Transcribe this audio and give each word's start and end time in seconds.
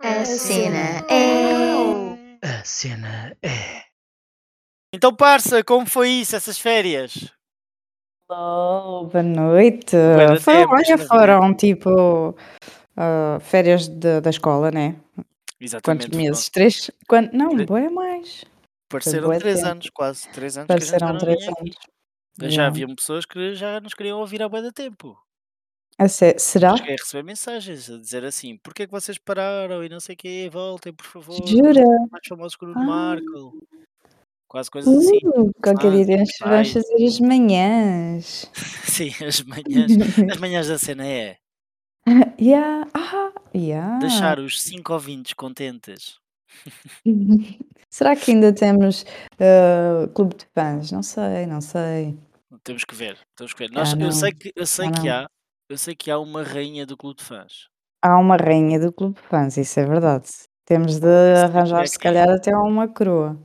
A 0.00 0.24
cena 0.24 1.04
é. 1.10 2.38
A 2.42 2.64
cena 2.64 3.36
é. 3.42 3.84
Então, 4.94 5.14
parça, 5.14 5.62
como 5.64 5.86
foi 5.86 6.08
isso, 6.10 6.36
essas 6.36 6.58
férias? 6.58 7.32
Oh, 8.30 9.06
boa 9.10 9.22
noite. 9.22 9.96
Tempo, 10.44 10.76
isto 10.80 10.96
não 10.96 11.06
foram 11.06 11.54
tipo 11.54 12.36
ah, 12.96 13.38
férias 13.40 13.88
de- 13.88 14.20
da 14.20 14.30
escola, 14.30 14.70
né? 14.70 14.96
Exatamente. 15.60 16.06
Quantos 16.06 16.18
meses? 16.18 16.48
Três? 16.50 16.90
Quan- 17.08 17.30
Não, 17.32 17.50
Três. 17.50 17.66
boa 17.66 17.90
mais. 17.90 18.44
Pareceram 18.88 19.28
três 19.38 19.56
tempo. 19.56 19.68
anos, 19.68 19.90
quase. 19.90 20.28
Três 20.30 20.56
anos 20.56 20.68
Pareceram 20.68 21.18
três 21.18 21.42
anos. 21.48 21.76
Já 22.40 22.46
Yeah. 22.48 22.66
haviam 22.66 22.94
pessoas 22.94 23.24
que 23.24 23.54
já 23.54 23.80
nos 23.80 23.94
queriam 23.94 24.18
ouvir 24.20 24.42
há 24.42 24.48
bué 24.48 24.60
de 24.62 24.72
tempo. 24.72 25.16
A 25.98 26.08
sé- 26.08 26.36
Será? 26.38 26.76
Cheguei 26.76 26.94
a 26.94 26.96
receber 27.00 27.22
mensagens 27.22 27.88
a 27.90 27.96
dizer 27.98 28.24
assim: 28.24 28.56
porquê 28.58 28.82
é 28.82 28.86
que 28.86 28.92
vocês 28.92 29.16
pararam 29.18 29.84
e 29.84 29.88
não 29.88 30.00
sei 30.00 30.14
o 30.14 30.18
quê, 30.18 30.48
voltem, 30.52 30.92
por 30.92 31.06
favor. 31.06 31.46
Jura? 31.46 31.82
Mais 32.10 32.26
famosos 32.28 32.56
que 32.56 32.64
o 32.64 32.72
Ah. 32.76 32.82
Marco. 32.82 33.58
Quase 34.48 34.70
coisas 34.70 34.96
assim. 34.96 35.18
Uh, 35.24 35.50
qualquer 35.62 35.90
dia 35.92 36.06
temos, 36.06 36.30
vamos 36.40 36.72
fazer 36.72 37.04
as 37.04 37.20
manhãs. 37.20 38.50
Sim, 38.84 39.10
as 39.26 39.40
manhãs. 39.42 39.90
As 40.32 40.38
manhãs 40.38 40.68
da 40.68 40.78
cena 40.78 41.06
é 41.06 41.36
yeah. 42.40 42.86
Ah, 42.94 43.32
yeah. 43.54 43.98
deixar 43.98 44.38
os 44.38 44.62
cinco 44.62 44.92
ouvintes 44.92 45.32
contentes. 45.32 46.18
Será 47.90 48.14
que 48.16 48.30
ainda 48.32 48.52
temos 48.52 49.04
ah, 49.40 50.08
clube 50.14 50.36
de 50.36 50.46
fãs? 50.54 50.90
Não 50.92 51.02
sei, 51.02 51.46
não 51.46 51.60
sei. 51.60 52.16
Temos 52.62 52.84
que 52.84 52.94
ver, 52.94 53.18
temos 53.36 53.52
que 53.52 53.58
ver. 53.66 53.72
Nós, 53.72 53.90
Ah, 53.92 53.96
eu 53.96 53.98
não. 54.00 54.12
sei 54.12 54.32
que, 54.32 54.52
eu 54.54 54.66
sei 54.66 54.86
Ah, 54.88 54.92
que 54.92 55.06
não. 55.08 55.12
há, 55.14 55.28
eu 55.68 55.78
sei 55.78 55.94
que 55.94 56.10
há 56.10 56.18
uma 56.18 56.42
rainha 56.42 56.86
do 56.86 56.96
clube 56.96 57.18
de 57.18 57.24
fãs. 57.24 57.68
Há 58.02 58.18
uma 58.18 58.36
rainha 58.36 58.78
do 58.78 58.92
clube 58.92 59.14
de 59.20 59.26
fãs, 59.28 59.56
isso 59.56 59.80
é 59.80 59.86
verdade. 59.86 60.28
Temos 60.66 60.94
de 60.98 61.06
Sei 61.06 61.44
arranjar, 61.44 61.78
que 61.78 61.84
é 61.84 61.86
se 61.86 61.98
quem. 61.98 62.10
calhar, 62.12 62.28
até 62.30 62.54
uma 62.56 62.88
coroa. 62.88 63.38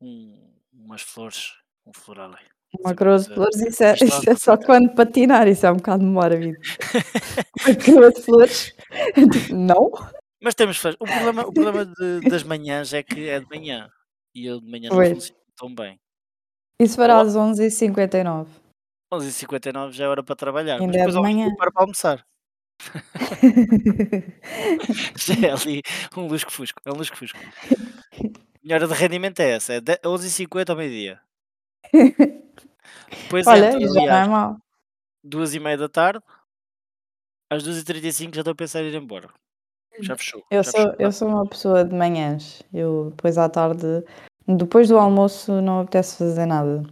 Um, 0.00 0.52
umas 0.72 1.02
flores, 1.02 1.52
um 1.86 1.92
floral. 1.92 2.34
Uma 2.80 2.94
coroa 2.94 3.18
de 3.18 3.26
coisa 3.26 3.34
flores, 3.34 3.60
isso 3.62 3.82
é, 3.82 3.94
isso 3.94 4.30
é 4.30 4.34
de 4.34 4.40
só 4.40 4.56
quando 4.56 4.94
patinar, 4.94 5.48
isso 5.48 5.64
é 5.66 5.72
um 5.72 5.76
bocado 5.76 6.04
mórbido. 6.04 6.58
Uma 7.66 7.84
coroa 7.84 8.12
de 8.12 8.22
flores? 8.22 8.74
Não? 9.52 9.90
Mas 10.42 10.54
temos 10.54 10.76
fãs. 10.76 10.94
O 11.00 11.04
problema, 11.04 11.42
o 11.46 11.52
problema 11.52 11.86
de- 11.86 12.28
das 12.28 12.42
manhãs 12.42 12.92
é 12.92 13.02
que 13.02 13.28
é 13.28 13.40
de 13.40 13.46
manhã. 13.48 13.88
E 14.34 14.44
eu 14.46 14.60
de 14.60 14.70
manhã 14.70 14.90
não 14.90 14.96
funciono 15.14 15.40
tão 15.56 15.74
bem. 15.74 15.98
Isso 16.80 16.96
fará 16.96 17.20
às 17.20 17.34
11h59. 17.34 18.46
11h59 19.18 19.92
já 19.92 20.04
é 20.04 20.08
hora 20.08 20.22
para 20.22 20.36
trabalhar. 20.36 20.74
Mas 20.78 20.82
Ainda 20.82 20.96
é 20.98 21.06
depois 21.06 21.14
de 21.14 21.20
manhã. 21.20 21.54
para 21.56 21.70
almoçar. 21.74 22.24
Já 25.16 25.34
é 25.46 25.50
ali 25.52 25.82
um 26.16 26.26
lusco-fusco. 26.26 26.80
É 26.84 26.90
um 26.92 26.96
lusco-fusco. 26.96 27.38
Minha 28.62 28.76
hora 28.76 28.88
de 28.88 28.94
rendimento 28.94 29.40
é 29.40 29.50
essa. 29.52 29.74
É 29.74 29.80
de- 29.80 29.98
11h50 30.04 30.70
ao 30.70 30.76
meio-dia. 30.76 31.20
Depois 33.22 33.46
Olha, 33.46 33.76
isso 33.78 33.94
já 33.94 34.00
não 34.00 34.16
é 34.16 34.26
mau. 34.28 34.56
duas 35.24 35.54
e 35.54 35.60
meia 35.60 35.76
da 35.78 35.88
tarde. 35.88 36.20
Às 37.50 37.62
2h35 37.62 38.34
já 38.34 38.40
estou 38.40 38.52
a 38.52 38.56
pensar 38.56 38.82
em 38.82 38.88
ir 38.88 38.94
embora. 38.94 39.28
Já 40.00 40.16
fechou. 40.16 40.44
Eu 40.50 40.62
já 40.62 40.70
sou, 40.70 40.80
fechou. 40.82 40.96
eu 40.98 41.12
sou 41.12 41.28
uma 41.28 41.46
pessoa 41.48 41.84
de 41.84 41.94
manhãs. 41.94 42.62
Eu 42.74 43.10
depois 43.10 43.38
à 43.38 43.48
tarde, 43.48 44.04
depois 44.46 44.88
do 44.88 44.98
almoço, 44.98 45.60
não 45.62 45.80
apetece 45.80 46.18
fazer 46.18 46.44
nada. 46.44 46.82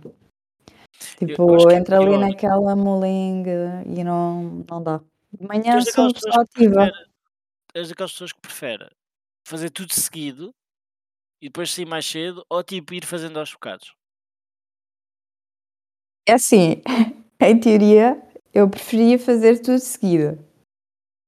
Tipo, 1.19 1.70
é 1.70 1.77
entra 1.77 1.98
ali 1.98 2.17
naquela 2.17 2.75
molenga 2.75 3.83
e 3.87 4.03
não, 4.03 4.64
não 4.69 4.83
dá. 4.83 5.01
De 5.33 5.47
manhã 5.47 5.81
sou 5.83 6.12
pessoa 6.12 6.42
ativa. 6.42 6.91
és 7.75 7.89
daquelas 7.89 8.12
pessoas 8.12 8.33
que 8.33 8.41
prefere 8.41 8.89
fazer 9.47 9.70
tudo 9.70 9.92
seguido 9.92 10.55
e 11.41 11.47
depois 11.47 11.70
sair 11.70 11.86
mais 11.86 12.06
cedo 12.06 12.45
ou 12.48 12.62
tipo 12.62 12.95
ir 12.95 13.05
fazendo 13.05 13.39
aos 13.39 13.53
bocados. 13.53 13.95
É 16.27 16.33
assim, 16.33 16.83
em 17.41 17.61
teoria, 17.61 18.20
eu 18.52 18.68
preferia 18.68 19.18
fazer 19.18 19.58
tudo 19.58 19.79
seguido. 19.79 20.42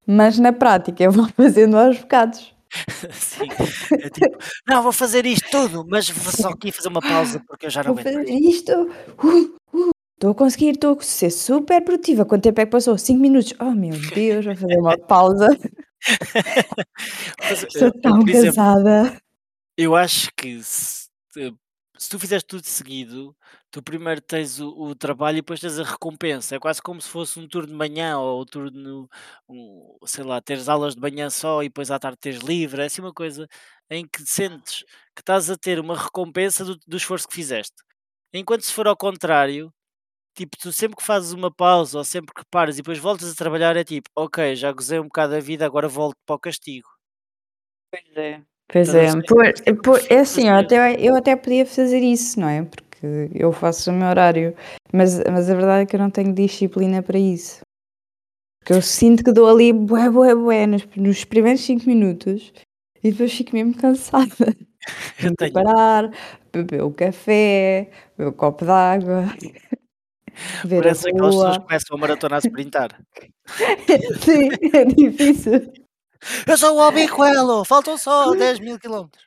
Mas 0.06 0.38
na 0.38 0.52
prática, 0.52 1.02
eu 1.02 1.12
vou 1.12 1.28
fazendo 1.34 1.76
aos 1.76 1.98
bocados. 1.98 2.55
Sim, 3.12 3.48
é 4.02 4.10
tipo, 4.10 4.38
não, 4.66 4.82
vou 4.82 4.92
fazer 4.92 5.26
isto 5.26 5.48
tudo, 5.50 5.84
mas 5.88 6.08
vou 6.10 6.32
só 6.32 6.48
aqui 6.50 6.72
fazer 6.72 6.88
uma 6.88 7.00
pausa 7.00 7.40
porque 7.46 7.66
eu 7.66 7.70
já 7.70 7.82
não 7.82 7.94
Vou 7.94 8.00
aguento. 8.00 8.14
fazer 8.26 8.32
isto. 8.34 8.72
Uh, 9.22 9.54
uh, 9.74 9.90
Estou 10.14 10.30
a 10.30 10.34
conseguir, 10.34 10.70
estou 10.70 10.98
a 10.98 11.02
ser 11.02 11.30
super 11.30 11.82
produtiva. 11.84 12.24
Quanto 12.24 12.42
tempo 12.44 12.58
é 12.60 12.64
que 12.64 12.70
passou? 12.72 12.96
5 12.96 13.20
minutos. 13.20 13.52
Oh 13.60 13.72
meu 13.72 13.92
Deus, 14.14 14.46
vou 14.46 14.56
fazer 14.56 14.78
uma 14.78 14.96
pausa. 15.06 15.48
Mas, 17.38 17.62
Estou 17.64 17.88
eu, 17.88 18.00
tão 18.00 18.20
exemplo, 18.26 18.32
cansada. 18.32 19.20
eu 19.76 19.94
acho 19.96 20.30
que 20.36 20.62
se, 20.62 21.08
se 21.98 22.08
tu 22.08 22.18
fizeres 22.18 22.44
tudo 22.44 22.64
seguido, 22.64 23.34
tu 23.70 23.82
primeiro 23.82 24.20
tens 24.20 24.60
o, 24.60 24.68
o 24.68 24.94
trabalho 24.94 25.38
e 25.38 25.40
depois 25.40 25.60
tens 25.60 25.78
a 25.78 25.84
recompensa. 25.84 26.56
É 26.56 26.58
quase 26.58 26.80
como 26.80 27.00
se 27.00 27.08
fosse 27.08 27.38
um 27.38 27.46
turno 27.48 27.68
de 27.68 27.74
manhã 27.74 28.18
ou 28.18 28.42
um 28.42 28.44
turno, 28.44 29.08
um, 29.48 29.96
sei 30.06 30.24
lá, 30.24 30.40
teres 30.40 30.68
aulas 30.68 30.94
de 30.94 31.00
manhã 31.00 31.28
só 31.30 31.62
e 31.62 31.68
depois 31.68 31.90
à 31.90 31.98
tarde 31.98 32.18
teres 32.18 32.40
livre. 32.40 32.82
É 32.82 32.86
assim 32.86 33.00
uma 33.02 33.12
coisa 33.12 33.46
em 33.90 34.06
que 34.06 34.22
sentes 34.22 34.82
que 35.14 35.22
estás 35.22 35.50
a 35.50 35.56
ter 35.56 35.78
uma 35.78 35.96
recompensa 35.96 36.64
do, 36.64 36.76
do 36.86 36.96
esforço 36.96 37.28
que 37.28 37.34
fizeste. 37.34 37.76
Enquanto 38.32 38.62
se 38.62 38.72
for 38.72 38.86
ao 38.86 38.96
contrário, 38.96 39.72
tipo, 40.34 40.56
tu 40.58 40.72
sempre 40.72 40.96
que 40.96 41.04
fazes 41.04 41.32
uma 41.32 41.50
pausa 41.50 41.98
ou 41.98 42.04
sempre 42.04 42.34
que 42.34 42.42
paras 42.50 42.76
e 42.76 42.82
depois 42.82 42.98
voltas 42.98 43.30
a 43.30 43.34
trabalhar, 43.34 43.76
é 43.76 43.84
tipo, 43.84 44.08
ok, 44.14 44.54
já 44.56 44.72
gozei 44.72 44.98
um 44.98 45.04
bocado 45.04 45.34
a 45.34 45.40
vida, 45.40 45.64
agora 45.64 45.88
volto 45.88 46.16
para 46.26 46.36
o 46.36 46.38
castigo. 46.38 46.88
Pois 47.90 48.16
é. 48.16 48.42
Pois 48.68 48.94
a 48.94 48.98
é, 48.98 49.12
por, 49.22 49.46
é 49.46 49.74
por- 49.74 50.12
é 50.12 50.18
assim, 50.18 50.48
eu 50.48 50.56
até, 50.56 51.00
eu 51.00 51.16
até 51.16 51.36
podia 51.36 51.64
fazer 51.64 52.00
isso, 52.00 52.40
não 52.40 52.48
é? 52.48 52.64
Porque 52.64 52.85
eu 53.34 53.52
faço 53.52 53.90
o 53.90 53.94
meu 53.94 54.08
horário, 54.08 54.54
mas, 54.92 55.18
mas 55.30 55.50
a 55.50 55.54
verdade 55.54 55.82
é 55.82 55.86
que 55.86 55.96
eu 55.96 56.00
não 56.00 56.10
tenho 56.10 56.32
disciplina 56.32 57.02
para 57.02 57.18
isso. 57.18 57.60
Porque 58.60 58.72
eu 58.72 58.82
sinto 58.82 59.22
que 59.22 59.32
dou 59.32 59.48
ali 59.48 59.72
bué, 59.72 60.10
bué, 60.10 60.34
bué 60.34 60.66
nos, 60.66 60.84
nos 60.96 61.24
primeiros 61.24 61.60
5 61.60 61.86
minutos 61.86 62.52
e 63.02 63.12
depois 63.12 63.32
fico 63.32 63.54
mesmo 63.54 63.76
cansada. 63.76 64.26
Eu 65.20 65.34
Tenho 65.34 65.52
parar, 65.52 66.12
beber 66.52 66.82
o 66.82 66.92
café, 66.92 67.90
beber 68.16 68.30
o 68.30 68.32
copo 68.32 68.64
d'água, 68.64 69.22
ver 70.64 70.80
parece 70.80 71.08
aquelas 71.08 71.34
pessoas 71.34 71.56
que 71.56 71.64
começam 71.64 71.96
a 71.96 72.00
maratona 72.00 72.36
a 72.36 72.38
sprintar. 72.38 73.00
Sim, 74.22 74.48
é 74.72 74.84
difícil. 74.84 75.72
Eu 76.46 76.56
sou 76.56 76.76
o 76.76 76.80
Albicoelo, 76.80 77.64
faltam 77.64 77.98
só 77.98 78.32
10 78.32 78.60
mil 78.60 78.78
quilómetros. 78.78 79.26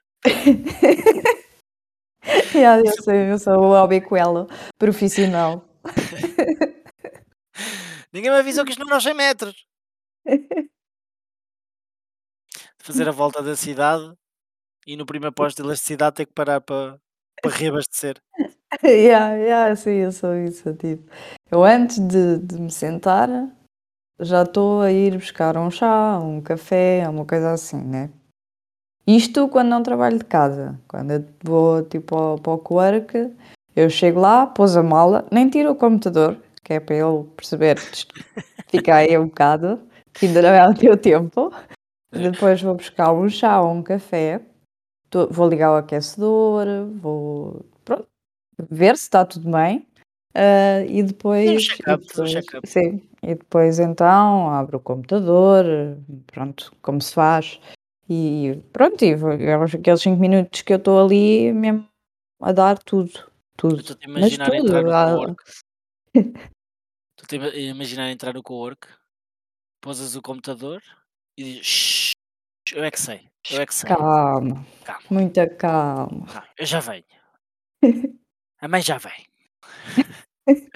Yeah, 2.53 2.81
eu, 2.85 3.03
sou, 3.03 3.13
eu 3.13 3.39
sou 3.39 3.59
o 3.59 3.75
albicoelo 3.75 4.47
profissional. 4.77 5.65
Ninguém 8.11 8.31
me 8.31 8.37
avisou 8.37 8.65
que 8.65 8.71
isto 8.71 8.83
não 8.83 8.91
é 8.91 8.95
aos 8.95 9.03
100 9.03 9.13
metros. 9.13 9.65
Fazer 12.77 13.07
a 13.07 13.11
volta 13.11 13.41
da 13.41 13.55
cidade 13.55 14.13
e 14.85 14.97
no 14.97 15.05
primeiro 15.05 15.33
posto 15.33 15.57
de 15.57 15.63
elasticidade 15.63 16.15
ter 16.15 16.25
que 16.25 16.33
parar 16.33 16.61
para, 16.61 16.99
para 17.41 17.51
reabastecer. 17.51 18.17
Yeah, 18.83 19.33
yeah, 19.33 19.75
sim, 19.75 19.93
eu 19.93 20.11
sou 20.11 20.35
isso, 20.35 20.75
tipo. 20.75 21.11
Eu 21.49 21.63
antes 21.63 21.99
de, 21.99 22.37
de 22.37 22.59
me 22.59 22.69
sentar 22.69 23.27
já 24.19 24.43
estou 24.43 24.81
a 24.81 24.91
ir 24.91 25.17
buscar 25.17 25.57
um 25.57 25.71
chá, 25.71 26.19
um 26.19 26.41
café, 26.41 27.07
uma 27.09 27.25
coisa 27.25 27.51
assim, 27.51 27.81
né? 27.81 28.11
Isto 29.09 29.47
quando 29.47 29.69
não 29.69 29.81
trabalho 29.81 30.19
de 30.19 30.25
casa. 30.25 30.79
Quando 30.87 31.09
eu 31.09 31.25
vou 31.43 31.81
tipo 31.81 32.15
ao, 32.15 32.37
para 32.37 32.51
o 32.51 32.63
work, 32.69 33.33
eu 33.75 33.89
chego 33.89 34.19
lá, 34.19 34.45
pôs 34.45 34.77
a 34.77 34.83
mala, 34.83 35.25
nem 35.31 35.49
tiro 35.49 35.71
o 35.71 35.75
computador, 35.75 36.37
que 36.63 36.73
é 36.73 36.79
para 36.79 36.95
ele 36.95 37.23
perceber, 37.35 37.79
fica 38.69 38.97
aí 38.97 39.17
um 39.17 39.25
bocado, 39.25 39.81
que 40.13 40.27
ainda 40.27 40.43
não 40.43 40.49
é 40.49 40.69
o 40.69 40.75
teu 40.75 40.95
tempo. 40.95 41.51
Depois 42.11 42.61
vou 42.61 42.75
buscar 42.75 43.11
um 43.11 43.27
chá 43.27 43.59
ou 43.59 43.71
um 43.71 43.81
café, 43.81 44.41
vou 45.31 45.49
ligar 45.49 45.71
o 45.71 45.77
aquecedor, 45.77 46.67
vou 47.01 47.65
pronto, 47.83 48.07
ver 48.69 48.95
se 48.95 49.03
está 49.05 49.25
tudo 49.25 49.49
bem. 49.49 49.87
ah, 50.35 50.85
e 50.87 51.01
depois, 51.01 51.49
e 51.49 51.57
check-up, 51.57 52.21
um 52.21 52.25
check-up. 52.25 52.69
sim, 52.69 53.01
e 53.23 53.33
depois 53.33 53.79
então 53.79 54.51
abro 54.51 54.77
o 54.77 54.81
computador, 54.81 55.65
pronto, 56.27 56.71
como 56.83 57.01
se 57.01 57.11
faz. 57.11 57.59
E 58.09 58.59
pronto, 58.73 59.03
e 59.05 59.15
vou- 59.15 59.31
aqueles 59.31 60.01
5 60.01 60.19
minutos 60.19 60.61
que 60.63 60.73
eu 60.73 60.77
estou 60.77 60.99
ali 61.03 61.53
mesmo 61.53 61.87
a 62.41 62.51
dar 62.51 62.77
tudo, 62.79 63.11
tudo. 63.55 63.79
estou-te 63.79 64.05
a 64.05 64.09
imaginar 64.09 64.49
tudo, 64.51 64.75
entrar 64.75 64.83
no 64.83 64.91
ah, 64.91 65.05
co-work. 65.15 65.43
Estou-te 67.19 67.35
a 67.35 67.37
ima- 67.37 67.47
a 67.53 67.57
imaginar 67.59 68.09
entrar 68.09 68.33
no 68.33 68.41
co-work, 68.41 68.87
pousas 69.81 70.15
o 70.15 70.21
computador 70.21 70.81
e 71.37 71.43
dizes 71.43 71.65
"Shhh, 71.65 72.11
eu 72.73 72.83
é 72.83 72.89
que 72.89 72.99
sei, 72.99 73.29
eu 73.51 73.61
é 73.61 73.65
que 73.65 73.75
sei. 73.75 73.87
calma, 73.89 74.65
Calma, 74.83 75.03
muita 75.11 75.47
calma. 75.47 76.25
calma, 76.27 76.47
eu 76.57 76.65
já 76.65 76.79
venho. 76.79 77.03
A 78.61 78.67
mãe 78.67 78.81
já 78.81 78.97
vem. 78.97 79.25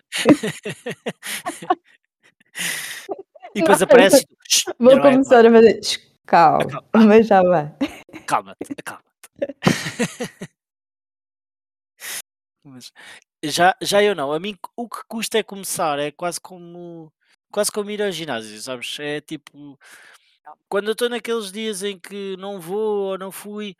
e 3.55 3.59
depois 3.59 3.79
Não, 3.79 3.85
aparece. 3.85 4.25
"Shh, 4.47 4.65
Vou 4.79 4.95
não 4.95 5.05
é 5.05 5.11
começar 5.11 5.45
a 5.45 5.51
fazer. 5.51 6.12
Calma, 6.25 6.63
Acalma. 6.63 6.87
mas 7.07 7.27
já 7.27 7.41
vai. 7.43 7.75
Calma-te, 8.25 8.73
acalma-te. 8.77 9.03
Mas 12.65 12.93
já, 13.43 13.75
já 13.81 14.01
eu 14.01 14.15
não. 14.15 14.31
A 14.31 14.39
mim 14.39 14.57
o 14.75 14.87
que 14.87 15.03
custa 15.07 15.37
é 15.37 15.43
começar. 15.43 15.99
É 15.99 16.11
quase 16.11 16.39
como 16.39 17.11
quase 17.51 17.71
como 17.71 17.91
ir 17.91 18.01
ao 18.01 18.11
ginásio, 18.11 18.59
sabes? 18.61 18.97
É 18.99 19.19
tipo 19.21 19.77
quando 20.69 20.87
eu 20.87 20.93
estou 20.93 21.09
naqueles 21.09 21.51
dias 21.51 21.83
em 21.83 21.99
que 21.99 22.35
não 22.37 22.59
vou 22.59 23.11
ou 23.11 23.17
não 23.17 23.31
fui, 23.31 23.75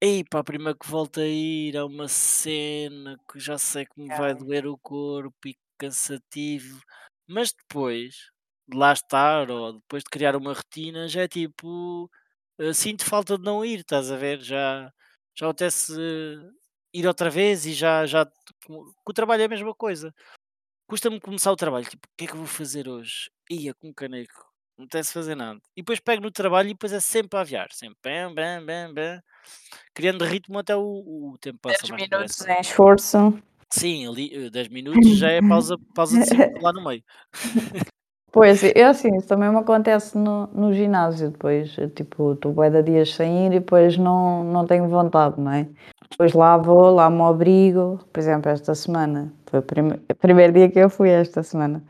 ei 0.00 0.24
pá, 0.24 0.40
a 0.40 0.44
primeira 0.44 0.78
que 0.78 0.88
volto 0.88 1.20
a 1.20 1.26
ir 1.26 1.76
é 1.76 1.82
uma 1.84 2.08
cena 2.08 3.18
que 3.30 3.40
já 3.40 3.58
sei 3.58 3.86
que 3.86 4.00
me 4.00 4.08
vai 4.08 4.34
doer 4.34 4.66
o 4.66 4.78
corpo 4.78 5.48
e 5.48 5.56
cansativo, 5.78 6.80
mas 7.26 7.52
depois 7.52 8.30
de 8.68 8.76
lá 8.76 8.92
estar 8.92 9.50
ou 9.50 9.74
depois 9.74 10.02
de 10.02 10.10
criar 10.10 10.36
uma 10.36 10.52
rotina, 10.52 11.08
já 11.08 11.22
é 11.22 11.28
tipo 11.28 12.10
eh, 12.58 12.72
sinto 12.72 13.04
falta 13.04 13.36
de 13.36 13.44
não 13.44 13.64
ir, 13.64 13.80
estás 13.80 14.10
a 14.10 14.16
ver? 14.16 14.40
Já, 14.40 14.92
já 15.36 15.48
apetece 15.48 15.92
eh, 16.00 16.50
ir 16.94 17.06
outra 17.06 17.30
vez 17.30 17.66
e 17.66 17.72
já, 17.72 18.06
já 18.06 18.26
com 18.66 18.84
com 19.04 19.10
o 19.10 19.14
trabalho 19.14 19.42
é 19.42 19.46
a 19.46 19.48
mesma 19.48 19.74
coisa. 19.74 20.14
Custa-me 20.88 21.20
começar 21.20 21.52
o 21.52 21.56
trabalho, 21.56 21.86
tipo, 21.86 22.06
o 22.06 22.10
que 22.16 22.24
é 22.24 22.26
que 22.28 22.34
eu 22.34 22.38
vou 22.38 22.46
fazer 22.46 22.88
hoje? 22.88 23.30
Ia 23.50 23.74
com 23.74 23.88
um 23.88 23.92
caneco, 23.94 24.52
não 24.78 24.84
apetece 24.84 25.12
fazer 25.12 25.34
nada. 25.34 25.60
E 25.76 25.82
depois 25.82 26.00
pego 26.00 26.22
no 26.22 26.30
trabalho 26.30 26.68
e 26.68 26.74
depois 26.74 26.92
é 26.92 27.00
sempre 27.00 27.38
a 27.38 27.42
aviar, 27.42 27.68
sempre 27.72 27.98
bam, 28.02 28.34
bam, 28.34 28.64
bam, 28.64 28.94
bam, 28.94 29.22
criando 29.94 30.24
ritmo 30.24 30.58
até 30.58 30.76
o, 30.76 30.82
o 31.32 31.38
tempo 31.40 31.58
passa 31.62 31.82
10 31.82 31.90
mais 31.90 32.08
minutos 32.10 32.46
em 32.46 32.60
esforço. 32.60 33.42
Sim, 33.72 34.06
ali 34.06 34.46
eh, 34.46 34.50
10 34.50 34.68
minutos 34.68 35.16
já 35.16 35.30
é 35.30 35.40
pausa, 35.40 35.76
pausa 35.94 36.18
de 36.20 36.26
5 36.26 36.60
lá 36.60 36.72
no 36.72 36.84
meio. 36.84 37.02
Pois, 38.34 38.64
é 38.64 38.82
assim, 38.82 39.16
isso 39.16 39.28
também 39.28 39.48
me 39.48 39.58
acontece 39.58 40.18
no, 40.18 40.48
no 40.48 40.72
ginásio 40.74 41.30
depois, 41.30 41.78
eu, 41.78 41.88
tipo, 41.88 42.32
estou 42.32 42.52
bué 42.52 42.68
de 42.68 42.82
dias 42.82 43.14
sem 43.14 43.46
ir 43.46 43.52
e 43.52 43.60
depois 43.60 43.96
não, 43.96 44.42
não 44.42 44.66
tenho 44.66 44.88
vontade, 44.88 45.40
não 45.40 45.52
é? 45.52 45.68
Depois 46.10 46.32
lá 46.32 46.56
vou, 46.56 46.90
lá 46.92 47.08
me 47.08 47.20
obrigo, 47.22 48.00
por 48.12 48.18
exemplo, 48.18 48.50
esta 48.50 48.74
semana, 48.74 49.32
foi 49.46 49.60
o, 49.60 49.62
prime- 49.62 50.00
o 50.10 50.14
primeiro 50.16 50.52
dia 50.52 50.68
que 50.68 50.80
eu 50.80 50.90
fui 50.90 51.10
esta 51.10 51.44
semana, 51.44 51.80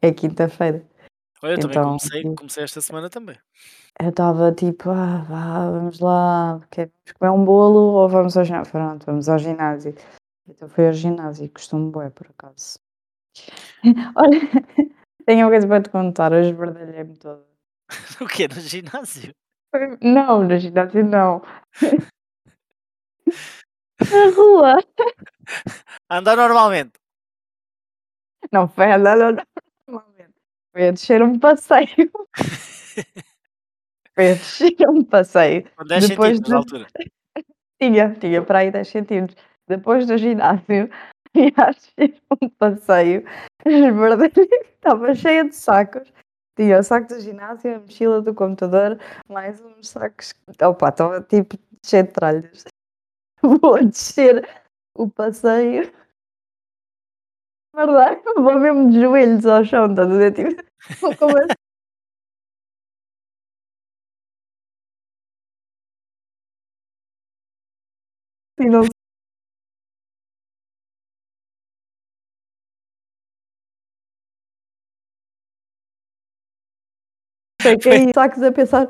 é 0.00 0.12
quinta-feira, 0.12 0.84
Olha, 1.42 1.54
eu 1.54 1.58
também 1.58 1.70
então 1.78 1.88
comecei, 1.98 2.22
tipo, 2.22 2.34
comecei 2.36 2.62
esta 2.62 2.80
semana 2.80 3.10
também. 3.10 3.36
eu 4.00 4.10
estava 4.10 4.52
tipo, 4.52 4.88
ah, 4.90 5.26
vá, 5.28 5.68
vamos 5.72 5.98
lá, 5.98 6.60
quer- 6.70 6.90
vamos 7.04 7.12
comer 7.18 7.30
um 7.32 7.44
bolo 7.44 7.80
ou 8.02 8.08
vamos 8.08 8.36
ao 8.36 8.44
ginásio? 8.44 8.70
Pronto, 8.70 9.04
vamos 9.04 9.28
ao 9.28 9.36
ginásio. 9.38 9.96
Então 10.48 10.68
fui 10.68 10.86
ao 10.86 10.92
ginásio 10.92 11.44
e 11.44 11.48
costumo 11.48 11.90
bué, 11.90 12.08
por 12.10 12.28
acaso. 12.28 12.78
Olha, 14.16 14.40
tenho 15.26 15.44
uma 15.44 15.50
coisa 15.50 15.66
para 15.66 15.82
te 15.82 15.90
contar, 15.90 16.32
hoje 16.32 16.50
esbardalhei-me 16.50 17.16
toda. 17.16 17.44
O 18.20 18.26
quê? 18.26 18.48
No 18.48 18.60
ginásio? 18.60 19.34
Não, 20.00 20.42
no 20.42 20.58
ginásio 20.58 21.04
não. 21.04 21.42
Na 24.00 24.30
rua. 24.34 24.76
Andar 26.10 26.36
normalmente. 26.36 26.92
Não 28.52 28.68
foi 28.68 28.92
andar 28.92 29.16
normalmente. 29.16 30.34
Foi 30.72 30.88
a 30.88 30.90
descer 30.92 31.22
um 31.22 31.38
passeio. 31.38 32.10
Foi 34.14 34.30
a 34.30 34.34
descer 34.34 34.88
um 34.88 35.04
passeio. 35.04 35.70
Com 35.76 35.84
10 35.84 36.08
Depois 36.08 36.36
centímetros 36.38 36.64
de... 36.66 36.76
altura. 36.76 36.86
Tinha, 37.78 38.14
tinha 38.14 38.42
para 38.42 38.60
aí 38.60 38.70
10 38.70 38.88
centímetros. 38.88 39.38
Depois 39.68 40.06
do 40.06 40.16
ginásio, 40.16 40.88
descer 41.74 42.20
um 42.42 42.48
passeio. 42.48 43.24
Esbardalhei, 43.64 44.48
estava 44.74 45.14
cheia 45.14 45.44
de 45.48 45.54
sacos. 45.54 46.12
Tinha 46.56 46.78
o 46.78 46.82
saco 46.82 47.08
do 47.08 47.20
ginásio, 47.20 47.76
a 47.76 47.80
mochila 47.80 48.22
do 48.22 48.34
computador, 48.34 48.98
mais 49.28 49.60
uns 49.60 49.88
sacos. 49.88 50.32
Opa, 50.62 50.88
estava 50.88 51.20
tipo 51.22 51.56
cheio 51.84 52.04
de 52.04 52.12
tralhas. 52.12 52.64
Vou 53.42 53.84
descer 53.84 54.48
o 54.96 55.08
passeio. 55.10 55.92
Verdade, 57.74 58.22
vou 58.36 58.58
mesmo 58.58 58.90
de 58.90 59.00
joelhos 59.00 59.44
ao 59.46 59.64
chão, 59.64 59.86
estás 59.90 60.10
a 60.10 60.16
ver? 60.16 60.32
Tipo, 60.32 60.62
vou 61.00 61.16
começar. 61.16 61.54
E 68.58 68.64
não 68.68 68.82
quem 77.78 78.12
sacos 78.12 78.42
a 78.42 78.52
pensar. 78.52 78.86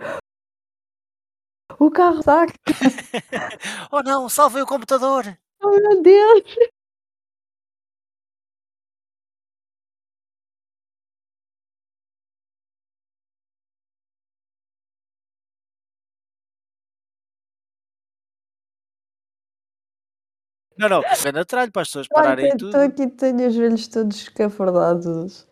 O 1.78 1.90
carro 1.90 2.22
saco, 2.22 2.52
oh 3.92 4.02
não, 4.02 4.28
salvei 4.28 4.62
o 4.62 4.66
computador. 4.66 5.24
oh 5.62 5.70
meu 5.70 6.02
Deus! 6.02 6.42
Não, 20.78 20.88
não, 20.90 21.00
grande 21.00 21.38
atralho 21.40 21.72
para 21.72 21.82
as 21.82 21.88
pessoas 21.88 22.06
Ai, 22.14 22.22
pararem 22.22 22.46
estou 22.48 22.70
tudo. 22.70 22.76
aqui, 22.76 23.08
tenho 23.08 23.48
os 23.48 23.54
joelhos 23.54 23.88
todos 23.88 24.16
escafardados. 24.16 25.46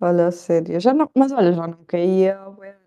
Olha, 0.00 0.26
a 0.28 0.32
sério. 0.32 0.78
Já 0.80 0.92
não, 0.92 1.10
mas 1.16 1.32
olha, 1.32 1.52
já 1.52 1.66
não 1.66 1.84
caía 1.86 2.38
há 2.40 2.50
bué 2.50 2.70
anos. 2.70 2.82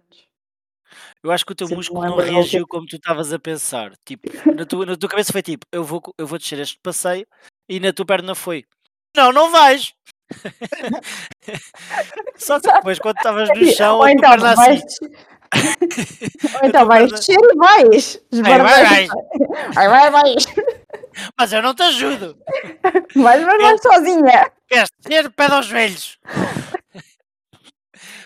Eu 1.24 1.32
acho 1.32 1.46
que 1.46 1.52
o 1.52 1.56
teu 1.56 1.68
músculo 1.70 2.02
não 2.06 2.16
lembro 2.16 2.34
reagiu 2.34 2.68
como 2.68 2.86
tu 2.88 2.96
estavas 2.96 3.32
a 3.34 3.40
pensar. 3.40 3.92
Tipo, 4.06 4.24
na 4.56 4.66
tua, 4.66 4.86
na 4.86 4.96
tua 4.98 5.10
cabeça 5.10 5.32
foi 5.32 5.42
tipo, 5.42 5.66
eu 5.72 5.84
vou, 5.84 6.02
eu 6.18 6.26
vou 6.28 6.38
descer 6.40 6.60
este 6.60 6.80
passeio 6.82 7.26
e 7.68 7.80
na 7.80 7.92
tua 7.94 8.06
perna 8.06 8.34
foi, 8.36 8.64
não, 9.16 9.32
não 9.32 9.52
vais. 9.52 9.94
Só 12.38 12.60
que 12.60 12.72
depois 12.72 13.00
quando 13.00 13.18
estavas 13.18 13.50
no 13.50 13.66
chão, 13.74 13.98
Ou 13.98 14.04
a 14.04 14.06
tua 14.06 14.12
então 14.14 14.30
perna 14.32 14.56
vais. 14.56 14.84
assim, 14.84 15.06
Ou 16.56 16.62
então 16.70 16.86
vais 16.86 17.12
descer 17.12 17.38
e 17.40 17.56
vais. 17.58 18.22
vai, 18.32 18.60
vai, 18.60 18.86
vai, 18.86 19.08
Vai, 19.74 19.90
vai, 19.90 20.12
vais. 20.12 20.46
mas 21.38 21.54
eu 21.54 21.62
não 21.62 21.74
te 21.74 21.84
ajudo. 21.84 22.38
Vais, 23.16 23.44
mas 23.44 23.62
vais 23.62 23.82
sozinha. 23.82 24.52
queres 24.68 24.90
descer, 25.00 25.30
pé 25.32 25.46
aos 25.52 25.66
joelhos. 25.66 26.18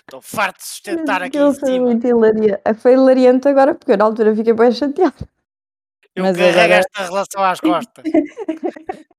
Estou 0.08 0.22
farto 0.22 0.58
de 0.60 0.66
sustentar 0.66 1.24
aqui 1.24 1.38
em 1.38 1.42
Aquilo 1.42 1.54
foi 1.60 1.70
cima. 1.70 1.86
muito 1.86 2.06
hilariante. 2.08 2.62
Foi 2.82 2.94
hilariante 2.94 3.48
agora, 3.48 3.74
porque 3.76 3.92
eu 3.94 3.98
na 3.98 4.06
altura 4.06 4.36
fiquei 4.36 4.54
bem 4.54 4.72
chateada. 4.72 5.30
Eu 6.16 6.24
Mas 6.24 6.38
carrego 6.38 6.60
agora. 6.60 6.76
esta 6.76 7.04
relação 7.04 7.44
às 7.44 7.60
costas. 7.60 8.04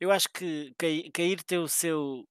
Eu 0.00 0.10
acho 0.10 0.28
que 0.30 0.74
cai- 0.76 1.10
cair 1.12 1.42
tem 1.44 1.58
o 1.58 1.68
seu, 1.68 2.26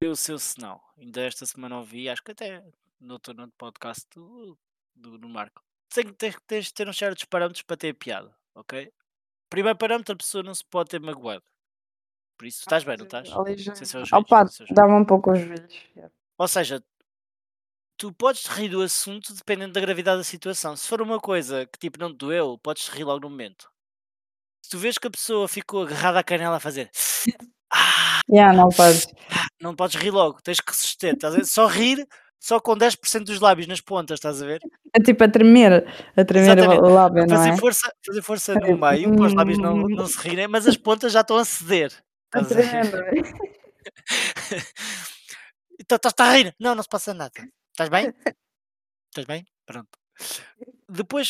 tem 0.00 0.08
o 0.10 0.16
seu 0.16 0.38
sinal. 0.38 0.80
Ainda 0.96 1.22
esta 1.22 1.44
semana 1.44 1.78
ouvi, 1.78 2.08
acho 2.08 2.22
que 2.22 2.30
até 2.32 2.62
no 3.00 3.14
outro, 3.14 3.34
podcast 3.58 4.06
do, 4.14 4.56
do, 4.94 5.18
do 5.18 5.28
Marco. 5.28 5.62
Tem, 5.92 6.12
tens, 6.14 6.36
tens 6.46 6.64
de 6.66 6.74
ter 6.74 6.88
uns 6.88 6.96
certos 6.96 7.24
parâmetros 7.24 7.62
para 7.62 7.76
ter 7.76 7.94
piada, 7.94 8.34
ok? 8.54 8.92
Primeiro 9.50 9.78
parâmetro, 9.78 10.14
a 10.14 10.18
pessoa 10.18 10.42
não 10.42 10.54
se 10.54 10.64
pode 10.64 10.90
ter 10.90 11.00
magoado. 11.00 11.42
Por 12.36 12.46
isso, 12.46 12.60
estás 12.60 12.84
bem, 12.84 12.96
não 12.96 13.04
estás? 13.06 13.30
Opa, 14.12 14.44
joelhos. 14.44 14.58
dá-me 14.70 14.92
um 14.94 15.04
pouco 15.04 15.32
os 15.32 15.38
joelhos. 15.40 15.74
Ou 16.38 16.48
seja, 16.48 16.82
tu 17.96 18.12
podes 18.12 18.42
te 18.42 18.50
rir 18.50 18.68
do 18.68 18.82
assunto 18.82 19.34
dependendo 19.34 19.72
da 19.72 19.80
gravidade 19.80 20.18
da 20.18 20.24
situação. 20.24 20.76
Se 20.76 20.86
for 20.86 21.00
uma 21.00 21.18
coisa 21.18 21.66
que 21.66 21.78
tipo 21.78 21.98
não 21.98 22.10
te 22.12 22.18
doeu, 22.18 22.58
podes 22.58 22.84
te 22.84 22.90
rir 22.90 23.04
logo 23.04 23.20
no 23.20 23.30
momento. 23.30 23.70
Se 24.62 24.70
tu 24.70 24.78
vês 24.78 24.98
que 24.98 25.06
a 25.06 25.10
pessoa 25.10 25.48
ficou 25.48 25.82
agarrada 25.84 26.18
à 26.18 26.24
canela 26.24 26.56
a 26.56 26.60
fazer 26.60 26.90
ah, 27.72 28.20
Já, 28.30 28.52
não 28.52 28.68
podes. 28.68 29.06
não 29.60 29.74
podes 29.74 29.96
rir 29.96 30.10
logo, 30.10 30.42
tens 30.42 30.60
que 30.60 30.70
resistir, 30.72 31.14
estás 31.14 31.34
a 31.34 31.36
ver? 31.38 31.46
Só 31.46 31.66
rir 31.66 32.06
só 32.38 32.60
com 32.60 32.76
10% 32.76 33.24
dos 33.24 33.40
lábios 33.40 33.66
nas 33.66 33.80
pontas, 33.80 34.18
estás 34.18 34.42
a 34.42 34.46
ver? 34.46 34.60
É 34.92 35.00
tipo 35.00 35.24
a 35.24 35.28
tremer. 35.28 35.86
A 36.16 36.24
tremer 36.24 36.58
Exatamente. 36.58 36.82
o 36.82 36.92
lábio, 36.92 37.26
não 37.26 37.36
Fazer 37.36 37.50
é? 37.50 37.56
força, 37.56 37.92
fazer 38.06 38.22
força 38.22 38.52
É 38.52 38.54
no 38.56 38.78
meio 38.78 39.16
para 39.16 39.26
os 39.26 39.34
lábios 39.34 39.58
não, 39.58 39.76
não 39.76 40.06
se 40.06 40.18
rirem, 40.18 40.46
mas 40.46 40.66
as 40.66 40.76
pontas 40.76 41.12
já 41.12 41.22
estão 41.22 41.36
a 41.38 41.44
ceder. 41.44 41.92
Estás 45.78 46.14
a 46.18 46.32
rir? 46.32 46.54
Não, 46.58 46.74
não 46.74 46.82
se 46.82 46.88
passa 46.88 47.14
nada. 47.14 47.32
Estás 47.72 47.88
bem? 47.88 48.12
Estás 49.08 49.26
bem? 49.26 49.44
Pronto. 49.64 49.98
Depois, 50.88 51.28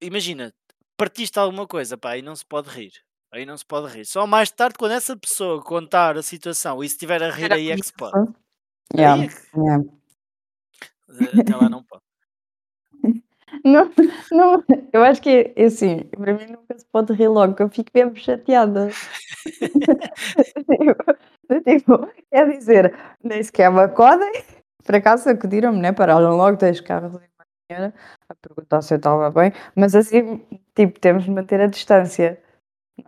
imagina, 0.00 0.52
partiste 0.96 1.38
alguma 1.38 1.66
coisa, 1.66 1.96
pá, 1.96 2.10
aí 2.12 2.22
não 2.22 2.34
se 2.34 2.44
pode 2.44 2.68
rir. 2.70 2.92
Aí 3.32 3.44
não 3.44 3.56
se 3.56 3.64
pode 3.64 3.92
rir. 3.92 4.04
Só 4.06 4.26
mais 4.26 4.50
tarde, 4.50 4.76
quando 4.78 4.92
essa 4.92 5.16
pessoa 5.16 5.62
contar 5.62 6.16
a 6.16 6.22
situação 6.22 6.82
e 6.82 6.88
se 6.88 6.94
estiver 6.94 7.22
a 7.22 7.30
rir, 7.30 7.52
aí 7.52 7.70
é 7.70 7.76
que 7.76 7.86
se 7.86 7.92
pode. 7.92 8.16
Aí 8.16 8.34
Yeah, 8.96 9.22
é 9.22 9.28
que, 9.28 9.34
yeah. 9.58 9.84
até 11.40 11.56
lá 11.56 11.68
não 11.68 11.84
pode. 11.84 12.02
Não, 13.64 13.90
não, 14.30 14.64
eu 14.92 15.02
acho 15.02 15.22
que 15.22 15.52
é 15.56 15.64
assim, 15.64 16.00
para 16.04 16.34
mim 16.34 16.46
nunca 16.46 16.78
se 16.78 16.84
pode 16.86 17.12
rir 17.14 17.28
logo, 17.28 17.54
que 17.54 17.62
eu 17.62 17.68
fico 17.70 17.90
mesmo 17.94 18.16
chateada. 18.16 18.88
tipo, 20.54 21.60
tipo, 21.64 22.06
quer 22.30 22.48
dizer, 22.50 22.94
nem 23.22 23.42
sequer 23.42 23.70
me 23.70 23.80
acodem, 23.80 24.30
por 24.84 24.94
acaso 24.94 25.28
acudiram-me, 25.30 25.80
né? 25.80 25.92
Pararam 25.92 26.36
logo 26.36 26.56
dois 26.58 26.80
carros 26.80 27.14
em 27.14 27.28
manhã 27.70 27.92
a 28.28 28.34
perguntar 28.34 28.82
se 28.82 28.94
eu 28.94 28.96
estava 28.98 29.30
bem, 29.30 29.52
mas 29.74 29.94
assim, 29.94 30.38
tipo, 30.74 30.98
temos 31.00 31.24
de 31.24 31.30
manter 31.30 31.60
a 31.60 31.66
distância, 31.66 32.40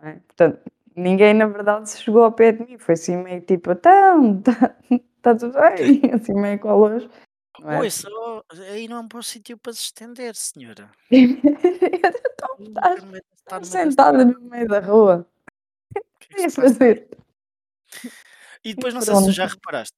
é? 0.03 0.13
Portanto, 0.13 0.59
ninguém 0.95 1.33
na 1.33 1.47
verdade 1.47 1.89
se 1.89 2.01
chegou 2.03 2.23
ao 2.23 2.31
pé 2.31 2.51
de 2.53 2.65
mim, 2.65 2.77
foi 2.77 2.93
assim 2.93 3.17
meio 3.17 3.41
tipo, 3.41 3.71
então, 3.71 4.39
está 4.39 4.75
tá 5.21 5.35
tudo 5.35 5.53
bem, 5.59 6.01
assim 6.13 6.33
meio 6.33 6.59
com 6.59 6.69
a 6.69 6.75
luz. 6.75 7.09
É? 7.65 7.79
Oi, 7.79 7.91
só 7.91 8.43
aí 8.71 8.87
não 8.87 8.97
é 8.97 8.99
um 9.01 9.07
bom 9.07 9.21
sítio 9.21 9.57
para 9.57 9.73
se 9.73 9.81
estender, 9.81 10.35
senhora. 10.35 10.89
Está 12.59 13.59
numa 13.59 13.63
sentada 13.63 14.25
no 14.25 14.39
meio 14.41 14.67
da 14.67 14.79
rua, 14.79 15.27
O 15.95 16.19
que 16.19 16.33
é 16.33 16.35
que 16.35 16.49
se 16.49 16.55
fazer? 16.55 17.09
E 18.63 18.73
depois 18.73 18.93
não 18.93 19.01
sei 19.01 19.15
se 19.15 19.25
tu 19.25 19.31
já 19.31 19.47
reparaste, 19.47 19.97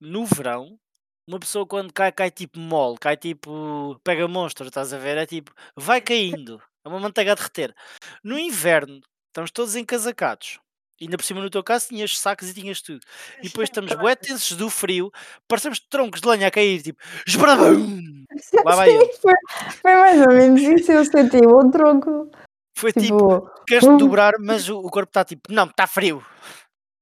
no 0.00 0.24
verão, 0.24 0.78
uma 1.26 1.38
pessoa 1.38 1.66
quando 1.66 1.92
cai, 1.92 2.12
cai 2.12 2.30
tipo 2.30 2.58
mole, 2.58 2.98
cai 2.98 3.16
tipo, 3.16 3.98
pega 4.04 4.28
monstro, 4.28 4.66
estás 4.66 4.92
a 4.92 4.98
ver? 4.98 5.16
É 5.16 5.26
tipo, 5.26 5.52
vai 5.76 6.00
caindo, 6.00 6.62
é 6.84 6.88
uma 6.88 7.00
manteiga 7.00 7.32
a 7.32 7.34
derreter. 7.34 7.74
No 8.22 8.38
inverno, 8.38 9.00
estamos 9.28 9.50
todos 9.50 9.76
encasacados. 9.76 10.60
E 11.04 11.06
ainda 11.06 11.18
por 11.18 11.24
cima 11.24 11.42
no 11.42 11.50
teu 11.50 11.62
caso 11.62 11.88
tinhas 11.88 12.18
sacos 12.18 12.48
e 12.48 12.54
tinhas 12.54 12.80
tudo. 12.80 13.00
E 13.40 13.48
depois 13.48 13.68
estamos 13.68 13.92
bué 13.92 14.16
tensos 14.16 14.56
do 14.56 14.70
frio, 14.70 15.12
parecemos 15.46 15.78
troncos 15.78 16.22
de 16.22 16.28
lenha 16.28 16.48
a 16.48 16.50
cair, 16.50 16.80
tipo, 16.82 16.98
esbradum! 17.26 18.24
Lá 18.64 18.74
vai 18.74 18.88
ele. 18.90 19.12
foi, 19.20 19.34
foi 19.82 19.94
mais 19.94 20.20
ou 20.22 20.32
menos 20.32 20.62
isso, 20.62 20.90
eu 20.90 21.04
senti 21.04 21.36
o 21.46 21.70
tronco, 21.70 22.30
Foi 22.74 22.90
tipo, 22.90 23.02
tipo, 23.04 23.50
queres-te 23.66 23.90
hum. 23.90 23.98
dobrar, 23.98 24.32
mas 24.40 24.66
o, 24.70 24.78
o 24.78 24.90
corpo 24.90 25.10
está 25.10 25.24
tipo, 25.26 25.52
não, 25.52 25.66
está 25.66 25.86
frio. 25.86 26.24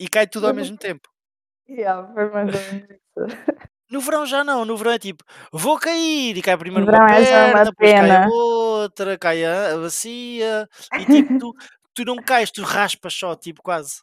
E 0.01 0.09
cai 0.09 0.27
tudo 0.27 0.49
ao 0.49 0.55
mesmo 0.55 0.77
tempo. 0.77 1.09
yeah, 1.69 2.13
foi 2.13 2.29
mais 2.29 2.53
ou 2.53 2.61
menos 2.61 2.91
isso. 2.91 3.63
No 3.89 4.01
verão 4.01 4.27
já 4.27 4.43
não, 4.43 4.65
no 4.65 4.77
verão 4.77 4.93
é 4.93 4.99
tipo, 4.99 5.23
vou 5.53 5.79
cair, 5.79 6.37
e 6.37 6.43
cai 6.43 6.57
primeiro 6.57 6.89
uma 6.89 6.97
é 6.97 6.99
uma 6.99 7.07
perna, 7.09 7.65
depois 7.65 7.91
cai 7.93 8.01
a 8.01 8.03
pena. 8.03 8.29
outra, 8.29 9.19
cai 9.19 9.45
a 9.45 9.77
bacia, 9.77 10.69
e 10.99 11.05
tipo, 11.05 11.39
tu, 11.39 11.55
tu 11.95 12.05
não 12.05 12.17
cais, 12.17 12.51
tu 12.51 12.63
raspas 12.63 13.15
só, 13.15 13.35
tipo, 13.35 13.63
quase. 13.63 14.03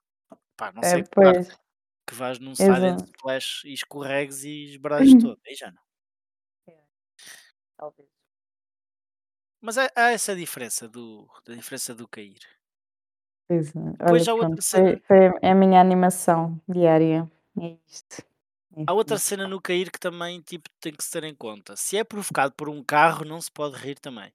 Pá, 0.56 0.72
não 0.72 0.84
sei 0.84 1.00
É, 1.00 1.04
que 1.04 1.10
parte, 1.10 1.48
pois, 1.48 1.60
que 2.08 2.16
vais 2.16 2.40
num 2.40 2.56
silent 2.56 2.96
exato. 2.96 3.06
splash 3.06 3.64
e 3.66 3.74
escorregues 3.74 4.44
e 4.44 4.66
esbrajes 4.66 5.22
todo, 5.22 5.40
aí 5.46 5.56
já 5.56 5.72
não. 5.72 5.82
Talvez. 7.78 8.10
Mas 9.62 9.78
há, 9.78 9.90
há 9.96 10.12
essa 10.12 10.36
diferença 10.36 10.88
do, 10.88 11.28
da 11.46 11.54
diferença 11.54 11.94
do 11.94 12.08
cair. 12.08 12.40
Pois 13.48 13.76
é. 13.76 13.80
Depois 13.80 14.28
Olha, 14.28 14.32
há 14.32 14.34
outra 14.36 14.48
pronto, 14.48 14.62
cena, 14.62 15.02
foi, 15.08 15.30
foi 15.30 15.50
a 15.50 15.56
minha 15.56 15.82
animação 15.82 16.62
diária. 16.68 17.30
É 17.60 17.78
isto. 17.88 18.24
há 18.88 18.94
outra 18.94 19.18
cena 19.18 19.48
no 19.48 19.62
cair 19.62 19.92
que 19.92 20.00
também, 20.00 20.42
tipo, 20.42 20.70
tem 20.80 20.94
que 20.94 21.04
se 21.04 21.12
ter 21.12 21.24
em 21.24 21.36
conta. 21.36 21.76
Se 21.76 21.98
é 21.98 22.04
provocado 22.04 22.54
por 22.56 22.70
um 22.70 22.84
carro, 22.84 23.26
não 23.26 23.42
se 23.42 23.52
pode 23.52 23.76
rir 23.78 24.00
também, 24.00 24.32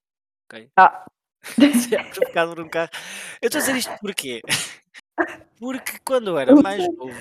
ok? 0.47 0.71
Ah, 0.77 1.07
Por 2.55 2.61
um 2.61 2.69
carro. 2.69 2.91
Eu 3.41 3.47
estou 3.47 3.59
a 3.61 3.65
dizer 3.65 3.77
isto 3.77 3.93
porquê? 4.01 4.41
Porque 5.59 5.99
quando 6.05 6.29
eu 6.29 6.39
era 6.39 6.55
mais 6.57 6.83
novo, 6.95 7.21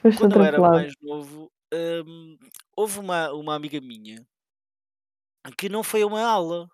Foste 0.00 0.18
quando 0.18 0.36
eu 0.36 0.44
era 0.44 0.60
mais 0.60 0.92
novo, 1.00 1.50
hum, 1.72 2.38
houve 2.76 2.98
uma, 2.98 3.30
uma 3.32 3.54
amiga 3.54 3.80
minha 3.80 4.26
que 5.56 5.68
não 5.68 5.82
foi 5.82 6.02
a 6.02 6.06
uma 6.06 6.22
aula. 6.22 6.68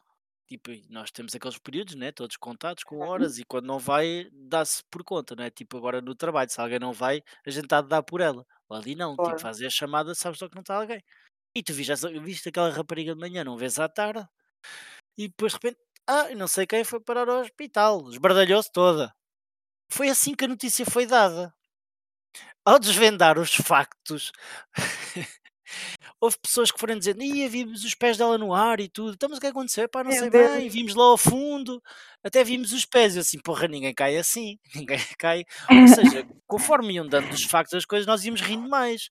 Tipo, 0.49 0.73
nós 0.89 1.13
temos 1.13 1.33
aqueles 1.35 1.59
períodos, 1.59 1.95
né? 1.95 2.11
Todos 2.11 2.37
contados 2.37 2.83
com 2.83 2.99
horas, 2.99 3.39
e 3.39 3.45
quando 3.45 3.67
não 3.67 3.79
vai, 3.79 4.29
dá-se 4.33 4.83
por 4.91 5.05
conta, 5.05 5.37
não 5.37 5.45
é? 5.45 5.51
Tipo, 5.51 5.77
agora 5.77 6.01
no 6.01 6.13
trabalho, 6.13 6.51
se 6.51 6.61
alguém 6.61 6.81
não 6.81 6.93
vai, 6.93 7.23
a 7.47 7.51
gente 7.51 7.65
está 7.65 7.79
a 7.79 7.83
dar 7.83 8.03
por 8.03 8.21
ela. 8.21 8.45
Lá 8.69 8.79
ali 8.79 8.97
não, 8.97 9.13
tipo, 9.13 9.23
Claro. 9.23 9.39
fazer 9.39 9.67
a 9.67 9.71
chamada, 9.71 10.13
sabes 10.13 10.41
só 10.41 10.49
que 10.49 10.57
não 10.57 10.63
está 10.63 10.75
alguém. 10.75 11.03
E 11.55 11.63
tu 11.63 11.73
viste, 11.73 11.93
viste 12.21 12.49
aquela 12.49 12.71
rapariga 12.71 13.15
de 13.15 13.21
manhã, 13.21 13.45
não 13.45 13.57
vês 13.57 13.79
à 13.79 13.89
tarde, 13.89 14.27
e 15.17 15.29
depois 15.29 15.53
de 15.53 15.57
repente, 15.57 15.79
ah, 16.11 16.31
e 16.31 16.35
não 16.35 16.49
sei 16.49 16.67
quem 16.67 16.83
foi 16.85 17.01
parar 17.01 17.29
ao 17.29 17.41
hospital, 17.41 18.11
esbardalhou-se 18.11 18.71
toda. 18.73 19.15
Foi 19.91 20.09
assim 20.09 20.35
que 20.35 20.45
a 20.45 20.49
notícia 20.49 20.85
foi 20.87 21.07
dada. 21.07 21.55
Ao 22.65 22.79
desvendar 22.79 23.39
os 23.39 23.55
factos, 23.55 24.33
houve 26.21 26.37
pessoas 26.43 26.71
que 26.71 26.79
foram 26.79 26.99
dizendo: 26.99 27.23
Ia, 27.23 27.49
vimos 27.49 27.85
os 27.85 27.95
pés 27.95 28.17
dela 28.19 28.37
no 28.37 28.53
ar 28.55 28.81
e 28.81 28.89
tudo. 28.89 29.15
Então, 29.15 29.29
mas 29.29 29.39
o 29.39 29.41
que 29.41 29.47
aconteceu? 29.47 29.89
Pá, 29.89 30.05
não 30.05 30.11
Meu 30.11 30.21
sei 30.21 30.31
Deus. 30.31 30.57
bem. 30.57 30.69
Vimos 30.69 30.95
lá 30.95 31.05
ao 31.05 31.17
fundo, 31.17 31.83
até 32.23 32.45
vimos 32.45 32.73
os 32.73 32.85
pés. 32.85 33.17
Eu 33.17 33.23
assim, 33.23 33.39
porra, 33.39 33.67
ninguém 33.69 33.95
cai 33.95 34.17
assim. 34.17 34.59
Ninguém 34.75 34.99
cai. 35.19 35.45
Ou 35.71 35.89
seja, 35.89 36.27
conforme 36.47 36.95
iam 36.95 37.07
dando 37.09 37.33
os 37.33 37.45
factos 37.45 37.73
das 37.73 37.85
coisas, 37.87 38.07
nós 38.07 38.25
íamos 38.25 38.41
rindo 38.41 38.69
mais. 38.69 39.09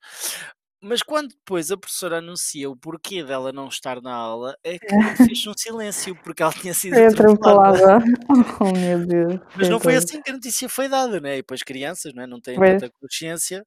Mas 0.81 1.03
quando 1.03 1.29
depois 1.29 1.71
a 1.71 1.77
professora 1.77 2.19
anuncia 2.19 2.69
o 2.69 2.75
porquê 2.75 3.21
dela 3.21 3.51
não 3.51 3.67
estar 3.67 4.01
na 4.01 4.13
aula, 4.13 4.57
é 4.63 4.79
que 4.79 4.87
fez 5.35 5.45
um 5.45 5.53
silêncio, 5.55 6.15
porque 6.23 6.41
ela 6.41 6.53
tinha 6.53 6.73
sido 6.73 6.95
atropelada. 6.97 7.99
Oh 8.61 8.71
meu 8.71 9.05
Deus. 9.05 9.39
Mas 9.57 9.69
não 9.69 9.79
foi 9.79 9.95
assim 9.95 10.21
que 10.21 10.29
a 10.29 10.33
notícia 10.33 10.69
foi 10.69 10.87
dada, 10.87 11.19
né? 11.19 11.33
E 11.33 11.37
depois 11.37 11.63
crianças, 11.63 12.13
não, 12.13 12.23
é? 12.23 12.27
não 12.27 12.39
têm 12.39 12.55
Pois. 12.55 12.81
tanta 12.81 12.93
consciência. 12.99 13.65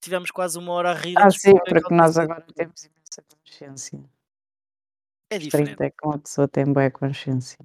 Tivemos 0.00 0.30
quase 0.30 0.58
uma 0.58 0.72
hora 0.72 0.90
a 0.90 0.94
rir 0.94 1.14
Ah, 1.18 1.30
sim, 1.30 1.52
porque 1.52 1.94
nós 1.94 2.16
agora 2.16 2.44
temos 2.54 2.82
imensa 2.84 3.22
consciência. 3.28 4.02
É 5.30 5.38
diferente. 5.38 5.76
30 5.76 5.84
é 5.84 5.90
que 5.90 6.06
uma 6.06 6.18
pessoa 6.18 6.48
tem 6.48 6.64
boa 6.64 6.90
consciência. 6.90 7.58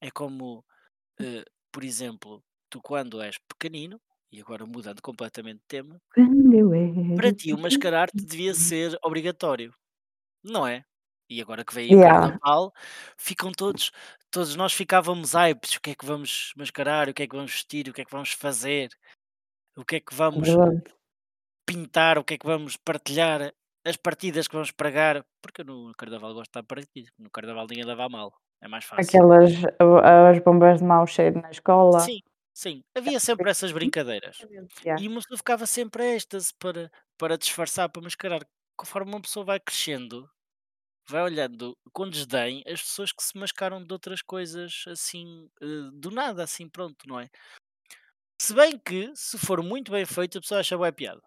É 0.00 0.10
como, 0.10 0.64
eh, 1.20 1.44
por 1.72 1.84
exemplo, 1.84 2.42
tu 2.70 2.80
quando 2.80 3.20
és 3.20 3.36
pequenino, 3.38 4.00
e 4.32 4.40
agora 4.40 4.66
mudando 4.66 5.00
completamente 5.00 5.60
de 5.60 5.66
tema, 5.66 6.00
para 7.16 7.32
ti 7.32 7.52
o 7.52 7.58
mascarar-te 7.58 8.16
devia 8.24 8.54
ser 8.54 8.98
obrigatório, 9.02 9.72
não 10.44 10.66
é? 10.66 10.84
E 11.30 11.42
agora 11.42 11.64
que 11.64 11.74
vem 11.74 11.88
o 11.88 11.98
Yeah, 11.98 12.20
carnaval, 12.20 12.72
ficam 13.18 13.52
todos, 13.52 13.90
todos 14.30 14.56
nós 14.56 14.72
ficávamos 14.72 15.34
hypes, 15.34 15.74
o 15.74 15.80
que 15.80 15.90
é 15.90 15.94
que 15.94 16.06
vamos 16.06 16.52
mascarar, 16.56 17.08
o 17.08 17.14
que 17.14 17.22
é 17.22 17.26
que 17.26 17.36
vamos 17.36 17.52
vestir, 17.52 17.88
o 17.88 17.92
que 17.92 18.00
é 18.00 18.04
que 18.04 18.10
vamos 18.10 18.32
fazer, 18.32 18.88
o 19.76 19.84
que 19.84 19.96
é 19.96 20.00
que 20.00 20.14
é 20.14 20.16
vamos 20.16 20.48
pintar, 21.66 22.16
o 22.16 22.24
que 22.24 22.34
é 22.34 22.38
que 22.38 22.46
vamos 22.46 22.76
partilhar, 22.78 23.52
as 23.84 23.96
partidas 23.96 24.48
que 24.48 24.54
vamos 24.54 24.70
pregar, 24.70 25.22
porque 25.42 25.62
no 25.62 25.92
carnaval 25.96 26.32
gosto 26.32 26.44
de 26.44 26.48
estar 26.48 26.62
partido, 26.62 27.10
no 27.18 27.30
carnaval 27.30 27.66
ninguém 27.68 27.84
leva 27.84 28.04
a 28.04 28.08
mal, 28.08 28.32
é 28.62 28.68
mais 28.68 28.84
fácil. 28.84 29.04
Aquelas 29.06 29.52
as 30.04 30.38
bombas 30.42 30.78
de 30.78 30.84
mau 30.84 31.06
cheiro 31.06 31.42
na 31.42 31.50
escola. 31.50 32.00
Sim, 32.00 32.20
sim, 32.58 32.82
havia 32.96 33.20
sempre 33.20 33.48
essas 33.48 33.70
brincadeiras. 33.70 34.38
Yeah. 34.84 35.00
E 35.00 35.06
uma 35.06 35.20
pessoa 35.20 35.38
ficava 35.38 35.64
sempre 35.64 36.02
a 36.02 36.14
estas 36.16 36.50
para, 36.50 36.90
para 37.16 37.38
disfarçar, 37.38 37.88
para 37.88 38.02
mascarar. 38.02 38.40
Conforme 38.76 39.12
uma 39.12 39.20
pessoa 39.20 39.44
vai 39.44 39.60
crescendo, 39.60 40.28
vai 41.08 41.22
olhando 41.22 41.76
com 41.92 42.08
desdém 42.08 42.62
as 42.66 42.82
pessoas 42.82 43.12
que 43.12 43.22
se 43.22 43.38
mascaram 43.38 43.82
de 43.84 43.92
outras 43.92 44.22
coisas 44.22 44.84
assim, 44.88 45.48
eh, 45.62 45.90
do 45.92 46.10
nada, 46.10 46.42
assim, 46.42 46.68
pronto, 46.68 46.96
não 47.06 47.20
é? 47.20 47.28
Se 48.40 48.54
bem 48.54 48.78
que, 48.78 49.10
se 49.14 49.38
for 49.38 49.62
muito 49.62 49.92
bem 49.92 50.04
feito, 50.04 50.38
a 50.38 50.40
pessoa 50.40 50.60
acha 50.60 50.76
boa 50.76 50.92
piada. 50.92 51.22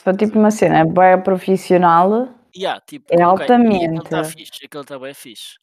Se 0.00 0.04
for 0.04 0.16
tipo 0.16 0.38
uma 0.38 0.50
cena 0.50 0.84
bem 0.84 1.22
profissional, 1.22 2.34
Há, 2.56 2.80
tipo, 2.80 3.06
é 3.10 3.26
ok, 3.26 3.44
aquele 3.44 3.54
altamente. 3.54 4.04
está 4.04 4.24
fixe, 4.24 4.64
aquele 4.64 4.82
está 4.82 4.98
bem 4.98 5.14
fixe. 5.14 5.54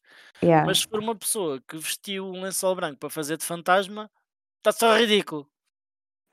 Yeah. 0.44 0.66
Mas 0.66 0.80
se 0.80 0.88
for 0.88 1.00
uma 1.00 1.16
pessoa 1.16 1.62
que 1.62 1.78
vestiu 1.78 2.26
um 2.26 2.42
lençol 2.42 2.76
branco 2.76 3.00
para 3.00 3.10
fazer 3.10 3.38
de 3.38 3.46
fantasma, 3.46 4.12
está 4.58 4.72
só 4.72 4.98
ridículo. 4.98 5.50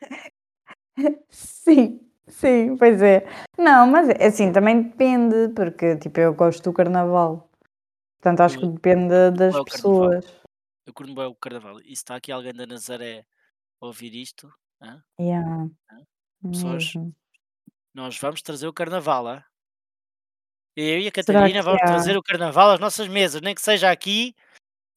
Sim, 1.31 2.01
sim, 2.27 2.77
pois 2.77 3.01
é. 3.03 3.25
Não, 3.57 3.87
mas 3.87 4.09
é 4.09 4.27
assim, 4.27 4.51
também 4.53 4.83
depende, 4.83 5.49
porque 5.55 5.97
tipo, 5.97 6.19
eu 6.19 6.35
gosto 6.35 6.63
do 6.65 6.73
carnaval. 6.73 7.49
Portanto, 8.21 8.41
acho 8.41 8.59
que 8.59 8.67
depende 8.67 9.31
das 9.31 9.55
é 9.55 9.61
o 9.61 9.65
carnaval? 9.65 10.09
pessoas. 10.11 10.43
Eu 10.87 10.95
curto 10.95 11.15
bem 11.15 11.27
o 11.27 11.35
carnaval. 11.35 11.81
E 11.81 11.85
se 11.85 11.93
está 11.93 12.17
aqui 12.17 12.33
alguém 12.33 12.53
da 12.53 12.67
Nazaré 12.67 13.25
a 13.81 13.87
ouvir 13.87 14.15
isto, 14.15 14.53
hã? 14.81 15.03
Yeah. 15.21 15.69
Pessoas, 16.51 16.95
Mesmo. 16.95 17.15
nós 17.95 18.19
vamos 18.19 18.43
trazer 18.43 18.67
o 18.67 18.73
carnaval, 18.73 19.29
hã? 19.29 19.45
Eu 20.81 21.01
e 21.01 21.09
a 21.09 21.11
Catarina 21.11 21.61
vamos 21.61 21.83
há? 21.83 21.87
trazer 21.87 22.17
o 22.17 22.23
carnaval 22.23 22.71
às 22.71 22.79
nossas 22.79 23.09
mesas, 23.09 23.41
nem 23.41 23.53
que 23.53 23.61
seja 23.61 23.91
aqui, 23.91 24.33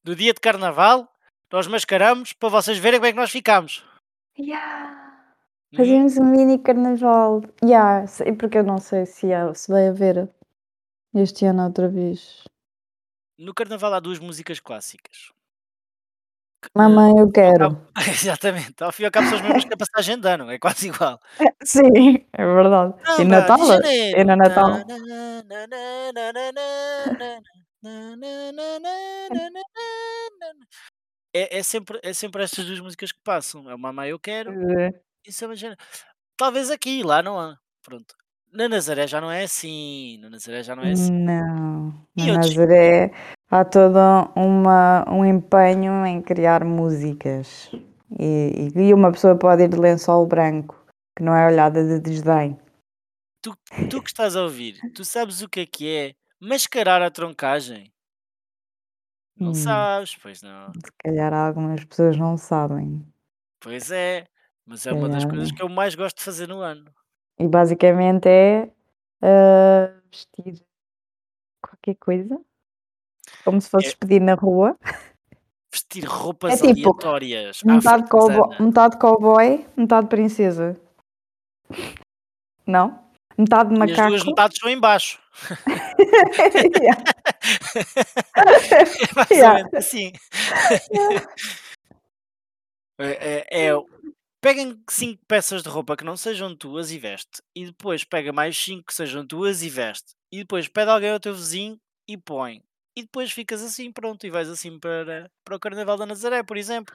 no 0.06 0.16
dia 0.16 0.32
de 0.32 0.40
carnaval, 0.40 1.12
nós 1.52 1.66
mascaramos 1.66 2.34
para 2.34 2.50
vocês 2.50 2.78
verem 2.78 3.00
como 3.00 3.08
é 3.08 3.12
que 3.12 3.18
nós 3.18 3.32
ficamos. 3.32 3.84
Yeah. 4.38 5.26
Hum? 5.74 5.78
Fazemos 5.78 6.18
um 6.18 6.26
mini 6.26 6.60
carnaval. 6.60 7.42
Yeah, 7.64 8.06
porque 8.38 8.60
eu 8.60 8.64
não 8.64 8.78
sei 8.78 9.08
se, 9.08 9.34
há, 9.34 9.52
se 9.56 9.72
vai 9.72 9.88
haver 9.88 10.30
este 11.16 11.46
ano 11.46 11.66
outra 11.66 11.90
vez. 11.90 12.44
No 13.40 13.52
carnaval 13.52 13.96
há 13.96 14.00
duas 14.00 14.20
músicas 14.20 14.60
clássicas. 14.60 15.32
Eh, 16.64 16.70
Mamãe, 16.76 17.14
eu 17.18 17.28
e 17.28 17.32
quero. 17.32 17.68
Exatamente, 18.08 18.84
ao 18.84 18.92
fim 18.92 19.04
e 19.04 19.06
ao 19.06 19.12
cabo 19.12 19.28
são 19.28 19.38
as 19.38 19.42
mesmas 19.44 19.66
que 19.66 19.74
a 19.74 19.78
passagem 19.78 20.20
de 20.20 20.28
ano, 20.30 20.50
é 20.52 20.60
quase 20.60 20.88
igual. 20.90 21.20
Sim, 21.64 22.26
é 22.34 22.46
verdade. 22.46 22.94
E 23.18 23.26
Samba 23.26 23.42
de 23.42 23.48
Natal? 23.48 23.60
E 24.18 24.24
no 24.24 24.36
Natal? 24.36 24.72
É, 31.34 31.60
é 31.60 31.64
sempre, 31.64 32.00
é 32.04 32.14
sempre 32.14 32.44
estas 32.44 32.66
duas 32.66 32.80
músicas 32.80 33.12
que 33.12 33.20
passam. 33.24 33.70
É 33.70 33.76
o 33.76 33.80
Mamãe 33.80 34.10
Eu 34.10 34.20
Quero 34.20 34.52
Pois 34.54 34.78
é. 34.78 34.90
e 35.26 35.32
de 35.56 35.62
Janeiro. 35.62 35.82
Talvez 36.38 36.70
aqui, 36.72 37.04
lá 37.04 37.22
não 37.24 37.40
há. 37.40 37.58
Pronto. 37.84 38.16
Na 38.52 38.68
Nazaré 38.68 39.08
já 39.08 39.22
não 39.22 39.32
é 39.32 39.44
assim. 39.44 40.18
Na 40.20 40.30
Nazaré 40.30 40.64
já 40.64 40.76
não 40.76 40.84
é 40.84 40.92
assim. 40.92 41.12
Não, 41.12 42.08
E 42.18 42.26
na 42.28 42.34
Nazaré 42.34 43.12
há 43.50 43.64
todo 43.64 43.98
uma, 44.36 45.06
um 45.10 45.24
empenho 45.26 46.06
em 46.06 46.22
criar 46.22 46.64
músicas 46.66 47.72
e, 48.20 48.70
e- 48.76 48.94
uma 48.94 49.12
pessoa 49.12 49.38
pode 49.38 49.64
ir 49.64 49.70
de 49.70 49.78
lençol 49.78 50.26
branco, 50.28 50.76
que 51.18 51.24
não 51.24 51.34
é 51.36 51.48
olhada 51.48 51.84
de 51.84 52.00
desdém. 52.00 52.60
Tu, 53.42 53.56
tu 53.90 54.02
que 54.04 54.10
estás 54.10 54.36
a 54.36 54.44
ouvir, 54.44 54.80
tu 54.94 55.06
sabes 55.06 55.42
o 55.42 55.50
que 55.50 55.62
é 55.62 55.66
que 55.66 55.88
é 55.90 56.14
mascarar 56.40 57.02
a 57.02 57.10
troncagem? 57.10 57.92
Não 59.40 59.52
Hum. 59.52 59.54
sabes, 59.56 60.16
pois 60.22 60.42
não. 60.42 60.72
Se 60.74 60.92
calhar 61.04 61.34
algumas 61.34 61.84
pessoas 61.86 62.18
não 62.18 62.38
sabem. 62.38 63.04
Pois 63.60 63.90
é, 63.92 64.28
mas 64.66 64.86
é 64.86 64.94
uma 64.94 65.08
das 65.10 65.24
coisas 65.26 65.52
que 65.52 65.64
eu 65.64 65.70
mais 65.70 65.96
gosto 65.96 66.18
de 66.18 66.24
fazer 66.24 66.48
no 66.48 66.60
ano. 66.60 66.94
E 67.42 67.48
basicamente 67.48 68.28
é 68.30 68.70
ah, 69.24 69.92
vestir 70.12 70.64
qualquer 71.60 71.96
coisa, 71.96 72.40
como 73.44 73.60
se 73.60 73.68
fosses 73.68 73.94
É 73.94 73.96
pedir 73.96 74.22
na 74.22 74.36
rua. 74.36 74.78
vestir 75.74 76.04
É 76.04 76.08
roupas 76.08 76.62
tipo, 76.62 76.70
aleatórias 76.70 77.64
metade 77.64 78.08
cowboy, 78.10 78.58
metade 78.60 78.98
cowboy, 79.00 79.66
metade 79.76 80.08
princesa. 80.08 80.80
Não? 82.68 83.02
Metade 83.36 83.74
E 83.74 83.82
as 83.82 83.90
duas 83.90 84.12
macaco. 84.12 84.26
metades 84.28 84.58
são 84.60 84.70
em 84.70 84.80
baixo. 84.80 85.20
Yeah, 86.82 87.04
É 88.36 88.46
ou 89.22 89.26
yeah. 89.32 89.70
assim. 89.78 90.12
É, 93.00 93.46
é, 93.50 93.68
é, 93.68 93.72
peguem 94.42 94.82
cinco 94.90 95.22
peças 95.28 95.62
de 95.64 95.70
roupa 95.70 95.96
que 95.96 96.04
não 96.04 96.18
sejam 96.18 96.56
tuas 96.56 96.92
e 96.92 96.98
veste. 96.98 97.42
E 97.56 97.66
depois 97.66 98.04
pega 98.04 98.34
mais 98.34 98.58
cinco 98.58 98.86
que 98.88 98.94
sejam 98.94 99.26
tuas 99.26 99.62
e 99.62 99.70
veste. 99.70 100.14
E 100.32 100.40
depois 100.40 100.68
pede 100.68 100.90
alguém 100.90 101.12
ao 101.12 101.20
teu 101.20 101.34
vizinho 101.34 101.78
e 102.08 102.18
põe. 102.18 102.62
E 102.98 103.04
depois 103.04 103.32
ficas 103.32 103.62
assim, 103.64 103.92
pronto, 103.92 104.26
e 104.26 104.30
vais 104.30 104.50
assim 104.50 104.78
para, 104.78 105.30
para 105.46 105.56
o 105.56 105.60
Carnaval 105.60 105.98
da 105.98 106.06
Nazaré, 106.06 106.44
por 106.44 106.58
exemplo. 106.58 106.94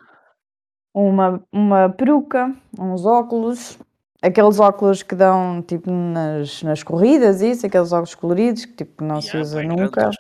Uma, 0.95 1.43
uma 1.53 1.89
peruca, 1.91 2.55
uns 2.79 3.05
óculos, 3.05 3.79
aqueles 4.23 4.59
óculos 4.59 5.03
que 5.03 5.15
dão 5.15 5.63
tipo 5.63 5.91
nas, 5.91 6.63
nas 6.63 6.83
corridas, 6.83 7.43
isso, 7.43 7.67
aqueles 7.67 7.93
óculos 7.93 8.15
coloridos 8.15 8.65
que 8.65 8.73
tipo 8.77 9.05
não 9.05 9.21
se 9.21 9.29
Yeah, 9.29 9.43
usa 9.43 9.59
bem 9.59 9.69
nunca. 9.69 10.01
grandes. 10.01 10.19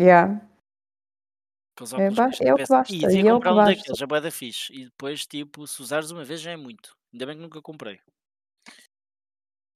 Yeah. 0.00 0.40
Aqueles 1.76 1.92
É, 1.92 1.96
óculos 1.96 2.16
ba- 2.16 2.30
que 2.30 2.48
é 2.48 2.54
o 2.54 2.56
que 2.56 2.66
basta, 2.68 2.94
e 2.94 2.98
devia 3.00 3.30
é 3.30 3.32
comprar 3.34 3.52
um 3.52 3.56
basta. 3.56 3.74
daqueles, 3.76 4.00
é 4.00 4.06
bué 4.06 4.20
da 4.22 4.30
fixe. 4.30 4.72
E 4.72 4.84
depois, 4.86 5.26
tipo, 5.26 5.66
se 5.66 5.82
usares 5.82 6.10
uma 6.10 6.24
vez 6.24 6.40
já 6.40 6.52
é 6.52 6.56
muito. 6.56 6.96
Ainda 7.12 7.26
bem 7.26 7.36
que 7.36 7.42
nunca 7.42 7.60
comprei. 7.60 8.00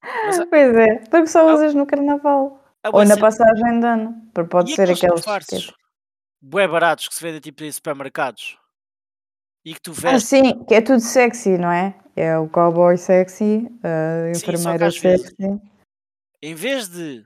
Mas 0.02 0.40
há, 0.40 0.46
Pois 0.46 0.74
é, 0.76 0.98
porque 1.10 1.26
só 1.26 1.46
há, 1.46 1.54
usas 1.54 1.74
no 1.74 1.86
carnaval. 1.86 2.64
há 2.82 2.88
Ou 2.88 3.00
na 3.00 3.14
cenas. 3.16 3.18
passagem 3.20 3.80
de 3.80 3.86
ano. 3.86 4.30
Porque 4.32 4.48
pode 4.48 4.72
E 4.72 4.74
ser 4.76 4.88
aqueles 4.90 5.26
aqueles 5.28 5.72
bué 6.40 6.66
baratos 6.66 7.06
que 7.06 7.14
se 7.14 7.22
vendem 7.22 7.40
tipo 7.40 7.62
em 7.64 7.70
supermercados 7.70 8.58
e 9.62 9.74
que 9.74 9.80
tu 9.82 9.92
Ah, 9.92 9.94
vestes. 10.00 10.30
sim, 10.30 10.64
que 10.64 10.74
é 10.74 10.80
tudo 10.80 11.00
sexy, 11.00 11.58
não 11.58 11.70
é? 11.70 11.94
É 12.16 12.38
o 12.38 12.48
cowboy 12.48 12.96
sexy, 12.96 13.66
a 13.84 14.32
Sim, 14.34 14.38
enfermeira 14.38 14.86
às 14.86 14.96
vezes, 14.96 15.26
sexy. 15.26 15.60
em 16.42 16.54
vez 16.54 16.88
de 16.88 17.22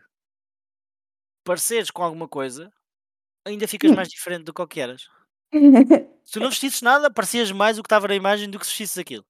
pareceres 1.44 1.90
com 1.92 2.02
alguma 2.02 2.26
coisa, 2.26 2.72
ainda 3.44 3.68
ficas 3.68 3.90
mais 3.92 4.08
diferente 4.08 4.44
do 4.44 4.66
que 4.66 4.80
eras. 4.80 5.08
Se 6.24 6.32
tu 6.32 6.40
não 6.40 6.50
vestisses 6.50 6.82
nada, 6.82 7.10
parecias 7.10 7.52
mais 7.52 7.78
o 7.78 7.82
que 7.82 7.86
estava 7.86 8.08
na 8.08 8.14
imagem 8.14 8.48
do 8.48 8.58
que 8.58 8.64
se 8.64 8.72
vestisses 8.72 8.98
aquilo. 8.98 9.24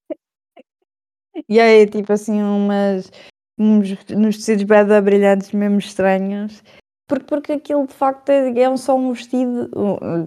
E 1.49 1.59
aí, 1.59 1.87
tipo 1.89 2.13
assim, 2.13 2.41
umas. 2.41 3.11
Uns, 3.59 3.91
uns 4.11 4.37
tecidos 4.37 4.65
bada 4.65 5.01
brilhantes 5.01 5.53
mesmo 5.53 5.79
estranhos. 5.79 6.63
Porque, 7.07 7.25
porque 7.27 7.53
aquilo 7.53 7.87
de 7.87 7.93
facto 7.93 8.31
é, 8.31 8.49
é 8.49 8.77
só 8.77 8.97
um 8.97 9.13
vestido, 9.13 9.71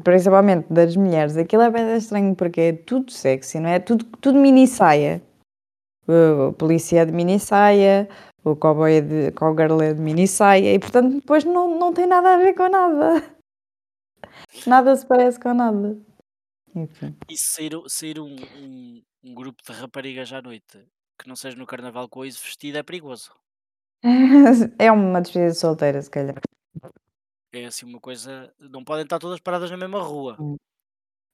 principalmente 0.04 0.72
das 0.72 0.96
mulheres, 0.96 1.36
aquilo 1.36 1.64
é 1.64 1.72
bem 1.72 1.98
estranho 1.98 2.36
porque 2.36 2.62
é 2.62 2.74
tudo 2.74 3.12
sexy, 3.12 3.60
não 3.60 3.70
é? 3.70 3.80
Tudo, 3.80 4.06
tudo 4.22 4.38
mini 4.38 4.68
saia. 4.68 5.22
O, 6.08 6.50
o 6.50 6.54
polícia 6.54 7.02
é 7.02 7.06
de 7.06 7.12
mini 7.12 7.40
saia, 7.40 8.08
o 8.44 8.56
cowboy 8.56 8.94
é 8.98 9.02
de 9.02 9.32
cowgirl 9.32 9.82
é 9.82 9.94
de 9.94 10.02
mini 10.02 10.28
saia 10.28 10.74
e 10.74 10.80
portanto 10.80 11.16
depois 11.16 11.44
não, 11.44 11.78
não 11.80 11.94
tem 11.94 12.06
nada 12.06 12.36
a 12.36 12.38
ver 12.38 12.54
com 12.54 12.70
nada. 12.70 13.37
Nada 14.66 14.96
se 14.96 15.06
parece 15.06 15.40
com 15.40 15.54
nada. 15.54 15.98
Enfim. 16.76 17.16
E 17.30 17.38
sair, 17.38 17.72
sair 17.88 18.20
um, 18.20 18.36
um, 18.36 19.04
um 19.24 19.34
grupo 19.34 19.62
de 19.66 19.72
raparigas 19.72 20.32
à 20.32 20.42
noite 20.42 20.88
que 21.18 21.28
não 21.28 21.36
seja 21.36 21.58
no 21.58 21.66
carnaval 21.66 22.08
com 22.08 22.24
isso 22.24 22.44
vestido 22.44 22.78
é 22.78 22.84
perigoso. 22.84 23.32
É 24.80 24.92
uma 24.92 25.22
despedida 25.22 25.52
de 25.52 25.58
solteira, 25.58 26.02
se 26.02 26.10
calhar. 26.10 26.40
É 27.52 27.66
assim 27.66 27.86
uma 27.86 28.00
coisa. 28.00 28.54
Não 28.60 28.84
podem 28.84 29.04
estar 29.04 29.18
todas 29.20 29.40
paradas 29.40 29.72
na 29.72 29.78
mesma 29.78 30.02
rua. 30.02 30.38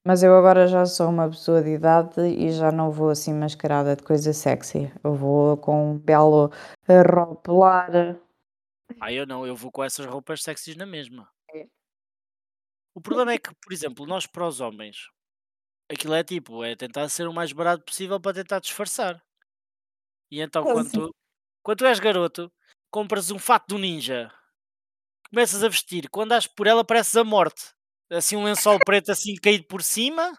Mas 0.06 0.24
eu 0.24 0.36
agora 0.36 0.68
já 0.68 0.86
sou 0.86 1.10
uma 1.10 1.30
pessoa 1.30 1.62
de 1.62 1.72
idade 1.72 2.22
e 2.22 2.52
já 2.52 2.72
não 2.72 2.92
vou 2.92 3.10
assim 3.10 3.34
mascarada 3.34 3.96
de 3.96 4.04
coisa 4.04 4.34
sexy. 4.34 4.92
Eu 5.04 5.14
vou 5.14 5.58
com 5.58 5.92
um 5.92 5.98
belo 5.98 6.52
ropelar. 6.88 8.18
Ah, 9.00 9.12
eu 9.12 9.26
não, 9.26 9.46
eu 9.46 9.56
vou 9.56 9.72
com 9.72 9.84
essas 9.84 10.06
roupas 10.06 10.44
sexys 10.44 10.76
na 10.76 10.86
mesma. 10.86 11.30
O 12.96 13.02
problema 13.02 13.34
é 13.34 13.38
que, 13.38 13.54
por 13.56 13.74
exemplo, 13.74 14.06
nós 14.06 14.28
para 14.28 14.48
os 14.48 14.62
homens, 14.62 15.08
aquilo 15.92 16.14
é 16.14 16.24
tipo, 16.24 16.64
é 16.64 16.76
tentar 16.76 17.10
ser 17.10 17.28
o 17.28 17.34
mais 17.34 17.52
barato 17.54 17.84
possível 17.86 18.20
para 18.20 18.36
tentar 18.36 18.60
disfarçar. 18.60 19.22
E 20.32 20.42
então, 20.42 20.64
quando 20.64 20.92
tu, 20.92 21.16
quando 21.64 21.78
tu 21.80 21.86
és 21.86 22.00
garoto, 22.00 22.52
compras 22.92 23.32
um 23.32 23.40
fato 23.40 23.68
do 23.70 23.78
ninja, 23.78 24.32
começas 25.30 25.64
a 25.64 25.70
vestir, 25.70 26.10
quando 26.10 26.30
dás 26.30 26.48
por 26.48 26.68
ela 26.68 26.84
pareces 26.86 27.16
a 27.16 27.24
morte. 27.24 27.74
Assim 28.12 28.36
um 28.36 28.44
lençol 28.44 28.80
preto 28.86 29.12
assim 29.12 29.36
caído 29.36 29.66
por 29.68 29.82
cima, 29.82 30.32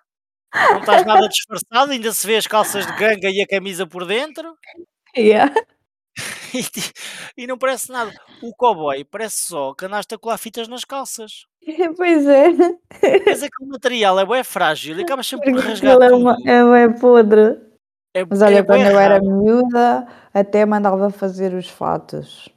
não 0.54 0.80
estás 0.80 1.06
nada 1.06 1.28
disfarçado, 1.28 1.92
ainda 1.92 2.12
se 2.12 2.26
vê 2.26 2.36
as 2.36 2.46
calças 2.46 2.86
de 2.86 2.92
ganga 2.94 3.30
e 3.30 3.42
a 3.42 3.46
camisa 3.46 3.86
por 3.86 4.06
dentro. 4.06 4.56
Yeah. 5.16 5.54
e, 7.36 7.46
não 7.46 7.58
parece 7.58 7.90
nada. 7.90 8.12
O 8.42 8.54
cowboy 8.54 9.04
parece 9.04 9.48
só 9.48 9.74
que 9.74 9.84
andaste 9.84 10.14
a 10.14 10.18
colar 10.18 10.38
fitas 10.38 10.68
nas 10.68 10.84
calças. 10.84 11.46
Pois 11.96 12.26
é. 12.26 12.50
Mas 13.26 13.42
aquele 13.42 13.70
material 13.70 14.20
é 14.20 14.24
bué 14.24 14.44
frágil 14.44 14.98
e 14.98 15.02
acabas 15.04 15.26
sempre 15.26 15.50
por 15.50 15.60
rasgar 15.60 16.00
é, 16.00 16.12
uma, 16.12 16.36
é 16.44 16.62
bué 16.62 16.88
podre. 17.00 17.58
É, 18.12 18.24
Mas 18.24 18.42
é 18.42 18.46
olha, 18.46 18.62
bué 18.62 18.76
quando 18.76 18.90
eu 18.90 18.98
era 18.98 19.20
miúda, 19.20 20.06
até 20.32 20.64
mandava 20.66 21.10
fazer 21.10 21.54
os 21.54 21.68
fatos. 21.68 22.48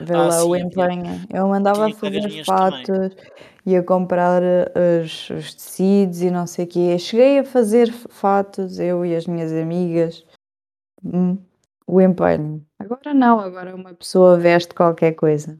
Vê 0.00 0.14
Ah, 0.14 0.26
lá 0.26 0.44
o 0.44 0.56
sim, 0.56 0.62
havia, 0.62 0.94
empenho. 0.94 1.26
Eu 1.32 1.48
mandava 1.48 1.90
fazer 1.92 2.20
também. 2.22 2.44
fatos, 2.44 3.16
ia 3.64 3.82
comprar 3.82 4.42
eh, 4.42 5.02
os, 5.04 5.30
os 5.30 5.54
tecidos 5.54 6.22
e 6.22 6.30
não 6.30 6.46
sei 6.46 6.64
o 6.64 6.68
quê. 6.68 6.98
Cheguei 6.98 7.38
a 7.38 7.44
fazer 7.44 7.92
fatos, 7.92 8.78
eu 8.78 9.04
e 9.04 9.14
as 9.14 9.26
minhas 9.26 9.52
amigas. 9.52 10.24
Hum, 11.04 11.38
o 11.86 12.00
empenho. 12.00 12.64
Agora 12.78 13.12
não, 13.14 13.40
agora 13.40 13.74
uma 13.74 13.94
pessoa 13.94 14.38
veste 14.38 14.74
qualquer 14.74 15.12
coisa. 15.12 15.58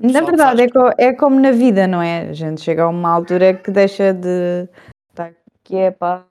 Na 0.00 0.20
verdade, 0.22 0.62
é, 0.62 0.68
co- 0.70 0.94
é 0.96 1.12
como 1.12 1.38
na 1.40 1.50
vida, 1.52 1.86
não 1.86 2.00
é? 2.00 2.28
A 2.28 2.32
gente 2.32 2.60
chega 2.62 2.84
a 2.84 2.88
uma 2.88 3.10
altura 3.10 3.52
que 3.54 3.70
deixa 3.70 4.14
de. 4.14 4.66
Tá, 5.14 5.32
que 5.64 5.76
é 5.76 5.90
pá. 5.90 6.24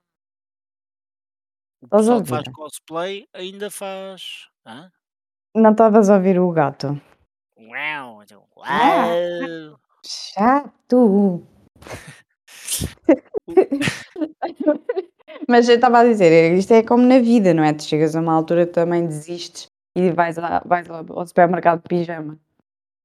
O 1.82 1.88
pessoal 1.88 2.22
que 2.22 2.28
faz 2.28 2.48
cosplay 2.52 3.28
ainda 3.32 3.70
faz. 3.70 4.48
Hã? 4.66 4.90
Não 5.54 5.70
estavas 5.70 6.10
a 6.10 6.16
ouvir 6.16 6.38
o 6.40 6.50
gato. 6.50 7.00
Uau! 7.56 8.22
então, 8.22 8.44
Ah, 8.62 9.06
Uau! 9.06 9.78
chato! 10.04 11.46
Mas 15.46 15.68
eu 15.68 15.76
estava 15.76 16.00
a 16.00 16.04
dizer, 16.04 16.56
isto 16.56 16.72
é 16.72 16.82
como 16.82 17.04
na 17.04 17.18
vida, 17.18 17.52
não 17.52 17.62
é? 17.62 17.72
Tu 17.72 17.84
chegas 17.84 18.16
a 18.16 18.20
uma 18.20 18.32
altura 18.32 18.66
também 18.66 19.06
desistes 19.06 19.66
e 19.94 20.10
vais, 20.10 20.36
lá, 20.36 20.62
vais 20.64 20.86
lá 20.88 21.04
ao 21.08 21.26
supermercado 21.26 21.82
de 21.82 21.88
pijama. 21.88 22.38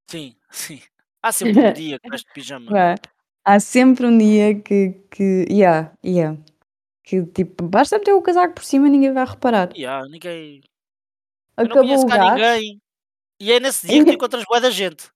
Sim, 0.10 0.36
sim. 0.50 0.82
Há 1.22 1.32
sempre 1.32 1.60
um 1.60 1.74
dia 1.74 2.00
que 2.00 2.10
vais 2.10 2.22
de 2.22 2.34
pijama. 2.34 2.80
É? 2.80 2.96
Há 3.46 3.60
sempre 3.60 4.06
um 4.06 4.18
dia 4.18 4.56
que. 4.56 5.02
que 5.12 5.46
yeah, 5.50 5.92
yeah, 6.06 6.38
que 7.04 7.24
tipo, 7.26 7.68
basta 7.68 7.98
meter 7.98 8.14
o 8.14 8.22
casaco 8.22 8.56
por 8.56 8.64
cima 8.64 8.88
e 8.88 8.92
ninguém 8.92 9.14
vai 9.14 9.26
reparar. 9.26 9.70
E 9.76 9.86
há, 9.86 10.04
ninguém. 10.08 10.62
Acabou 11.58 12.00
o 12.00 12.06
gás. 12.06 12.34
ninguém. 12.34 12.82
E 13.40 13.52
é 13.52 13.60
nesse 13.60 13.88
dia 13.88 14.00
que 14.00 14.12
tu 14.12 14.14
encontras 14.16 14.44
boa 14.46 14.62
da 14.62 14.70
gente. 14.70 15.12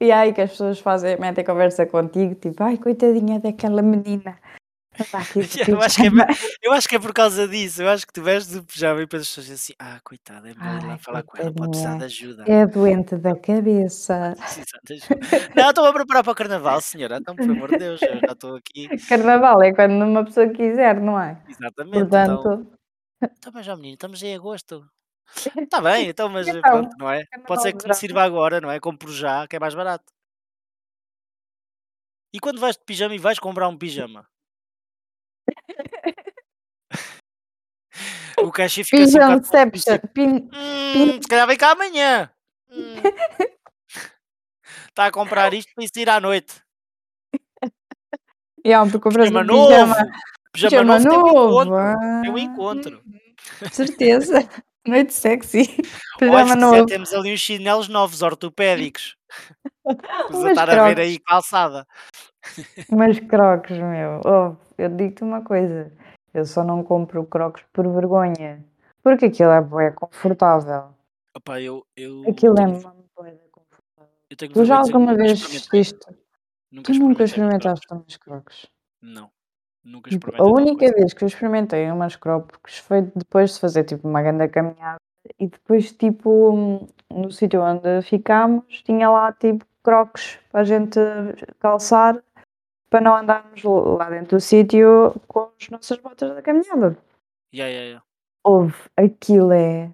E 0.00 0.10
aí 0.10 0.32
que 0.32 0.40
as 0.40 0.50
pessoas 0.50 0.78
fazem, 0.78 1.18
metem 1.18 1.44
conversa 1.44 1.86
contigo, 1.86 2.34
tipo, 2.34 2.62
ai, 2.62 2.76
coitadinha 2.76 3.38
daquela 3.38 3.82
menina. 3.82 4.38
Eu 5.68 5.80
acho, 5.80 5.96
que 5.96 6.06
é, 6.06 6.10
eu 6.62 6.72
acho 6.72 6.88
que 6.88 6.96
é 6.96 6.98
por 6.98 7.14
causa 7.14 7.48
disso. 7.48 7.82
Eu 7.82 7.88
acho 7.88 8.06
que 8.06 8.12
tu 8.12 8.22
vestes 8.22 8.54
o 8.56 8.62
pijama 8.62 9.00
e 9.00 9.04
depois 9.04 9.22
as 9.22 9.28
pessoas 9.28 9.46
dizem 9.46 9.54
assim: 9.54 9.74
Ah, 9.78 10.00
coitada, 10.04 10.50
é 10.50 10.54
melhor 10.54 10.86
lá 10.86 10.98
falar 10.98 11.22
com 11.22 11.38
ela, 11.38 11.52
pode 11.52 11.70
precisar 11.70 11.96
de 11.96 12.04
ajuda. 12.04 12.44
É 12.46 12.66
doente 12.66 13.16
da 13.16 13.34
cabeça. 13.34 14.34
Não, 15.56 15.70
estou 15.70 15.86
a 15.86 15.92
preparar 15.92 16.22
para 16.22 16.32
o 16.32 16.34
carnaval, 16.34 16.80
senhora. 16.80 17.16
Então, 17.16 17.34
por 17.34 17.50
amor 17.50 17.70
de 17.70 17.78
Deus, 17.78 18.02
eu 18.02 18.18
já 18.20 18.32
estou 18.32 18.56
aqui. 18.56 18.88
Carnaval 19.08 19.62
é 19.62 19.72
quando 19.72 20.04
uma 20.04 20.24
pessoa 20.24 20.48
quiser, 20.48 21.00
não 21.00 21.18
é? 21.18 21.42
Exatamente. 21.48 21.98
Então, 22.06 22.42
Portanto, 22.42 22.72
então 23.22 23.52
mas 23.54 23.64
já 23.66 23.74
menino, 23.76 23.94
estamos 23.94 24.22
em 24.22 24.34
agosto. 24.34 24.84
Está 25.56 25.80
bem, 25.80 26.08
então, 26.08 26.28
mas 26.28 26.46
Então, 26.46 26.60
pronto, 26.60 26.96
não 26.98 27.10
é? 27.10 27.24
Pode 27.46 27.62
ser 27.62 27.70
que 27.70 27.76
altura. 27.78 27.94
sirva 27.94 28.22
agora, 28.22 28.60
não 28.60 28.70
é? 28.70 28.78
Compro 28.78 29.10
já, 29.12 29.46
que 29.48 29.56
é 29.56 29.58
mais 29.60 29.74
barato. 29.74 30.04
E 32.34 32.40
quando 32.40 32.60
vais 32.60 32.76
de 32.76 32.84
pijama 32.84 33.14
e 33.14 33.18
vais 33.18 33.38
comprar 33.38 33.68
um 33.68 33.76
pijama? 33.76 34.26
O 38.38 38.50
caixa 38.50 38.82
fica 38.84 39.02
assim 39.04 39.18
um 39.18 39.38
bocado 39.38 39.42
Pijanception. 39.42 39.98
confuso, 39.98 40.12
Pin... 40.14 40.48
Hum, 40.52 41.12
se 41.22 41.28
calhar 41.28 41.46
vem 41.46 41.56
cá 41.56 41.72
amanhã. 41.72 42.30
Hum. 42.70 42.94
Está 44.88 45.06
a 45.06 45.10
comprar 45.12 45.54
isto 45.54 45.72
para 45.74 45.84
ir 46.02 46.10
à 46.10 46.20
noite. 46.20 46.60
Yeah, 48.64 48.88
tu 48.90 49.00
compras 49.00 49.28
Pijama 49.28 49.40
um 49.40 49.44
novo. 49.44 49.68
pijama, 49.68 49.94
Pijama, 50.52 50.70
pijama 50.70 50.98
novo, 50.98 51.64
tem 51.64 52.30
um 52.30 52.32
novo. 52.32 52.38
encontro. 52.38 53.02
Ah, 53.02 53.02
encontro. 53.02 53.02
Certeza. 53.72 54.48
Noite 54.86 55.14
sexy. 55.14 55.64
Pijama 56.18 56.56
novo. 56.56 56.86
temos 56.86 57.12
ali 57.12 57.32
uns 57.32 57.40
chinelos 57.40 57.88
novos, 57.88 58.20
ortopédicos. 58.22 59.16
Vamos 60.30 60.50
estar 60.50 60.68
a 60.68 60.74
ver 60.74 60.94
crocs. 60.94 61.00
aí 61.00 61.18
calçada. 61.20 61.86
Umas 62.90 63.18
crocs, 63.20 63.70
meu. 63.78 64.20
Oh, 64.24 64.56
eu 64.84 64.88
digo-te 64.88 65.22
uma 65.22 65.42
coisa. 65.42 65.92
Eu 66.34 66.44
só 66.44 66.64
não 66.64 66.82
compro 66.82 67.24
crocs 67.26 67.64
por 67.72 67.86
vergonha. 67.88 68.64
Porque 69.02 69.26
aquilo 69.26 69.50
é 69.50 69.60
bué 69.60 69.90
confortável. 69.90 70.94
Opa, 71.36 71.60
eu, 71.60 71.84
eu, 71.96 72.22
Aquilo 72.28 72.58
é 72.58 72.66
mesmo 72.66 72.92
bué 73.16 73.38
confortável. 73.50 74.54
Tu 74.54 74.64
já 74.64 74.78
alguma 74.78 75.14
vez 75.14 75.68
viste? 75.70 76.06
Nunca 76.70 76.92
Tu 76.92 76.98
nunca 76.98 77.24
experimentaste 77.24 77.86
umas 77.90 78.16
crocs? 78.16 78.66
Não. 79.00 79.30
Nunca 79.84 80.10
Tipo, 80.10 80.28
a 80.28 80.30
experimentei 80.30 80.52
tal 80.52 80.54
única 80.54 80.78
coisa. 80.78 80.94
vez 80.94 81.12
que 81.12 81.24
eu 81.24 81.28
experimentei 81.28 81.90
umas 81.90 82.16
crocs 82.16 82.78
foi 82.78 83.02
depois 83.02 83.54
de 83.54 83.60
fazer 83.60 83.84
tipo 83.84 84.08
uma 84.08 84.22
grande 84.22 84.48
caminhada 84.48 85.00
e 85.38 85.48
depois 85.48 85.92
tipo 85.92 86.88
no 87.10 87.30
sítio 87.30 87.60
onde 87.60 88.00
ficámos 88.02 88.82
tinha 88.82 89.10
lá 89.10 89.32
tipo 89.32 89.66
crocs 89.82 90.38
para 90.50 90.60
a 90.60 90.64
gente 90.64 90.98
calçar 91.58 92.22
para 92.92 93.00
não 93.00 93.16
andarmos 93.16 93.62
lá 93.64 94.10
dentro 94.10 94.36
do 94.36 94.40
sítio 94.40 95.14
com 95.26 95.50
as 95.58 95.70
nossas 95.70 95.96
botas 95.96 96.34
da 96.34 96.42
caminhada. 96.42 96.94
Yeah, 97.54 97.72
yeah, 97.72 97.86
yeah. 97.86 98.04
Houve, 98.44 98.74
aquilo 98.94 99.50
é 99.50 99.90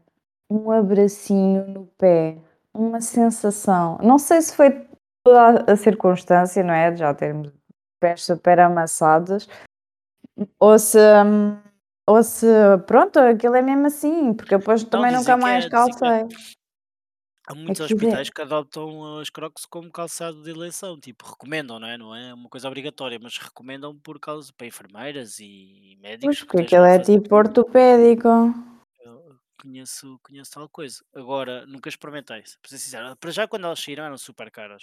um 0.50 0.68
abracinho 0.72 1.64
no 1.68 1.86
pé, 1.96 2.38
uma 2.74 3.00
sensação. 3.00 3.98
Não 4.02 4.18
sei 4.18 4.42
se 4.42 4.56
foi 4.56 4.84
toda 5.24 5.72
a- 5.72 5.76
circunstância, 5.76 6.64
não 6.64 6.74
é? 6.74 6.90
De 6.90 6.98
já 6.98 7.14
termos 7.14 7.52
pés 8.00 8.24
super 8.24 8.58
amassados, 8.58 9.48
ou 10.58 10.76
se, 10.76 10.98
hum, 11.24 11.56
ou 12.08 12.20
se 12.24 12.46
pronto, 12.84 13.20
aquilo 13.20 13.54
é 13.54 13.62
mesmo 13.62 13.86
assim, 13.86 14.34
porque 14.34 14.58
depois 14.58 14.82
também 14.82 15.12
nunca 15.12 15.36
mais 15.36 15.64
é, 15.64 15.66
é. 15.68 15.70
calcei. 15.70 16.26
Há 17.50 17.54
muitos 17.54 17.80
Aquilo 17.80 17.98
é- 18.00 18.04
hospitais 18.04 18.28
que 18.30 18.42
adoptam 18.42 19.18
as 19.18 19.30
crocs 19.30 19.64
como 19.64 19.90
calçado 19.90 20.42
de 20.42 20.50
eleição, 20.50 21.00
tipo, 21.00 21.24
recomendam, 21.26 21.78
não 21.80 21.88
é? 21.88 21.96
Não 21.96 22.14
é 22.14 22.34
uma 22.34 22.48
coisa 22.50 22.68
obrigatória, 22.68 23.18
mas 23.18 23.38
recomendam 23.38 23.98
por 23.98 24.20
causa 24.20 24.52
para 24.52 24.66
enfermeiras 24.66 25.38
e 25.40 25.96
médicos 25.98 26.26
Pois, 26.26 26.40
que 26.40 26.46
porque 26.46 26.62
aquilo 26.64 26.84
é 26.84 26.98
tipo 26.98 27.34
ortopédico. 27.34 28.28
Eu 29.00 29.38
conheço, 29.62 30.20
conheço 30.22 30.50
tal 30.52 30.68
coisa. 30.68 31.02
Agora, 31.14 31.64
nunca 31.64 31.88
experimentei, 31.88 32.42
para 32.42 32.68
ser 32.68 32.78
sincero. 32.78 33.16
Para 33.16 33.30
já, 33.30 33.48
quando 33.48 33.64
elas 33.64 33.80
saíram, 33.80 34.04
eram 34.04 34.18
super 34.18 34.50
caras. 34.50 34.82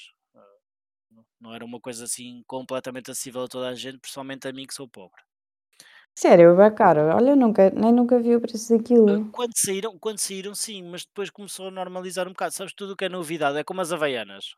Não- 1.12 1.26
Não 1.40 1.54
era 1.54 1.64
uma 1.64 1.80
coisa 1.80 2.06
assim 2.06 2.42
completamente 2.48 3.12
acessível 3.12 3.44
a 3.44 3.48
toda 3.48 3.70
a 3.70 3.76
gente, 3.76 4.00
principalmente 4.00 4.48
a 4.48 4.52
mim 4.52 4.66
que 4.66 4.74
sou 4.74 4.88
pobre. 4.88 5.22
Sério, 6.18 6.60
é 6.62 6.72
caro. 6.72 7.02
Olha, 7.14 7.32
eu 7.32 7.36
nunca, 7.36 7.70
nem 7.72 7.92
nunca 7.92 8.18
vi 8.20 8.36
o 8.36 8.42
preço 8.42 8.74
Ah, 8.74 8.78
daquilo. 8.78 9.30
Quando 9.32 9.52
saíram, 9.58 10.00
quando 10.00 10.18
saíram, 10.20 10.56
sim, 10.56 10.82
mas 10.84 11.06
depois 11.06 11.30
começou 11.30 11.68
a 11.68 11.72
normalizar 11.72 12.26
um 12.28 12.32
bocado. 12.32 12.54
Sabes, 12.54 12.74
tudo 12.74 12.94
o 12.94 12.96
que 12.96 13.06
é 13.06 13.10
novidade, 13.10 13.58
é 13.58 13.64
como 13.64 13.82
as 13.82 13.92
Havaianas. 13.92 14.56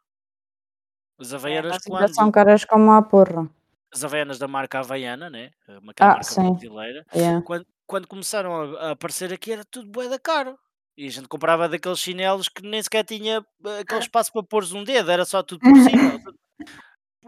As 1.19 1.33
É, 1.33 1.35
Havaianas, 1.35 1.71
mas 1.71 1.85
ainda 1.87 2.07
são 2.13 2.25
quando. 2.25 2.33
caras 2.33 2.63
como 2.63 2.91
a 2.91 3.01
porra. 3.01 3.49
As 3.91 4.03
Havaianas 4.03 4.37
da 4.37 4.47
marca 4.47 4.79
Havaiana, 4.79 5.29
né? 5.31 5.51
uma- 5.81 5.91
Aquela 5.91 6.11
Ah, 6.11 6.15
marca 6.17 6.29
sim. 6.29 6.51
brasileira. 6.51 7.05
Yeah. 7.15 7.41
Quando, 7.43 7.65
quando 7.87 8.07
começaram 8.07 8.53
a, 8.77 8.89
a 8.89 8.91
aparecer 8.91 9.33
aqui, 9.33 9.51
era 9.51 9.65
tudo 9.65 9.89
bué 9.89 10.07
da 10.07 10.19
caro. 10.19 10.57
E 10.95 11.07
a 11.07 11.09
gente 11.09 11.27
comprava 11.27 11.67
daqueles 11.69 11.99
chinelos 11.99 12.49
que 12.49 12.61
nem 12.61 12.81
sequer 12.83 13.03
tinha 13.03 13.43
eh, 13.65 13.79
aquele 13.79 13.99
espaço 14.01 14.31
para 14.31 14.43
pôres 14.43 14.73
um 14.73 14.83
dedo, 14.83 15.09
era 15.11 15.25
só 15.25 15.41
tudo 15.43 15.59
por 15.61 15.77
cima. 15.77 16.19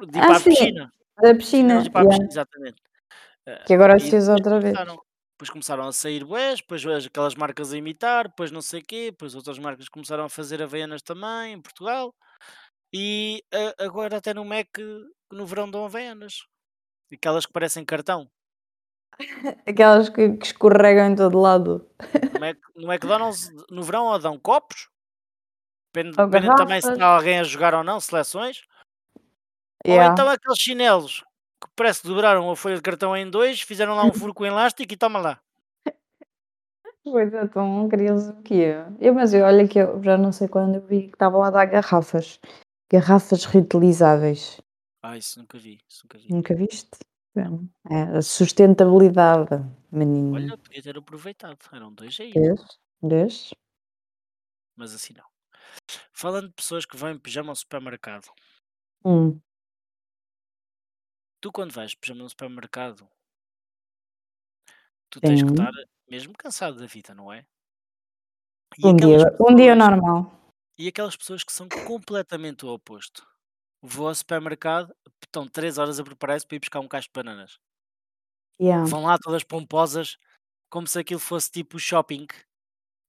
De 0.08 0.18
ir 0.18 0.22
Ah, 0.22 0.28
para 0.28 0.38
a 0.38 0.40
sim, 0.40 0.50
piscina. 0.50 0.94
da 1.22 1.36
piscina. 1.36 1.82
Chinelos 1.82 1.84
de 1.84 1.90
ir 1.90 1.92
para 1.92 2.02
a 2.02 2.04
yeah. 2.04 2.18
piscina, 2.26 2.30
exatamente. 2.32 2.82
Que 3.66 3.74
agora 3.74 3.98
e 3.98 4.00
se 4.00 4.16
usa 4.16 4.34
outra 4.34 4.60
vez. 4.60 4.74
começaram, 4.76 5.02
depois 5.34 5.50
começaram 5.50 5.88
a 5.88 5.92
sair 5.94 6.24
bués, 6.26 6.60
depois 6.60 6.86
as- 6.86 7.06
aquelas 7.06 7.36
marcas 7.36 7.72
a 7.74 7.78
imitar, 7.78 8.28
depois 8.28 8.52
não 8.52 8.62
sei 8.62 8.82
o 8.82 8.84
quê, 8.86 9.12
depois 9.12 9.36
outras 9.36 9.58
marcas 9.60 9.88
começaram 9.90 10.26
a 10.26 10.30
fazer 10.30 10.62
Havaianas 10.62 11.02
também, 11.02 11.54
em 11.54 11.62
Portugal. 11.62 12.14
E 12.94 13.44
agora 13.80 14.18
até 14.18 14.34
no 14.34 14.44
Mac, 14.44 14.68
no 15.32 15.46
verão 15.46 15.70
dão 15.70 15.86
Havaianas. 15.86 16.44
Aquelas 17.14 17.46
que 17.46 17.54
parecem 17.54 17.86
cartão. 17.86 18.30
Aquelas 19.68 20.10
que, 20.10 20.38
que 20.38 20.46
escorregam 20.48 21.08
em 21.12 21.16
todo 21.16 21.40
lado. 21.40 21.90
No, 22.34 22.40
Mac, 22.40 22.58
no 22.76 22.92
McDonald's, 22.92 23.50
no 23.70 23.84
verão, 23.84 24.06
ou 24.06 24.20
dão 24.20 24.40
copos. 24.40 24.88
Depende, 25.94 26.20
Ou 26.20 26.28
dependendo 26.28 26.56
também 26.56 26.82
se 26.82 26.92
está 26.92 27.06
alguém 27.08 27.40
a 27.40 27.44
jogar 27.44 27.74
ou 27.74 27.84
não, 27.84 28.00
seleções. 28.00 28.62
Ou 29.86 29.94
Yeah. 29.94 30.12
então 30.14 30.28
aqueles 30.30 30.60
chinelos 30.60 31.24
parece 31.80 32.02
que 32.02 32.10
dobraram 32.10 32.52
a 32.52 32.56
folha 32.58 32.76
de 32.76 32.82
cartão 32.82 33.16
em 33.16 33.30
dois, 33.30 33.62
fizeram 33.62 33.96
lá 33.96 34.04
um 34.04 34.12
furo 34.14 34.34
com 34.34 34.46
elástico 34.46 34.92
e 34.94 34.98
toma 34.98 35.18
lá. 35.18 35.42
Pois 37.02 37.34
é, 37.34 37.48
tão 37.48 37.88
querias 37.88 38.28
o 38.28 38.42
quê? 38.42 38.74
Eu, 39.00 39.14
mas 39.14 39.34
eu, 39.34 39.46
olha 39.46 39.66
que 39.66 39.80
eu 39.80 40.04
já 40.04 40.18
não 40.18 40.34
sei 40.34 40.50
quando 40.50 40.76
eu 40.76 40.82
vi 40.82 41.04
que 41.04 41.14
estavam 41.14 41.42
a 41.42 41.50
dar 41.50 41.66
garrafas. 41.66 42.38
Garrafas 42.92 43.46
reutilizáveis. 43.46 44.60
Ah, 45.02 45.18
isso 45.18 45.40
nunca 45.40 45.58
vi, 45.58 45.80
isso 45.88 46.04
nunca 46.04 46.18
vi. 46.18 46.34
Nunca 46.34 46.54
viste? 46.54 46.90
É, 47.90 48.18
a 48.18 48.22
sustentabilidade, 48.22 49.64
menino. 49.90 50.36
Olha, 50.36 50.58
podia 50.58 50.84
ter 50.84 50.98
aproveitado. 50.98 51.58
Eram 51.72 51.94
dois 51.94 52.20
aí, 52.20 52.34
Vês? 52.34 52.62
Vês? 53.02 53.54
mas 54.76 54.94
assim 54.94 55.14
não. 55.14 55.26
Falando 56.12 56.50
de 56.50 56.54
pessoas 56.54 56.86
que 56.86 56.98
vão 56.98 57.12
em 57.12 57.18
pijama 57.18 57.52
ao 57.52 57.56
supermercado, 57.56 58.28
Hum. 59.06 59.40
Tu 61.42 61.52
quando 61.52 61.74
vais 61.74 61.92
de 61.92 61.98
pijama 61.98 62.24
no 62.24 62.30
supermercado, 62.30 63.10
tu 65.10 65.20
tens 65.20 65.42
que 65.42 65.48
Sim. 65.48 65.54
estar 65.54 65.72
mesmo 66.10 66.34
cansado 66.38 66.78
da 66.78 66.86
vida, 66.86 67.14
não 67.14 67.32
é? 67.32 67.46
E 68.78 68.86
Um 68.86 68.96
dia, 68.96 69.18
um 69.40 69.56
dia 69.56 69.76
normal. 69.76 70.32
E 70.78 70.88
aquelas 70.88 71.16
pessoas 71.16 71.44
que 71.44 71.52
são 71.52 71.68
completamente 71.86 72.66
o 72.66 72.70
oposto. 72.70 73.28
Vou 73.82 74.08
ao 74.08 74.16
supermercado, 74.16 74.94
estão 75.24 75.48
3 75.48 75.78
horas 75.78 76.00
a 76.00 76.04
preparar-se 76.04 76.46
para 76.46 76.56
ir 76.56 76.60
buscar 76.60 76.80
um 76.80 76.88
cacho 76.88 77.08
de 77.08 77.14
bananas. 77.14 77.60
Yeah. 78.62 78.86
Vão 78.86 79.04
lá 79.04 79.18
todas 79.18 79.44
pomposas, 79.44 80.18
como 80.70 80.86
se 80.86 81.00
aquilo 81.00 81.20
fosse 81.20 81.50
tipo 81.50 81.80
shopping, 81.80 82.28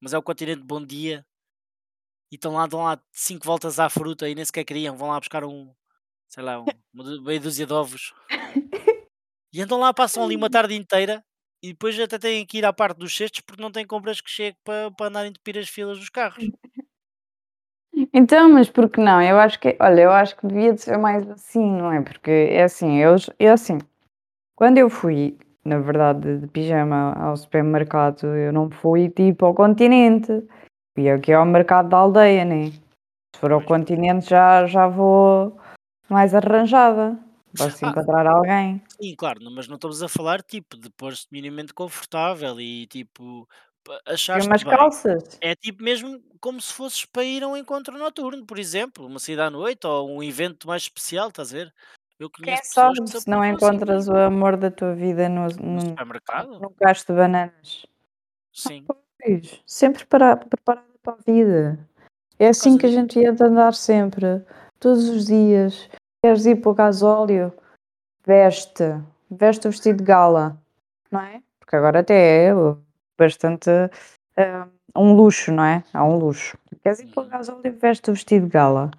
mas 0.01 0.12
é 0.12 0.19
o 0.19 0.23
continente 0.23 0.62
Bom 0.62 0.85
Dia. 0.85 1.27
E 2.33 2.37
estão 2.37 2.55
lá, 2.55 2.66
dão 2.66 2.85
lá 2.85 3.03
5 3.12 3.45
voltas 3.45 3.81
à 3.81 3.88
fruta 3.90 4.29
e 4.29 4.35
nem 4.35 4.45
sequer 4.45 4.64
queriam. 4.64 4.97
Vão 4.97 5.09
lá 5.09 5.19
buscar 5.19 5.45
um, 5.45 5.75
sei 6.31 6.45
lá, 6.45 6.61
um, 6.61 6.64
uma 6.95 7.21
meia 7.23 7.40
dúzia 7.40 7.66
de 7.66 7.73
ovos. 7.73 8.14
E 9.53 9.61
andam 9.61 9.81
lá, 9.81 9.93
passam 9.93 10.23
ali 10.23 10.37
uma 10.37 10.49
tarde 10.49 10.77
inteira 10.77 11.25
e 11.61 11.73
depois 11.73 11.99
até 11.99 12.16
têm 12.21 12.47
que 12.47 12.59
ir 12.59 12.64
à 12.64 12.73
parte 12.73 12.99
dos 12.99 13.16
cestos 13.16 13.40
porque 13.40 13.61
não 13.61 13.73
têm 13.73 13.85
compras 13.85 14.21
que 14.21 14.31
chegue 14.31 14.57
para, 14.64 14.93
para 14.93 15.07
andarem 15.07 15.33
de 15.33 15.59
as 15.59 15.69
filas 15.69 15.99
dos 15.99 16.09
carros. 16.09 16.45
Então, 18.14 18.49
mas 18.49 18.71
por 18.71 18.88
que 18.88 19.01
não? 19.01 19.21
Eu 19.21 19.38
acho 19.38 19.61
que, 19.61 19.77
olha, 19.79 20.01
eu 20.03 20.11
acho 20.11 20.37
que 20.37 20.47
devia 20.47 20.73
de 20.73 20.81
ser 20.81 20.97
mais 20.97 21.29
assim, 21.29 21.61
não 21.61 21.93
é? 21.93 22.01
Porque 22.01 22.31
é 22.31 22.62
assim, 22.62 22.97
eu, 22.97 23.16
eu 23.38 23.53
assim, 23.53 23.79
quando 24.57 24.79
eu 24.79 24.88
fui, 24.88 25.37
na 25.64 25.79
verdade, 25.81 26.38
de 26.38 26.47
pijama 26.47 27.12
ao 27.12 27.37
supermercado, 27.37 28.27
eu 28.27 28.53
não 28.53 28.71
fui 28.71 29.11
tipo 29.11 29.45
ao 29.45 29.55
continente, 29.55 30.33
fui 30.95 31.11
aqui 31.11 31.33
ao 31.33 31.45
mercado 31.45 31.90
da 31.90 31.99
aldeia, 31.99 32.45
né? 32.45 32.71
Se 33.35 33.40
for 33.40 33.53
ao 33.53 33.62
continente 33.62 34.31
já, 34.31 34.64
já 34.66 34.87
vou 34.88 35.60
mais 36.11 36.35
arranjada, 36.35 37.18
posso 37.57 37.85
Ah, 37.85 37.88
encontrar 37.90 38.27
alguém. 38.27 38.83
Sim, 39.01 39.14
claro, 39.16 39.40
mas 39.51 39.68
não 39.68 39.77
estamos 39.77 40.03
a 40.03 40.09
falar 40.09 40.42
tipo 40.42 40.77
de 40.77 40.90
pôr-se 40.90 41.27
minimamente 41.31 41.73
confortável 41.73 42.61
e 42.61 42.87
tipo 42.87 43.49
achares-te 44.07 44.49
umas 44.49 44.62
bem. 44.62 44.77
calças. 44.77 45.38
É 45.40 45.55
tipo 45.55 45.83
mesmo 45.83 46.20
como 46.40 46.61
se 46.61 46.73
fosses 46.73 47.05
para 47.05 47.25
ir 47.25 47.42
a 47.42 47.49
um 47.49 47.57
encontro 47.57 47.96
noturno, 47.96 48.44
por 48.44 48.59
exemplo, 48.59 49.07
uma 49.07 49.18
saída 49.18 49.46
à 49.46 49.51
noite 49.51 49.87
ou 49.87 50.11
um 50.11 50.23
evento 50.23 50.66
mais 50.66 50.83
especial, 50.83 51.29
estás 51.29 51.53
a 51.53 51.57
ver? 51.57 51.75
Eu 52.18 52.29
Quem 52.29 52.57
sabe 52.62 53.01
que 53.01 53.09
se 53.09 53.31
não 53.31 53.38
aprovam 53.38 53.57
assim 53.57 53.77
encontras 53.77 54.09
o 54.09 54.16
amor 54.16 54.57
da 54.59 54.70
tua 54.70 54.94
vida 54.94 55.27
no, 55.29 55.46
no 55.46 55.49
no, 55.49 55.81
supermercado? 55.81 56.61
num 56.61 56.75
cacho 56.75 57.07
de 57.07 57.14
bananas. 57.14 57.87
Sim, 58.53 58.85
Pois, 59.23 59.62
sempre 59.66 60.05
para, 60.07 60.37
preparada 60.37 60.87
para 61.03 61.14
a 61.14 61.16
vida. 61.33 61.88
É 62.38 62.49
assim 62.49 62.77
que 62.77 62.87
a 62.87 62.90
gente 62.90 63.18
ia 63.18 63.31
andar 63.31 63.75
sempre, 63.75 64.42
todos 64.79 65.09
os 65.09 65.27
dias. 65.27 65.88
Queres 66.22 66.44
ir 66.44 66.61
para 66.61 66.70
o 66.70 66.74
gasóleo? 66.74 67.52
Veste, 68.26 68.85
veste 69.30 69.66
o 69.66 69.70
vestido 69.70 69.98
de 69.98 70.04
gala, 70.04 70.61
não 71.11 71.20
é? 71.20 71.42
Porque 71.59 71.74
agora 71.74 72.00
até 72.00 72.48
é 72.48 72.52
bastante 73.18 73.70
hum, 74.37 74.70
um 74.94 75.14
luxo, 75.14 75.50
não 75.50 75.64
é? 75.64 75.83
Há 75.94 76.04
um 76.04 76.18
luxo. 76.18 76.59
Queres 76.83 77.00
ir 77.00 77.06
para 77.06 77.22
o 77.22 77.26
gasóleo, 77.26 77.78
veste 77.78 78.11
o 78.11 78.14
vestido 78.14 78.46
de 78.46 78.52
gala. 78.52 78.90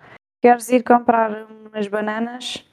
Queres 0.41 0.69
ir 0.69 0.84
comprar 0.84 1.45
umas 1.45 1.88
bananas, 1.88 2.67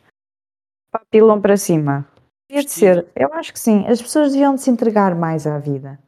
pá, 0.90 1.02
pilão 1.10 1.40
para 1.40 1.58
cima. 1.58 2.08
Devia 2.48 2.64
de 2.64 2.70
ser, 2.70 3.06
eu 3.14 3.32
acho 3.34 3.52
que 3.52 3.58
sim, 3.58 3.86
as 3.86 4.00
pessoas 4.00 4.32
deviam 4.32 4.54
de 4.54 4.62
se 4.62 4.70
entregar 4.70 5.14
mais 5.14 5.46
à 5.46 5.58
vida. 5.58 5.98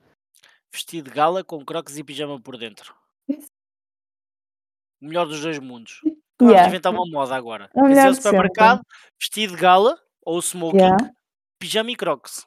Vestido 0.72 1.11
de 1.11 1.16
gala 1.16 1.44
com 1.44 1.62
crocs 1.62 1.98
e 1.98 2.05
pijama 2.05 2.40
por 2.40 2.57
dentro. 2.57 2.94
O 3.29 5.07
melhor 5.07 5.26
dos 5.26 5.42
dois 5.42 5.59
mundos. 5.59 6.00
Vamos 6.40 6.53
Yeah. 6.55 6.68
inventar 6.68 6.92
uma 6.92 7.05
moda 7.07 7.37
agora. 7.37 7.70
O 7.74 7.83
Quer 7.87 7.98
ao 8.07 8.11
de 8.12 8.14
sempre. 8.16 8.22
supermercado, 8.22 8.81
vestido 9.18 9.55
de 9.55 9.61
gala 9.61 10.00
ou 10.24 10.40
smoking, 10.40 10.79
Yeah. 10.79 11.11
pijama 11.59 11.90
e 11.90 11.96
crocs. 11.96 12.46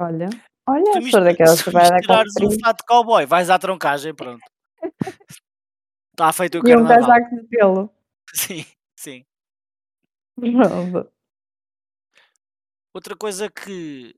Olha, 0.00 0.28
olha, 0.66 0.92
Tu 0.92 0.98
mistura- 1.02 1.24
daquelas 1.24 1.58
se 1.58 1.64
que 1.64 1.70
vai 1.70 1.88
dar 1.88 1.96
misturares 1.96 2.32
um 2.40 2.58
fato 2.60 2.78
de 2.78 2.84
cowboy, 2.86 3.26
vais 3.26 3.50
à 3.50 3.58
troncagem, 3.58 4.14
pronto. 4.14 4.40
Está 6.12 6.32
feito 6.32 6.58
o 6.60 6.68
e 6.68 6.76
um 6.76 6.86
casaco 6.86 7.36
de 7.36 7.42
pelo. 7.48 7.90
Sim, 8.34 8.64
sim. 8.96 9.24
Pronto. 10.40 11.12
Outra 12.94 13.14
coisa 13.16 13.50
que 13.50 14.14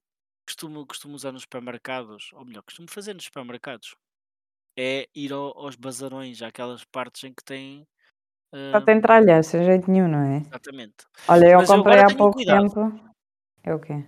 costumo, 0.47 0.87
costumo 0.87 1.15
usar 1.15 1.33
nos 1.33 1.43
supermercados, 1.43 2.31
ou 2.33 2.45
melhor, 2.45 2.63
costumo 2.63 2.89
fazer 2.91 3.15
nos 3.15 3.25
supermercados, 3.25 3.95
é 4.77 5.09
ir 5.15 5.33
ao- 5.33 5.57
aos 5.59 5.77
bazarões, 5.77 6.41
àquelas 6.43 6.85
partes 6.85 7.25
em 7.25 7.33
que 7.35 7.43
tem. 7.45 7.87
Só 8.73 8.81
tem 8.81 9.01
tralha, 9.01 9.43
sem 9.43 9.65
jeito 9.65 9.91
nenhum, 9.91 10.09
não 10.09 10.19
é? 10.21 10.39
exatamente. 10.39 11.07
Olha, 11.29 11.47
eu 11.47 11.59
Mas 11.59 11.71
eu 11.71 11.77
comprei 11.77 11.95
agora 12.01 12.13
há 12.13 12.17
pouco 12.17 12.37
cuidado. 12.37 12.69
tempo. 12.69 13.11
É 13.63 13.75
o 13.75 13.79
quê? 13.79 14.05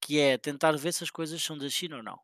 Que 0.00 0.18
é 0.20 0.36
tentar 0.36 0.72
ver 0.76 0.92
se 0.92 1.04
as 1.04 1.10
coisas 1.10 1.42
são 1.42 1.56
da 1.56 1.68
China 1.68 1.96
ou 1.98 2.02
não. 2.02 2.18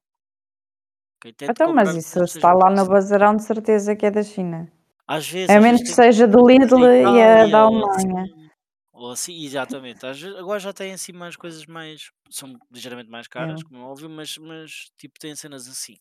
Então, 1.43 1.75
mas 1.75 1.97
isso 1.97 2.23
está 2.23 2.53
lá 2.53 2.71
no 2.71 2.87
bazarão, 2.87 3.35
de 3.37 3.43
certeza 3.45 3.97
que 3.97 4.07
é 4.07 4.11
da 4.11 4.23
China. 4.23 4.71
Às 5.07 5.29
vezes, 5.29 5.51
A 5.51 5.61
menos 5.61 5.81
que 5.81 5.89
seja 5.89 6.27
do 6.29 6.47
Lidl 6.47 6.85
e 6.85 7.23
a 7.23 7.47
da 7.47 7.67
ou 7.67 7.67
Alemanha. 7.67 8.23
assim. 8.25 8.49
Ou 8.93 9.11
assim, 9.13 9.45
exatamente. 9.45 10.01
Vezes, 10.01 10.37
agora 10.37 10.59
já 10.61 10.73
tem 10.73 10.93
assim 10.93 11.13
mais 11.13 11.37
coisas 11.37 11.65
mais. 11.67 12.11
São 12.31 12.53
ligeiramente 12.71 13.11
mais 13.11 13.27
caras, 13.27 13.61
É. 13.61 13.65
como 13.65 13.81
é 13.81 13.83
óbvio, 13.85 14.11
mas, 14.11 14.37
mas 14.39 14.91
tipo 14.97 15.19
tem 15.19 15.35
cenas 15.35 15.67
assim. 15.69 15.97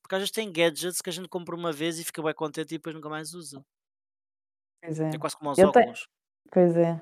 Porque 0.00 0.14
às 0.14 0.20
vezes 0.20 0.32
tem 0.32 0.52
gadgets 0.52 1.00
que 1.00 1.10
a 1.10 1.12
gente 1.12 1.28
compra 1.28 1.56
uma 1.56 1.72
vez 1.72 1.98
e 1.98 2.04
fica 2.04 2.22
bem 2.22 2.34
contente 2.34 2.74
e 2.74 2.78
depois 2.78 2.94
nunca 2.94 3.08
mais 3.08 3.34
usa. 3.34 3.60
Pois 4.82 5.00
é. 5.00 5.10
É 5.14 5.18
quase 5.18 5.36
como 5.36 5.50
aos 5.50 5.58
Eu 5.58 5.68
óculos. 5.68 6.08
Pois 6.50 6.76
é. 6.76 7.00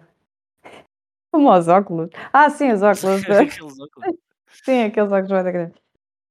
Como 1.32 1.50
aos 1.50 1.68
óculos. 1.68 2.10
Ah, 2.32 2.50
sim, 2.50 2.70
os 2.72 2.82
óculos. 2.82 3.22
Aqueles 3.24 3.80
óculos. 3.80 4.16
Sim, 4.64 4.82
aqueles 4.82 5.12
óculos 5.12 5.42
bem 5.44 5.52
grandes. 5.52 5.82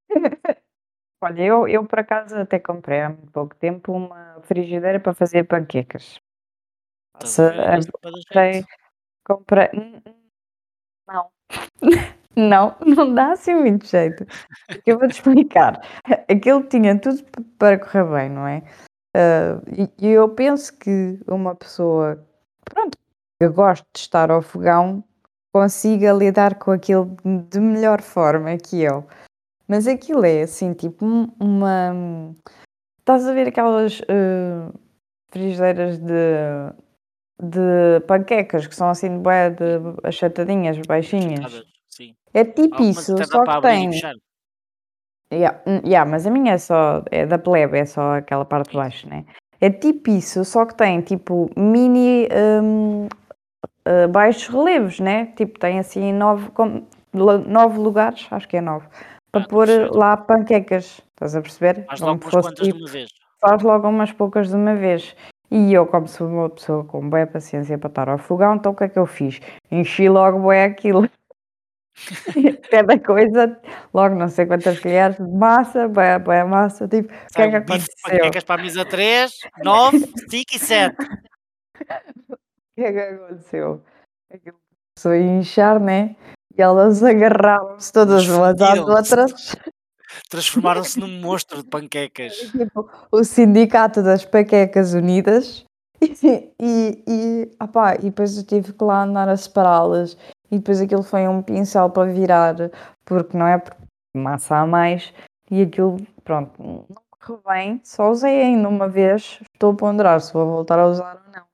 Olha, 1.21 1.41
eu, 1.41 1.67
eu 1.67 1.85
por 1.85 1.99
acaso 1.99 2.35
até 2.37 2.59
comprei 2.59 3.01
há 3.01 3.09
muito 3.09 3.31
pouco 3.31 3.55
tempo 3.55 3.93
uma 3.93 4.41
frigideira 4.43 4.99
para 4.99 5.13
fazer 5.13 5.45
panquecas. 5.45 6.19
Estás 7.15 7.31
Se- 7.31 7.41
a 7.41 7.75
comprei, 8.13 8.65
comprei. 9.25 9.69
Hum, 9.73 10.01
hum, 10.05 10.29
Não. 11.07 11.31
Não, 12.35 12.77
não 12.85 13.13
dá 13.13 13.31
assim 13.33 13.53
muito 13.55 13.85
jeito. 13.85 14.25
Porque 14.67 14.91
eu 14.91 14.99
vou-te 14.99 15.13
explicar. 15.15 15.81
Aquilo 16.29 16.63
tinha 16.63 16.97
tudo 16.99 17.23
para 17.57 17.79
correr 17.79 18.03
bem, 18.05 18.29
não 18.29 18.47
é? 18.47 18.63
Ah, 19.15 19.61
e 19.97 20.07
eu 20.07 20.29
penso 20.29 20.77
que 20.77 21.19
uma 21.27 21.55
pessoa, 21.55 22.23
pronto, 22.63 22.97
que 23.39 23.47
gosta 23.49 23.85
de 23.93 23.99
estar 23.99 24.29
ao 24.31 24.41
fogão, 24.41 25.03
consiga 25.53 26.11
lidar 26.13 26.55
com 26.59 26.71
aquilo 26.71 27.15
de 27.49 27.59
melhor 27.59 28.01
forma 28.01 28.55
que 28.57 28.81
eu. 28.81 29.05
Mas 29.67 29.87
aquilo 29.87 30.25
é 30.25 30.43
assim, 30.43 30.73
tipo 30.73 31.05
um- 31.05 31.31
uma. 31.39 32.35
Estás 32.99 33.25
a 33.27 33.33
ver 33.33 33.47
aquelas 33.47 34.01
ah, 34.07 34.71
frigideiras 35.31 35.97
de, 35.97 36.13
de 37.41 37.99
panquecas 38.07 38.67
que 38.67 38.75
são 38.75 38.89
assim 38.89 39.09
de 39.09 39.19
bué 39.19 39.49
de 39.49 39.65
achatadinhas, 40.03 40.77
baixinhas? 40.87 41.63
Sim. 41.87 42.15
É 42.33 42.43
tipo 42.43 42.75
Algumas 42.75 42.97
isso, 42.99 43.17
só 43.17 43.43
que 43.43 43.61
tem. 43.61 43.89
Yeah, 45.31 45.61
hum, 45.67 45.81
yeah, 45.85 46.09
mas 46.09 46.25
a 46.25 46.31
minha 46.31 46.53
é 46.53 46.57
só, 46.57 47.03
é 47.11 47.25
da 47.25 47.37
plebe, 47.37 47.77
é 47.77 47.85
só 47.85 48.15
aquela 48.15 48.45
parte 48.45 48.71
de 48.71 48.77
baixo, 48.77 49.07
né? 49.07 49.25
É 49.61 49.69
tipo 49.69 50.09
isso, 50.09 50.43
só 50.43 50.65
que 50.65 50.73
tem 50.73 51.01
tipo 51.01 51.49
mini 51.55 52.27
hum, 52.63 53.07
uh, 53.87 54.07
baixos 54.09 54.47
relevos, 54.47 54.99
né? 54.99 55.27
Tipo, 55.35 55.59
tem 55.59 55.77
assim 55.77 56.11
nove, 56.13 56.49
com- 56.51 56.83
nove 57.13 57.77
lugares, 57.77 58.27
acho 58.31 58.47
que 58.47 58.57
é 58.57 58.61
nove, 58.61 58.87
para 59.31 59.43
Ah, 59.43 59.47
pôr 59.47 59.67
perfeito. 59.67 59.97
lá 59.97 60.17
panquecas, 60.17 61.01
estás 61.09 61.35
a 61.35 61.41
perceber? 61.41 61.85
Faz 61.85 61.99
Como 61.99 62.11
logo 62.13 62.23
umas 62.23 62.33
quantas 62.33 62.65
de 62.67 62.73
tipo, 62.73 62.79
uma 62.79 62.89
vez. 62.89 63.09
faz 63.39 63.61
logo 63.61 63.87
umas 63.87 64.11
poucas 64.11 64.49
de 64.49 64.55
uma 64.55 64.75
vez. 64.75 65.15
E 65.51 65.73
eu, 65.73 65.85
como 65.85 66.07
sou 66.07 66.27
uma 66.27 66.49
pessoa 66.49 66.83
com 66.83 67.07
boa 67.07 67.25
paciência 67.27 67.77
para 67.77 67.89
estar 67.89 68.09
ao 68.09 68.17
fogão, 68.17 68.55
então 68.55 68.71
o 68.71 68.75
que 68.75 68.83
é 68.83 68.89
que 68.89 68.97
eu 68.99 69.05
fiz? 69.05 69.39
Enchi 69.71 70.07
logo 70.09 70.39
bué 70.39 70.63
aquilo. 70.63 71.07
Cada 72.71 72.99
coisa, 72.99 73.59
logo 73.93 74.15
não 74.15 74.27
sei 74.27 74.45
quantas 74.45 74.79
colheres 74.79 75.17
de 75.17 75.31
massa, 75.37 75.87
bué, 75.87 76.17
bué 76.19 76.43
massa, 76.43 76.87
tipo, 76.87 77.13
o 77.13 77.33
que 77.33 77.41
é 77.41 77.49
que 77.49 77.55
aconteceu? 77.55 77.93
panquecas 78.03 78.43
para 78.43 78.61
a 78.61 78.63
mesa 78.63 78.85
3, 78.85 79.31
9, 79.63 79.99
5 80.29 80.55
e 80.55 80.59
7. 80.59 80.95
O 82.29 82.35
que 82.75 82.81
é 82.81 82.91
que 82.93 82.99
aconteceu? 82.99 83.83
Aquilo 84.31 84.57
começou 84.95 85.11
a 85.11 85.17
inchar, 85.17 85.79
né? 85.79 86.15
E 86.57 86.61
elas 86.61 87.03
agarravam-se 87.03 87.91
todas 87.91 88.27
umas 88.27 88.59
às 88.61 88.79
outras. 88.79 89.55
Transformaram-se 90.29 90.99
num 90.99 91.19
monstro 91.21 91.63
de 91.63 91.69
panquecas. 91.69 92.33
Tipo, 92.51 92.89
o 93.11 93.23
Sindicato 93.23 94.01
das 94.01 94.25
Paquecas 94.25 94.93
Unidas. 94.93 95.65
E, 96.01 96.53
e, 96.61 97.03
e, 97.05 97.51
opá, 97.61 97.95
e 97.95 98.03
depois 98.03 98.37
eu 98.37 98.45
tive 98.45 98.71
que 98.71 98.83
lá 98.85 99.03
andar 99.03 99.27
a 99.27 99.35
separá-las. 99.35 100.17
E 100.51 100.57
depois 100.57 100.81
aquilo 100.81 101.03
foi 101.03 101.27
um 101.27 101.41
pincel 101.41 101.89
para 101.89 102.11
virar, 102.11 102.55
porque 103.05 103.37
não 103.37 103.47
é 103.47 103.57
porque 103.57 103.77
massa 104.15 104.57
a 104.57 104.65
mais. 104.65 105.13
E 105.51 105.61
aquilo, 105.61 105.97
pronto, 106.23 106.51
não 106.61 106.85
correu 107.09 107.41
bem. 107.47 107.81
Só 107.83 108.09
usei 108.09 108.41
ainda 108.41 108.67
uma 108.67 108.87
vez. 108.87 109.39
Estou 109.53 109.73
a 109.73 109.75
ponderar 109.75 110.21
se 110.21 110.33
vou 110.33 110.45
voltar 110.45 110.79
a 110.79 110.87
usar 110.87 111.21
ou 111.25 111.31
não. 111.31 111.45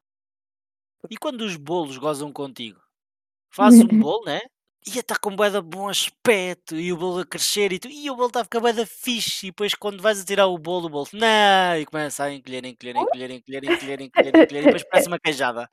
E 1.10 1.18
quando 1.18 1.42
os 1.42 1.56
bolos 1.56 1.98
gozam 1.98 2.32
contigo? 2.32 2.80
Fazes 3.52 3.82
um 3.82 3.88
bolo, 4.00 4.26
né? 4.26 4.42
Ia 4.88 5.00
estar 5.02 5.18
com 5.18 5.36
bué 5.36 5.50
de 5.50 5.60
bom 5.62 5.90
aspecto 5.90 6.76
e 6.76 6.94
o 6.94 6.98
bolo 6.98 7.22
a 7.22 7.26
crescer 7.26 7.74
e 7.74 7.80
tu, 7.80 7.88
e 7.88 8.08
o 8.12 8.16
bolo 8.16 8.28
está 8.28 8.42
a 8.42 8.44
ficar 8.44 8.60
bué 8.60 8.72
da 8.72 8.86
fixe 8.86 9.48
e 9.48 9.50
depois 9.50 9.74
quando 9.74 10.00
vais 10.02 10.22
a 10.22 10.26
tirar 10.26 10.46
o 10.46 10.60
bolo, 10.60 10.86
o 10.86 10.90
bolo, 10.90 11.08
não, 11.12 11.76
e 11.76 11.86
começa 11.88 12.24
a 12.24 12.32
encolher, 12.32 12.64
encolher, 12.66 12.96
encolher, 12.96 13.32
encolher, 13.32 13.64
encolher, 13.64 14.02
encolher, 14.02 14.30
encolher 14.30 14.62
e 14.62 14.66
depois 14.66 14.84
parece 14.90 15.08
uma 15.08 15.20
queijada. 15.20 15.68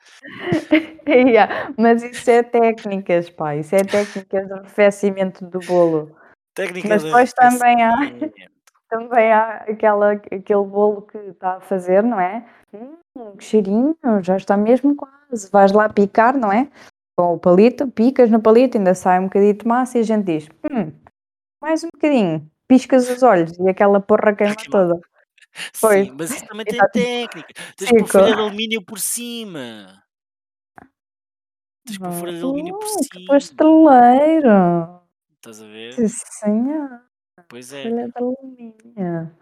Yeah, 1.07 1.75
Mas 1.77 2.03
isso 2.03 2.31
é 2.31 2.43
técnicas, 2.43 3.29
pá. 3.29 3.55
Isso 3.57 3.75
é 3.75 3.85
técnicas 3.85 4.47
de 4.47 4.53
arrefecimento 4.53 5.45
do 5.45 5.59
bolo. 5.61 6.17
Técnica 6.55 6.89
Mas 6.89 7.03
de 7.03 7.09
depois 7.09 7.33
também 7.35 7.83
há, 7.83 7.93
também 8.89 9.33
há 9.33 9.57
aquela, 9.69 10.13
aquele 10.13 10.65
bolo 10.65 11.03
que 11.03 11.19
está 11.19 11.57
a 11.57 11.61
fazer, 11.61 12.03
não 12.03 12.21
é? 12.21 12.47
Hum, 12.73 12.97
que 13.37 13.45
cheirinho, 13.45 13.97
já 14.23 14.37
está 14.37 14.57
mesmo 14.57 14.97
quase. 14.97 15.51
Vais 15.51 15.73
lá 15.73 15.89
picar, 15.89 16.37
não 16.37 16.53
é? 16.53 16.69
Com 17.19 17.35
o 17.35 17.39
palito, 17.39 17.89
picas 17.91 18.31
no 18.31 18.41
palito, 18.41 18.79
ainda 18.79 18.95
sai 18.95 19.21
um 19.21 19.25
bocadinho 19.25 19.55
de 19.55 19.67
massa 19.67 19.99
e 19.99 20.01
a 20.01 20.05
gente 20.05 20.25
diz: 20.25 20.49
hum, 20.71 20.93
mais 21.61 21.85
um 21.85 21.89
bocadinho. 21.93 22.51
Piscas 22.69 23.09
os 23.11 23.23
olhos 23.23 23.53
e 23.59 23.69
aquela 23.69 24.01
porra 24.01 24.35
queima 24.37 24.55
toda. 24.71 25.01
Pois. 25.81 26.07
Sim, 26.09 26.15
mas 26.19 26.31
isso 26.31 26.47
também 26.47 26.65
tem 26.65 26.81
técnica. 26.93 27.55
Tens 27.77 27.91
que 27.91 27.99
pôr 27.99 28.09
folha 28.09 28.27
de 28.27 28.33
alumínio 28.41 28.83
por 28.85 28.99
cima. 28.99 30.03
Tens 31.87 31.99
que 31.99 32.05
pôr 32.05 32.13
folha 32.13 32.33
de 32.33 32.43
alumínio 32.43 32.79
por 32.79 32.87
Oh, 32.89 32.97
que 32.99 33.19
cima. 33.19 33.27
pasteleiro! 33.29 35.01
Estás 35.37 35.63
a 35.63 35.67
ver? 35.67 35.93
Sim, 35.95 36.09
senhor. 36.09 37.01
Pois 37.49 37.73
é. 37.73 37.83
Folha 37.83 38.07
de 38.09 38.13
alumínio. 38.17 39.37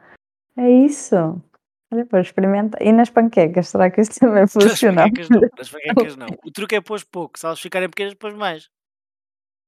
É 0.56 0.70
isso. 0.70 1.42
Olha, 1.92 2.06
pô, 2.06 2.18
experimenta. 2.18 2.82
E 2.82 2.92
nas 2.92 3.10
panquecas, 3.10 3.68
será 3.68 3.90
que 3.90 4.00
isso 4.00 4.18
também 4.20 4.42
Nas 4.42 4.52
funciona? 4.52 5.02
panquecas 5.04 5.28
não, 5.28 5.40
nas 5.58 5.70
panquecas 5.70 6.16
não. 6.16 6.28
O 6.44 6.50
truque 6.50 6.76
é 6.76 6.80
pôr 6.80 7.04
pouco. 7.10 7.38
Se 7.38 7.46
elas 7.46 7.60
ficarem 7.60 7.88
pequenas, 7.88 8.12
depois 8.12 8.34
mais. 8.34 8.70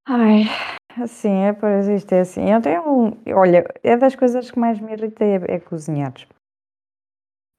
Ai, 0.07 0.45
assim, 1.01 1.31
é 1.43 1.53
por 1.53 1.69
isto, 1.91 2.13
é 2.13 2.21
assim. 2.21 2.51
Eu 2.51 2.61
tenho 2.61 2.83
um. 2.83 3.23
Olha, 3.35 3.65
é 3.83 3.97
das 3.97 4.15
coisas 4.15 4.51
que 4.51 4.59
mais 4.59 4.79
me 4.81 4.93
irrita 4.93 5.25
é, 5.25 5.57
é 5.57 5.61
cozinhar. 5.61 6.15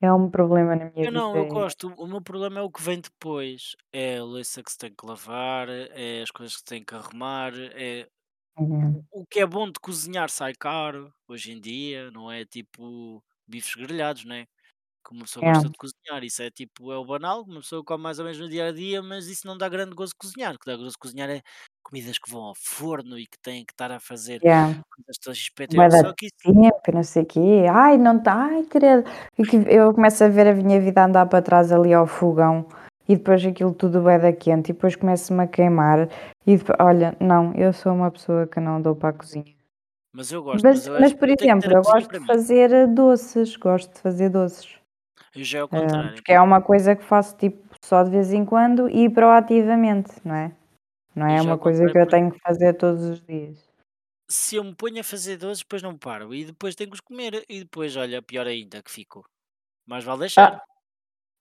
É 0.02 0.12
um 0.12 0.30
problema 0.30 0.76
na 0.76 0.92
minha 0.92 1.06
Eu 1.06 1.12
não, 1.14 1.32
vida. 1.32 1.38
eu 1.38 1.46
é- 1.46 1.50
gosto. 1.50 1.88
O 1.98 2.08
meu 2.08 2.22
problema 2.22 2.60
é 2.60 2.62
o 2.62 2.70
que 2.70 2.82
vem 2.82 3.00
depois. 3.00 3.76
É 3.94 4.18
a 4.18 4.24
louça 4.24 4.62
que 4.62 4.70
se 4.72 4.78
tem 4.78 4.94
que 4.94 5.06
lavar, 5.06 5.70
é 5.70 6.22
as 6.22 6.32
coisas 6.32 6.56
que 6.56 6.60
se 6.60 6.66
tem 6.66 6.84
que 6.84 6.94
arrumar, 6.94 7.54
é 7.56 8.08
é. 8.56 9.02
o 9.12 9.26
que 9.26 9.40
é 9.40 9.46
bom 9.46 9.66
de 9.70 9.80
cozinhar 9.80 10.30
sai 10.30 10.54
caro 10.54 11.12
hoje 11.28 11.52
em 11.52 11.60
dia, 11.60 12.12
não 12.12 12.32
é 12.32 12.46
tipo 12.46 13.24
bifes 13.48 13.74
grelhados, 13.74 14.26
né? 14.26 14.46
Que 15.06 15.14
uma 15.14 15.24
pessoa 15.26 15.44
É. 15.44 15.54
gosta 15.54 15.70
de 15.70 15.78
cozinhar. 15.78 16.24
Isso 16.24 16.42
é 16.44 16.50
tipo, 16.52 16.92
é 16.92 16.98
o 16.98 17.06
banal, 17.06 17.44
uma 17.44 17.62
pessoa 17.62 17.84
come 17.84 18.04
mais 18.04 18.20
ou 18.20 18.26
menos 18.26 18.40
no 18.40 18.50
dia 18.50 18.68
a 18.68 18.72
dia, 18.72 19.02
mas 19.04 19.28
isso 19.28 19.46
não 19.48 19.58
dá 19.58 19.68
grande 19.70 19.96
gozo 19.96 20.12
de 20.14 20.18
cozinhar. 20.18 20.56
O 20.56 20.60
que 20.60 20.66
dá 20.66 20.76
gozo 20.78 20.92
de 20.92 20.98
cozinhar 20.98 21.30
é 21.30 21.42
comidas 21.84 22.18
que 22.20 22.30
vão 22.32 22.44
ao 22.44 22.56
forno 22.56 23.18
e 23.20 23.26
que 23.28 23.38
têm 23.42 23.66
que 23.66 23.74
estar 23.74 23.92
a 23.92 24.00
fazer 24.00 24.42
Yeah. 24.42 24.84
coisas 24.90 25.18
todas 25.20 25.38
da 25.92 25.98
só 25.98 26.14
que 26.14 26.28
isso 26.28 26.36
tempo 26.44 26.92
não 26.94 27.04
sei 27.04 27.24
o 27.24 27.26
quê. 27.26 27.66
Ai, 27.72 27.98
não 27.98 28.18
está, 28.18 28.34
ai, 28.36 28.64
credo. 28.66 29.04
E 29.38 29.44
que 29.46 29.56
eu 29.70 29.94
começo 29.94 30.24
a 30.24 30.28
ver 30.30 30.48
a 30.48 30.54
minha 30.56 30.80
vida 30.82 31.06
andar 31.06 31.26
para 31.28 31.42
trás 31.42 31.72
ali 31.72 31.94
ao 31.94 32.06
fogão 32.08 32.68
e 33.08 33.16
depois 33.16 33.46
aquilo 33.46 33.74
tudo 33.74 34.02
bué 34.02 34.20
da 34.20 34.34
quente 34.34 34.70
e 34.72 34.74
depois 34.74 34.96
começa-me 34.96 35.44
a 35.44 35.48
queimar. 35.48 36.10
E 36.46 36.58
depois, 36.58 36.78
olha, 36.82 37.16
não, 37.20 37.54
eu 37.56 37.72
sou 37.74 37.94
uma 37.94 38.12
pessoa 38.12 38.48
que 38.48 38.60
não 38.60 38.82
dou 38.82 38.96
para 38.96 39.10
a 39.10 39.14
cozinha. 39.14 39.46
mas 40.12 40.32
eu 40.32 40.44
gosto, 40.44 40.68
Mas, 40.72 40.74
mas 40.74 40.86
eu 40.88 40.94
mas 40.98 41.14
por 41.14 41.30
exemplo, 41.30 41.72
eu 41.74 41.84
gosto 41.84 42.12
de 42.14 42.26
fazer 42.26 42.72
eh, 42.72 42.88
doces, 42.88 43.56
gosto 43.58 43.94
de 43.94 44.00
fazer 44.02 44.30
doces. 44.30 44.83
Eu 45.36 45.44
já 45.44 45.60
é 45.60 45.62
ao 45.62 45.68
Ah, 45.68 45.70
contrário. 45.70 46.14
porque 46.16 46.32
é 46.32 46.40
uma 46.42 46.62
coisa 46.62 46.96
que 46.96 47.04
faço 47.04 47.36
tipo 47.38 47.64
só 47.84 48.04
de 48.04 48.10
vez 48.12 48.32
em 48.32 48.46
quando 48.46 48.90
e 48.90 49.10
proativamente, 49.10 50.12
não 50.24 50.36
é? 50.36 50.56
Não 51.16 51.28
Eu 51.28 51.36
é 51.36 51.42
uma 51.42 51.58
coisa 51.58 51.90
que 51.92 51.98
eu 51.98 52.08
tenho 52.08 52.32
que 52.32 52.40
fazer 52.40 52.74
todos 52.74 53.04
os 53.04 53.22
dias. 53.22 53.58
se 54.30 54.56
eu 54.56 54.64
me 54.64 54.76
ponho 54.76 55.00
a 55.02 55.04
fazer 55.04 55.38
doces, 55.38 55.60
depois 55.64 55.82
não 55.84 55.98
paro 55.98 56.34
e 56.34 56.46
depois 56.46 56.76
tenho 56.76 56.90
que 56.90 56.96
os 56.96 57.02
comer 57.02 57.44
e 57.50 57.60
depois, 57.60 57.96
olha, 57.96 58.22
pior 58.22 58.48
ainda 58.48 58.82
que 58.82 58.92
fico. 58.92 59.24
Mais 59.86 60.04
vale 60.04 60.22
deixar. 60.22 60.56
Ah, 60.56 60.64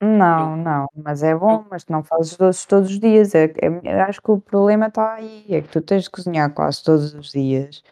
Eu, 0.02 0.08
não, 0.08 0.56
não, 0.56 0.86
mas 0.96 1.22
é 1.22 1.32
eu, 1.32 1.38
bom, 1.38 1.64
mas 1.70 1.84
tu 1.84 1.92
não 1.92 2.02
fazes 2.02 2.36
doces 2.36 2.66
todos 2.66 2.90
os 2.90 2.98
dias. 2.98 3.34
É, 3.34 3.44
é- 3.44 3.80
eu 3.84 4.00
acho 4.02 4.20
que 4.20 4.30
o 4.30 4.40
problema 4.40 4.88
está 4.88 5.14
aí, 5.14 5.44
é 5.48 5.62
que 5.62 5.68
tu 5.68 5.80
tens 5.80 6.04
de 6.04 6.10
cozinhar 6.10 6.52
quase 6.52 6.82
todos 6.82 7.14
os 7.14 7.30
dias 7.30 7.82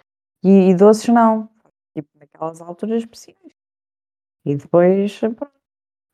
e, 0.42 0.70
e 0.70 0.74
doces 0.74 1.08
não, 1.08 1.48
tipo 1.94 2.08
naquelas 2.18 2.60
alturas 2.60 3.02
específicas. 3.02 3.52
E 4.44 4.56
depois, 4.56 5.18
pronto, 5.20 5.52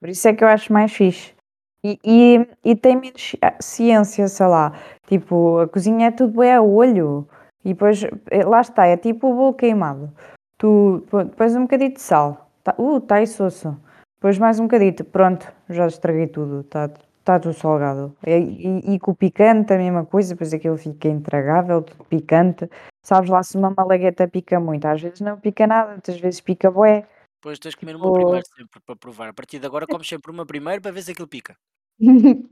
por 0.07 0.11
isso 0.11 0.29
é 0.29 0.33
que 0.33 0.45
eu 0.45 0.49
acho 0.49 0.73
mais 0.73 0.93
fixe. 0.93 1.35
E, 1.83 1.99
e, 2.05 2.49
e 2.65 2.77
tem 2.77 2.95
menos 2.95 3.35
ah, 3.43 3.57
ciência, 3.59 4.29
sei 4.29 4.47
lá, 4.47 4.73
tipo, 5.09 5.59
a 5.59 5.67
cozinha 5.67 6.07
é 6.07 6.11
tudo 6.13 6.45
é 6.45 6.55
a 6.55 6.63
olho, 6.63 7.27
e 7.65 7.71
depois, 7.71 8.05
eh, 8.31 8.45
lá 8.45 8.61
está, 8.61 8.87
é 8.87 8.97
tipo 8.97 9.29
o 9.29 9.35
bolo 9.35 9.55
queimado. 9.55 10.13
Tu 10.59 11.05
depois 11.11 11.57
um 11.57 11.63
bocadinho 11.63 11.93
de 11.93 12.01
sal, 12.01 12.49
tá, 12.63 12.73
uh, 12.79 12.99
está 12.99 13.17
aí 13.17 13.27
soço. 13.27 13.77
Depois 14.15 14.39
mais 14.39 14.61
um 14.61 14.67
bocadito, 14.67 15.03
pronto, 15.05 15.53
já 15.69 15.89
estraguei 15.89 16.29
tudo, 16.29 16.61
está 16.61 16.89
tá 17.25 17.41
tudo 17.41 17.55
salgado. 17.55 18.17
E, 18.25 18.31
e, 18.31 18.95
e 18.95 18.99
com 19.01 19.11
o 19.11 19.17
picante 19.17 19.73
a 19.73 19.77
mesma 19.77 20.07
coisa, 20.07 20.35
depois 20.35 20.55
aquilo 20.55 20.77
fica 20.79 21.09
intragável, 21.09 21.83
tudo 21.83 22.05
picante. 22.05 22.71
Sabes 23.05 23.29
lá 23.29 23.43
se 23.43 23.59
uma 23.59 23.75
malagueta 23.77 24.29
pica 24.29 24.61
muito, 24.61 24.87
às 24.87 25.03
vezes 25.03 25.21
não 25.21 25.37
pica 25.37 25.67
nada, 25.67 25.95
outras 25.95 26.21
vezes 26.21 26.41
pica 26.41 26.71
bué. 26.71 27.05
Depois 27.37 27.59
tens 27.59 27.73
de 27.73 27.77
comer 27.77 27.97
uma 27.97 28.07
Tipo, 28.07 28.15
primeiro 28.15 28.47
sempre 28.47 28.81
para 28.81 28.97
provar. 28.97 29.29
A 29.29 29.35
partir 29.35 29.59
de 29.59 29.67
agora 29.67 29.87
comes 29.87 30.09
sempre 30.09 30.31
uma 30.31 30.47
primeiro 30.47 30.83
para 30.83 30.91
ver 30.91 31.03
se 31.03 31.13
aquilo 31.13 31.29
pica. 31.29 31.57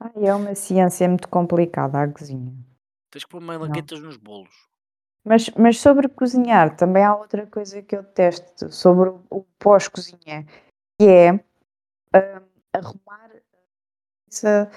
ai, 0.00 0.26
é 0.26 0.34
uma 0.34 0.54
ciência 0.54 1.08
muito 1.08 1.28
complicada 1.28 2.02
a 2.02 2.08
cozinha. 2.08 2.52
Tens 3.10 3.24
que 3.24 3.30
pôr 3.30 3.40
Não. 3.40 3.48
malaguetas 3.48 4.00
nos 4.00 4.16
bolos. 4.16 4.70
Mas, 5.24 5.50
mas 5.50 5.78
sobre 5.78 6.08
cozinhar, 6.08 6.76
também 6.76 7.04
há 7.04 7.14
outra 7.14 7.46
coisa 7.46 7.82
que 7.82 7.94
eu 7.94 8.02
detesto 8.02 8.72
sobre 8.72 9.10
o, 9.10 9.22
o 9.30 9.42
pós-cozinha, 9.58 10.46
que 10.98 11.06
é 11.06 11.32
hum, 11.32 11.40
arrumar 12.72 13.30
essa 14.30 14.70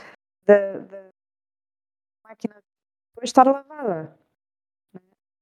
da, 0.46 0.80
da 0.80 1.10
máquina 2.24 2.56
depois 2.56 3.24
de 3.24 3.30
estar 3.30 3.46
lavada. 3.46 4.18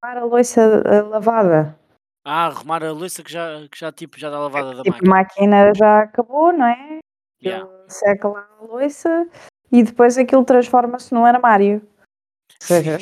Arrumar 0.03 0.21
a 0.21 0.25
louça 0.25 0.61
eh, 0.61 1.01
lavada. 1.01 1.80
Ah, 2.23 2.47
arrumar 2.47 2.83
a 2.83 2.91
louça 2.91 3.23
que 3.23 3.31
já, 3.31 3.67
que 3.71 3.79
já, 3.79 3.91
tipo, 3.91 4.19
já 4.19 4.27
está 4.27 4.39
lavada 4.39 4.75
da 4.75 4.83
Tipo, 4.83 4.95
a 4.95 5.09
máquina. 5.09 5.15
máquina 5.15 5.73
já 5.75 5.99
acabou, 6.03 6.53
não 6.53 6.65
é? 6.67 6.99
Yeah. 7.43 7.67
Seca 7.87 8.27
lá 8.27 8.47
a 8.59 8.63
louça 8.63 9.27
e 9.71 9.81
depois 9.83 10.17
aquilo 10.17 10.45
transforma-se 10.45 11.13
num 11.13 11.25
armário. 11.25 11.81
Ou 11.81 12.55
seja, 12.61 12.97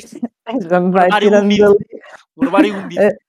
a 0.46 0.52
gente 0.52 0.66
Um 0.74 0.90
vai 0.90 1.04
armário 1.04 1.28
tirando 1.28 1.44
úmido. 1.44 1.64
dali. 1.74 2.00
Armário 2.40 2.74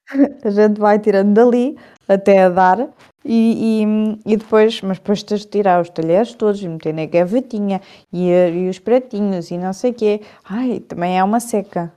a 0.46 0.50
gente 0.50 0.80
vai 0.80 1.00
tirando 1.00 1.34
dali 1.34 1.78
até 2.08 2.44
a 2.44 2.50
dar 2.50 2.80
e, 3.26 3.84
e, 3.84 4.34
e 4.34 4.38
depois, 4.38 4.82
mas 4.82 4.98
depois 4.98 5.24
tens 5.24 5.42
de 5.42 5.48
tirar 5.48 5.82
os 5.82 5.90
talheres 5.90 6.34
todos 6.34 6.62
e 6.64 6.68
meter 6.70 6.94
na 6.94 7.06
gavetinha 7.06 7.82
e, 8.14 8.32
a- 8.34 8.48
e 8.50 8.70
os 8.70 8.80
pratinhos 8.80 9.52
e 9.52 9.58
não 9.58 9.74
sei 9.74 9.92
o 9.92 9.94
quê. 9.94 10.22
Ai, 10.46 10.80
também 10.80 11.20
é 11.20 11.24
uma 11.24 11.42
seca. 11.42 11.92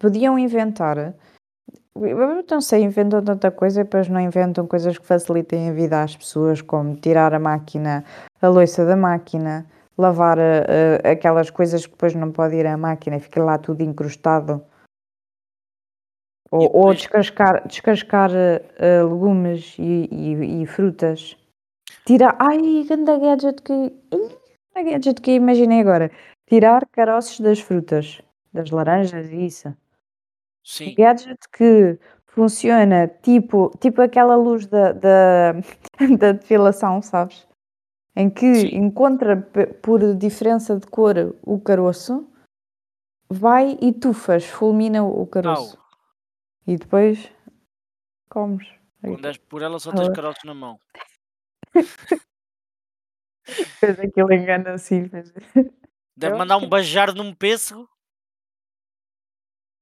Podiam 0.00 0.36
inventar. 0.38 1.14
Eu 2.06 2.44
não 2.50 2.60
sei, 2.60 2.82
inventam 2.82 3.22
tanta 3.24 3.50
coisa 3.50 3.80
e 3.80 3.84
depois 3.84 4.08
não 4.08 4.20
inventam 4.20 4.66
coisas 4.66 4.96
que 4.98 5.06
facilitem 5.06 5.70
a 5.70 5.72
vida 5.72 6.02
às 6.02 6.16
pessoas, 6.16 6.60
como 6.60 6.96
tirar 6.96 7.34
a 7.34 7.38
máquina, 7.38 8.04
a 8.40 8.48
louça 8.48 8.84
da 8.84 8.96
máquina, 8.96 9.66
lavar 9.96 10.38
a- 10.38 10.42
a- 11.04 11.10
aquelas 11.12 11.50
coisas 11.50 11.84
que 11.86 11.92
depois 11.92 12.14
não 12.14 12.30
pode 12.30 12.56
ir 12.56 12.66
à 12.66 12.76
máquina 12.76 13.16
e 13.16 13.20
fica 13.20 13.42
lá 13.42 13.58
tudo 13.58 13.82
encrustado. 13.82 14.62
Ou, 16.50 16.62
ou 16.62 16.68
depois, 16.68 16.98
descascar, 16.98 17.66
descascar 17.68 18.30
eh, 18.34 18.62
eh, 18.78 19.02
legumes 19.02 19.76
e, 19.78 20.08
e- 20.10 20.62
e 20.62 20.66
frutas. 20.66 21.36
Tirar. 22.06 22.36
Ai, 22.38 22.84
ganda 22.88 23.18
gadget 23.18 23.60
que. 23.62 23.92
Ganda 24.10 24.90
gadget 24.90 25.20
que 25.20 25.32
imaginei 25.32 25.80
agora. 25.80 26.10
Tirar 26.48 26.86
caroços 26.90 27.40
das 27.40 27.60
frutas, 27.60 28.22
das 28.52 28.70
laranjas 28.70 29.28
e 29.30 29.44
isso. 29.46 29.74
Um 30.68 30.70
sim, 30.70 30.94
gadget 30.94 31.38
que 31.50 31.98
funciona 32.26 33.08
tipo, 33.08 33.70
tipo 33.80 34.02
aquela 34.02 34.36
luz 34.36 34.66
da, 34.66 34.92
da, 34.92 35.52
da 36.18 36.32
depilação, 36.32 37.00
sabes? 37.00 37.48
Em 38.14 38.28
que 38.28 38.54
sim. 38.54 38.76
encontra 38.76 39.36
por 39.82 40.14
diferença 40.14 40.78
de 40.78 40.86
cor 40.86 41.34
o 41.42 41.58
caroço, 41.58 42.30
vai 43.30 43.78
e 43.80 43.92
tufas, 43.92 44.44
fulmina 44.44 45.02
o 45.02 45.26
caroço. 45.26 45.78
Au, 45.78 45.84
E 46.66 46.76
depois 46.76 47.32
comes. 48.28 48.68
quando 49.00 49.26
és 49.26 49.38
por 49.38 49.62
ela 49.62 49.78
só 49.78 49.90
tens 49.92 50.10
caroços 50.10 50.44
na 50.44 50.52
mão. 50.54 50.78
Fez 53.80 53.98
aquilo 53.98 54.32
engano 54.34 54.68
assim. 54.68 55.08
Deve 56.14 56.36
mandar 56.36 56.58
um 56.58 56.68
beijar 56.68 57.14
num 57.14 57.32
pêssego, 57.32 57.88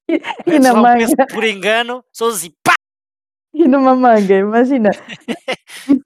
E, 0.09 0.21
e 0.47 0.59
na 0.61 0.73
um 0.73 0.83
manga, 0.83 1.27
por 1.27 1.45
engano, 1.45 2.05
só 2.13 2.29
assim, 2.29 2.53
pá! 2.63 2.75
e 3.53 3.67
numa 3.67 3.95
manga, 3.95 4.35
imagina. 4.35 4.91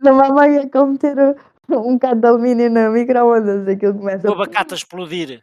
Numa 0.01 0.29
manga 0.29 0.63
é 0.63 0.69
como 0.69 0.97
ter 0.97 1.17
um, 1.19 1.35
um 1.69 1.95
bocado 1.95 2.21
de 2.21 2.27
alumínio 2.27 2.71
na 2.71 2.89
micro-ondas, 2.91 3.67
aquilo 3.69 3.95
começa 3.95 4.29
O 4.29 4.33
a. 4.33 4.35
abacate 4.35 4.75
a 4.75 4.77
explodir. 4.77 5.43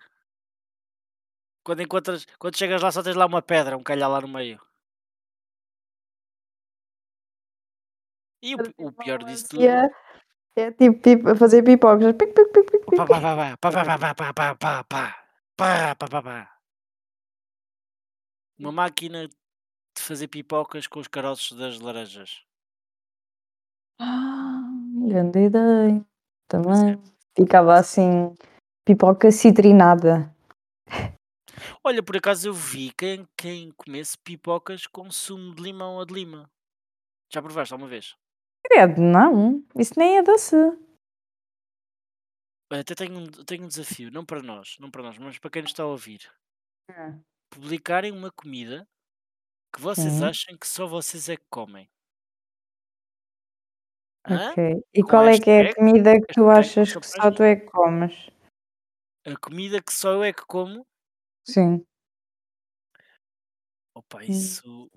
Quando 1.63 1.81
encontras, 1.81 2.25
quando 2.39 2.57
chegas 2.57 2.81
lá 2.81 2.91
só 2.91 3.03
tens 3.03 3.15
lá 3.15 3.25
uma 3.25 3.41
pedra, 3.41 3.77
um 3.77 3.83
calhar 3.83 4.09
lá 4.09 4.21
no 4.21 4.27
meio. 4.27 4.59
E 8.41 8.55
o, 8.55 8.59
o 8.77 8.91
pior 8.93 9.23
disso 9.23 9.49
tudo, 9.49 9.61
melancia 9.61 9.91
é 10.57 10.71
tipo 10.71 11.35
fazer 11.35 11.63
pipocas. 11.63 12.15
Pic, 12.15 12.33
pá, 12.33 12.43
pic. 12.45 12.95
pá, 12.95 13.05
pá, 13.05 13.57
pá, 13.57 13.71
pá, 13.71 13.97
pá, 13.97 13.97
pá, 13.97 14.33
pá, 14.33 14.33
pá, 14.33 14.55
pá, 14.55 14.83
pá, 14.83 15.15
pá, 15.55 15.95
pá, 15.95 16.07
pá, 16.09 16.21
pá. 16.21 16.56
Uma 18.59 18.71
máquina 18.71 19.27
de 19.27 20.03
fazer 20.03 20.27
pipocas 20.27 20.87
com 20.87 20.99
os 20.99 21.07
caroços 21.07 21.57
das 21.57 21.79
laranjas. 21.79 22.43
Ah, 23.99 24.63
grande 25.07 25.45
ideia. 25.45 26.05
Também. 26.47 27.01
Ficava 27.35 27.75
assim, 27.75 28.33
pipoca 28.85 29.31
citrinada. 29.31 30.33
Olha, 31.83 32.01
por 32.01 32.17
acaso 32.17 32.49
eu 32.49 32.53
vi 32.53 32.91
quem, 32.93 33.27
quem 33.37 33.71
comesse 33.71 34.17
pipocas 34.17 34.87
com 34.87 35.11
sumo 35.11 35.53
de 35.53 35.61
limão 35.61 35.95
ou 35.95 36.05
de 36.05 36.13
lima. 36.13 36.49
Já 37.31 37.41
provaste 37.41 37.73
alguma 37.73 37.89
vez? 37.89 38.15
Credo, 38.65 39.01
não. 39.01 39.63
Isso 39.75 39.93
nem 39.97 40.17
é 40.17 40.23
doce. 40.23 40.55
Até 42.69 42.95
tenho 42.95 43.19
um, 43.19 43.27
tenho 43.27 43.63
um 43.63 43.67
desafio, 43.67 44.11
não 44.11 44.25
para 44.25 44.41
nós, 44.41 44.77
não 44.79 44.91
para 44.91 45.03
nós, 45.03 45.17
mas 45.17 45.39
para 45.39 45.49
quem 45.49 45.61
nos 45.61 45.71
está 45.71 45.83
a 45.83 45.87
ouvir. 45.87 46.29
Hum. 46.89 47.21
Publicarem 47.49 48.11
uma 48.11 48.31
comida 48.31 48.87
que 49.73 49.81
vocês 49.81 50.13
Sim. 50.13 50.25
achem 50.25 50.57
que 50.57 50.67
só 50.67 50.87
vocês 50.87 51.29
é 51.29 51.37
que 51.37 51.45
comem. 51.49 51.89
Hã? 54.25 54.51
Ok. 54.51 54.83
E 54.93 55.01
Com 55.01 55.09
qual 55.09 55.27
é 55.27 55.39
que 55.39 55.49
é 55.49 55.69
a 55.69 55.75
comida 55.75 56.13
que 56.19 56.33
tu 56.33 56.49
achas 56.49 56.93
que 56.93 57.07
só 57.07 57.31
tu 57.31 57.43
é 57.43 57.55
que 57.55 57.65
comes? 57.67 58.13
A 59.25 59.37
comida 59.37 59.81
que 59.81 59.93
só 59.93 60.13
eu 60.13 60.23
é 60.23 60.33
que 60.33 60.45
como. 60.45 60.85
Sim. 61.45 61.85
Opa, 63.95 64.19
Hum. 64.19 64.25
isso, 64.29 64.91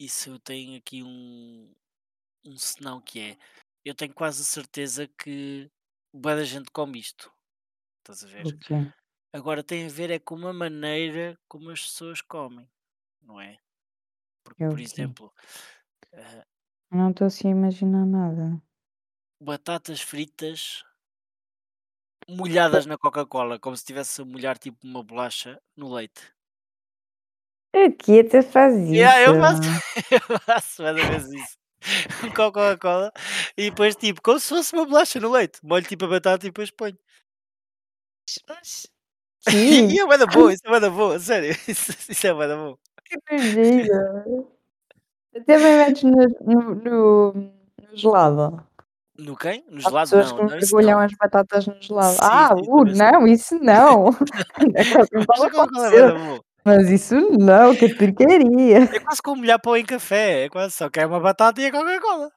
isso 0.00 0.30
eu 0.30 0.38
tenho 0.38 0.78
aqui 0.78 1.02
um, 1.02 1.74
um 2.44 2.56
senão 2.56 3.00
que 3.00 3.20
é. 3.20 3.38
Eu 3.84 3.94
tenho 3.94 4.14
quase 4.14 4.42
a 4.42 4.44
certeza 4.44 5.06
que 5.08 5.70
boa 6.12 6.36
da 6.36 6.44
gente 6.44 6.70
come 6.70 6.98
isto. 6.98 7.32
Estás 7.98 8.24
a 8.24 8.26
ver? 8.28 8.46
O 8.46 8.58
quê? 8.58 8.74
Agora 9.38 9.62
tem 9.62 9.86
a 9.86 9.88
ver 9.88 10.10
é 10.10 10.18
com 10.18 10.34
a 10.48 10.52
maneira 10.52 11.38
como 11.46 11.70
as 11.70 11.84
pessoas 11.84 12.20
comem, 12.20 12.68
não 13.22 13.40
é? 13.40 13.56
Porque, 14.42 14.64
o 14.64 14.70
por 14.70 14.78
quê? 14.78 14.82
exemplo, 14.82 15.32
ah, 16.12 16.44
Não 16.90 17.10
estou 17.10 17.28
assim 17.28 17.46
a 17.46 17.52
imaginar 17.52 18.04
nada. 18.04 18.60
batatas 19.40 20.00
fritas 20.00 20.84
molhadas 22.28 22.84
na 22.84 22.98
Coca-Cola, 22.98 23.60
como 23.60 23.76
se 23.76 23.82
estivesse 23.82 24.20
a 24.20 24.24
molhar 24.24 24.58
tipo 24.58 24.84
uma 24.84 25.04
bolacha 25.04 25.62
no 25.76 25.94
leite. 25.94 26.34
Aqui 27.72 28.18
até 28.18 28.42
faz 28.42 28.74
isso. 28.74 28.92
Yeah, 28.92 29.20
eu 29.20 29.40
faço, 29.40 29.62
eu 30.10 30.38
faço 30.40 30.82
mais 30.82 30.96
ou 30.96 31.04
menos 31.04 31.32
isso. 31.32 31.58
Com 32.20 32.34
Coca-Cola 32.34 33.12
e 33.56 33.70
depois 33.70 33.94
tipo, 33.94 34.20
como 34.20 34.40
se 34.40 34.48
fosse 34.48 34.72
uma 34.74 34.84
bolacha 34.84 35.20
no 35.20 35.30
leite. 35.30 35.60
Molho 35.62 35.86
tipo 35.86 36.06
a 36.06 36.08
batata 36.08 36.44
e 36.44 36.50
depois 36.50 36.72
ponho. 36.72 36.98
Que, 39.46 39.56
e 39.94 39.98
é 40.00 40.06
bué 40.06 40.18
da 40.18 40.26
boa, 40.26 40.52
isso 40.52 40.62
é 40.66 40.70
bué 40.70 40.80
da 40.80 40.90
boa, 40.90 41.18
sério. 41.18 41.50
Isso, 41.68 41.92
isso 42.10 42.26
é 42.26 42.34
bué 42.34 42.48
da 42.48 42.56
boa. 42.56 42.78
que 43.04 43.16
nojeira. 43.34 44.24
Até 45.36 45.58
bem 45.58 45.76
metes 45.78 46.02
no, 46.04 46.12
no, 46.42 46.74
no, 46.74 47.32
no 47.34 47.96
gelado. 47.96 48.62
No 49.18 49.36
quem? 49.36 49.64
No 49.68 49.78
Há 49.78 49.80
gelado? 49.80 50.10
pessoas 50.10 50.32
Não, 50.32 50.36
que 50.36 50.42
não, 50.44 50.58
isso 50.58 50.76
mergulham 50.76 51.00
as 51.00 51.12
batatas 51.14 51.66
no 51.66 51.76
gelado. 51.82 52.12
Sim, 52.14 52.18
Ah, 52.22 52.50
sim, 52.56 52.62
uh, 52.68 52.86
sim. 52.88 52.94
não, 52.96 53.26
isso 53.26 53.58
não. 53.60 54.08
É 54.74 54.84
que 54.84 54.98
Mas 55.26 55.92
é 55.92 56.40
mas 56.64 56.90
isso 56.90 57.14
não, 57.38 57.74
que 57.74 57.88
porcaria. 57.94 58.78
É 58.94 59.00
quase 59.00 59.22
como 59.22 59.40
molhar 59.40 59.60
pão 59.60 59.76
em 59.76 59.84
café, 59.84 60.44
é 60.44 60.48
quase 60.50 60.74
só 60.74 60.90
que 60.90 61.00
é 61.00 61.06
uma 61.06 61.20
batata 61.20 61.60
e 61.60 61.66
a 61.66 61.72
Coca-Cola. 61.72 62.30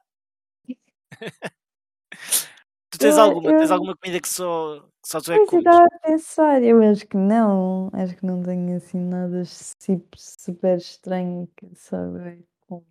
Tu 2.90 2.98
tens 2.98 3.18
Eu, 3.18 3.24
alguma, 3.24 3.50
tens 3.58 3.72
alguma 3.72 3.96
comida 3.96 4.20
que 4.20 4.28
só, 4.30 4.84
só 5.04 5.20
tu 5.22 5.32
é 5.32 5.38
eu 5.38 5.44
estava 5.44 5.86
a 5.86 6.00
pensar, 6.00 6.64
eu 6.64 6.82
acho 6.84 7.08
que 7.08 7.18
não, 7.18 7.90
acho 7.94 8.16
que 8.16 8.26
não 8.26 8.42
tenho 8.44 8.78
assim 8.78 9.00
nada 9.00 9.44
si- 9.46 10.04
super 10.18 10.78
estranho 10.78 11.48
que 11.58 11.68
sabe 11.76 12.46
como. 12.68 12.86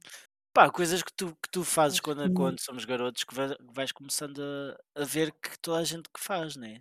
Pá, 0.52 0.68
coisas 0.70 1.02
que 1.02 1.12
tu, 1.12 1.28
que 1.40 1.48
tu 1.50 1.62
fazes 1.62 1.94
Acho 1.98 2.02
quando, 2.02 2.22
que 2.24 2.34
quando 2.34 2.60
somos 2.60 2.84
garotos 2.84 3.22
que 3.24 3.34
vai- 3.34 3.56
vais 3.72 3.92
começando 3.92 4.40
a, 4.42 5.02
a 5.02 5.04
ver 5.04 5.32
que 5.32 5.58
toda 5.60 5.78
a 5.78 5.84
gente 5.84 6.08
que 6.12 6.20
faz, 6.20 6.56
né? 6.56 6.80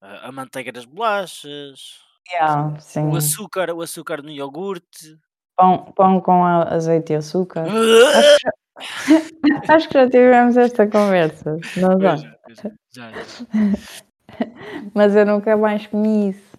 A, 0.00 0.28
a 0.28 0.32
manteiga 0.32 0.72
das 0.72 0.84
bolachas, 0.86 2.00
Yeah, 2.32 2.78
o 3.02 3.16
açúcar, 3.16 3.70
o 3.74 3.82
açúcar 3.82 4.22
no 4.22 4.30
iogurte. 4.30 5.18
Pão, 5.56 5.92
pão 5.92 6.20
com 6.20 6.44
azeite 6.44 7.12
e 7.12 7.16
açúcar. 7.16 7.66
Acho 7.68 8.36
que, 8.36 8.42
já, 8.42 8.52
acho 9.74 9.88
que 9.88 9.94
já 9.94 10.08
tivemos 10.08 10.56
esta 10.56 10.88
conversa, 10.88 11.56
não 11.76 12.00
já, 12.00 12.16
já, 12.16 12.72
já. 12.92 13.12
Mas 14.94 15.14
eu 15.16 15.24
nunca 15.26 15.56
mais 15.56 15.86
comi 15.86 16.30
isso. 16.30 16.50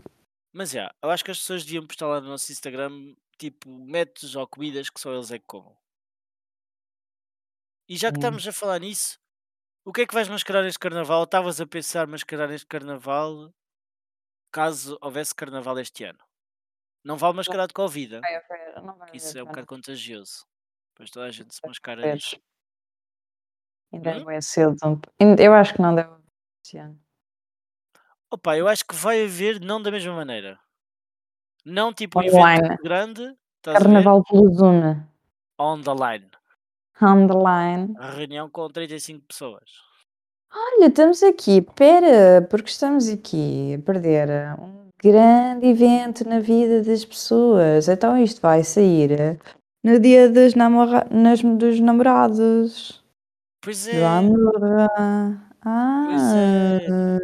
Mas 0.54 0.72
já, 0.72 0.94
eu 1.02 1.10
acho 1.10 1.24
que 1.24 1.32
as 1.32 1.40
pessoas 1.40 1.64
deviam 1.64 1.86
postar 1.88 2.08
lá 2.08 2.20
no 2.22 2.28
nosso 2.28 2.52
Instagram, 2.52 3.16
tipo, 3.38 3.70
métodos 3.70 4.36
ou 4.36 4.46
comidas 4.48 4.90
que 4.90 5.00
só 5.00 5.14
eles 5.14 5.32
é 5.32 5.40
que 5.40 5.46
comam. 5.46 5.76
E 7.88 7.98
já 7.98 8.10
que 8.12 8.18
Hum. 8.18 8.20
estamos 8.20 8.48
a 8.48 8.52
falar 8.54 8.80
nisso, 8.80 9.18
o 9.86 9.92
que 9.92 10.02
é 10.02 10.08
que 10.08 10.14
vais 10.14 10.28
mascarar 10.30 10.66
este 10.66 10.80
carnaval? 10.80 11.24
Estavas 11.24 11.60
a 11.62 11.68
pensar 11.68 12.06
mascarar 12.08 12.52
este 12.52 12.68
carnaval 12.68 13.54
caso 14.52 14.98
houvesse 15.02 15.34
carnaval 15.34 15.80
este 15.80 16.04
ano? 16.04 16.20
Não 17.04 17.18
vale 17.18 17.36
mascarar 17.38 17.68
de 17.68 17.74
Covid, 17.74 18.16
hein? 18.16 18.22
Vai 18.22 18.82
não 18.84 18.96
vai 18.98 19.10
isso 19.14 19.38
é 19.38 19.42
um 19.44 19.48
bocado 19.48 19.68
contagioso. 19.68 20.46
Depois 20.94 21.10
toda 21.10 21.26
a 21.26 21.32
gente 21.32 21.54
se 21.56 21.62
mascara. 21.66 22.16
Ainda 23.94 24.18
Hum? 24.20 24.30
é 24.30 24.42
cedo. 24.42 24.76
Eu 25.40 25.54
acho 25.54 25.74
que 25.74 25.82
não 25.82 25.96
deve 25.96 26.10
haver 26.10 26.24
este 26.64 26.78
ano. 26.78 27.02
Opa, 28.32 28.58
eu 28.58 28.68
acho 28.68 28.86
que 28.86 28.96
vai 28.96 29.26
haver 29.26 29.60
não 29.60 29.82
da 29.82 29.92
mesma 29.92 30.14
maneira. 30.16 30.58
Não 31.66 31.94
tipo 31.94 32.20
um 32.20 32.24
evento 32.24 32.38
Online. 32.38 32.78
grande? 32.84 33.36
Carnaval 33.64 34.24
pelo 34.24 34.50
Zoom. 34.54 35.04
On 35.60 35.82
the 35.82 35.92
line. 35.94 36.28
On 37.02 37.28
the 37.28 37.34
line. 37.34 37.94
A 38.00 38.12
reunião 38.12 38.50
com 38.50 38.68
35 38.70 39.26
pessoas. 39.28 39.64
Olha, 40.54 40.88
estamos 40.88 41.22
aqui, 41.24 41.62
pera, 41.62 42.42
porque 42.50 42.70
estamos 42.70 43.08
aqui 43.10 43.76
a 43.76 43.86
perder 43.86 44.28
um 44.60 44.90
grande 45.02 45.68
evento 45.68 46.28
na 46.28 46.40
vida 46.40 46.82
das 46.84 47.06
pessoas. 47.06 47.88
Então 47.88 48.18
isto 48.18 48.42
vai 48.42 48.64
sair 48.64 49.40
no 49.84 50.00
dia 50.00 50.30
dos, 50.30 50.56
namora 50.56 51.06
nas, 51.12 51.42
dos 51.42 51.80
namorados. 51.80 53.04
Pois 53.62 53.86
Do 53.86 53.92
é, 53.92 54.06
amor. 54.06 54.60
pois 54.60 54.82
Ah, 55.64 56.08
é. 56.36 57.18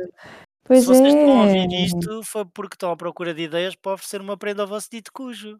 Pois 0.67 0.83
Se 0.83 0.85
vocês 0.85 1.13
estão 1.15 1.39
a 1.39 1.43
é. 1.43 1.43
ouvir 1.43 1.71
isto, 1.71 2.21
foi 2.23 2.45
porque 2.45 2.75
estão 2.75 2.91
à 2.91 2.97
procura 2.97 3.33
de 3.33 3.43
ideias 3.43 3.75
para 3.75 3.93
oferecer 3.93 4.21
uma 4.21 4.37
prenda 4.37 4.63
ao 4.63 4.67
vosso 4.67 4.89
dito 4.91 5.11
cujo. 5.13 5.59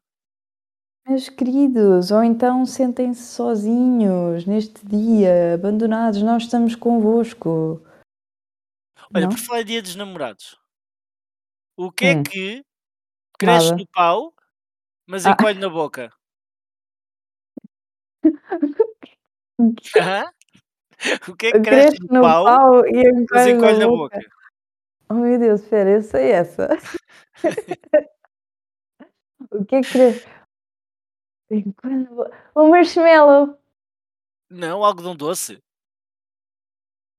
Meus 1.05 1.30
queridos, 1.30 2.12
ou 2.12 2.22
então 2.24 2.66
sentem-se 2.66 3.24
sozinhos 3.34 4.45
neste 4.45 4.86
dia, 4.86 5.53
abandonados, 5.55 6.22
nós 6.22 6.43
estamos 6.43 6.76
convosco. 6.76 7.82
Olha, 9.14 9.28
Não? 9.28 9.30
por 9.30 9.38
falar 9.38 9.64
dia 9.64 9.82
dos 9.82 9.95
namorados, 9.95 10.58
o 11.78 11.91
que 11.91 12.05
é 12.05 12.16
Hum, 12.16 12.24
que 12.24 12.64
cresce 13.39 13.72
nada. 13.72 13.78
no 13.78 13.88
pau, 13.88 14.34
mas 15.08 15.26
Ah. 15.26 15.32
encolhe 15.32 15.60
na 15.60 15.70
boca? 15.70 16.12
Hã? 19.95 20.26
O 21.28 21.36
que 21.36 21.47
é 21.47 21.53
que 21.53 21.62
cresce 21.62 21.91
Cresce 21.91 21.99
no 21.99 22.10
no 22.10 22.22
pau, 22.22 22.43
pau 22.43 22.86
e 22.88 23.03
mas 23.32 23.45
encolhe 23.45 23.47
encolhe 23.47 23.78
na 23.78 23.80
na 23.80 23.88
boca. 23.88 24.20
boca? 24.20 24.22
Oh 25.10 25.14
meu 25.14 25.39
Deus, 25.39 25.62
espera, 25.62 25.89
eu 25.91 26.01
sei 26.01 26.32
essa. 26.32 26.68
O 29.51 29.64
que 29.64 29.76
é 29.76 29.82
que 29.82 29.97
boca. 32.10 32.32
O 32.53 32.68
marshmallow. 32.68 33.58
Não, 34.49 34.84
algodão 34.84 35.16
doce. 35.16 35.62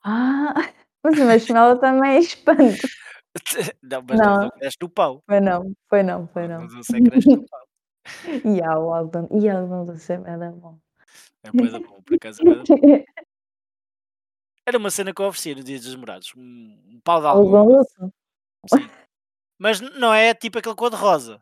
Ah, 0.03 0.55
mas 1.03 1.19
o 1.19 1.25
marshmallow 1.25 1.79
também 1.79 2.17
é 2.17 2.19
espanto. 2.19 2.87
Não, 3.83 4.03
mas 4.09 4.19
não, 4.19 4.43
não 4.43 4.51
cresce 4.51 4.77
no 4.81 4.89
pau. 4.89 5.23
foi 5.25 5.41
não, 5.41 5.73
foi 5.89 6.03
não, 6.03 6.27
foi 6.29 6.49
não. 6.49 6.65
é 6.65 6.67
que 6.67 7.11
cresce 7.11 7.29
no 7.29 7.47
pau. 7.47 7.69
E 8.45 8.63
há 8.63 8.79
o 8.79 8.93
algodão, 8.93 9.29
e 9.31 9.49
algodão 9.49 9.85
doce 9.85 10.13
é 10.15 10.17
bom. 10.17 10.79
É 11.45 11.51
da 11.51 11.79
bom, 11.79 12.01
por 12.03 12.15
acaso 12.15 12.41
é 12.41 12.45
bom. 12.45 12.65
Era 14.69 14.77
uma 14.77 14.91
cena 14.91 15.15
que 15.15 15.23
eu 15.23 15.25
oferecia 15.27 15.55
no 15.55 15.65
dia 15.65 15.79
dos 15.79 15.95
namorados. 15.95 16.31
Um, 16.37 16.79
um 16.93 17.01
pau 17.03 17.23
de 17.23 17.27
algodão? 17.27 17.83
Sim. 18.67 18.87
Mas 19.59 19.81
não 19.81 20.13
é 20.13 20.35
tipo 20.35 20.59
aquele 20.59 20.75
cor 20.75 20.91
de 20.91 20.97
rosa. 20.97 21.41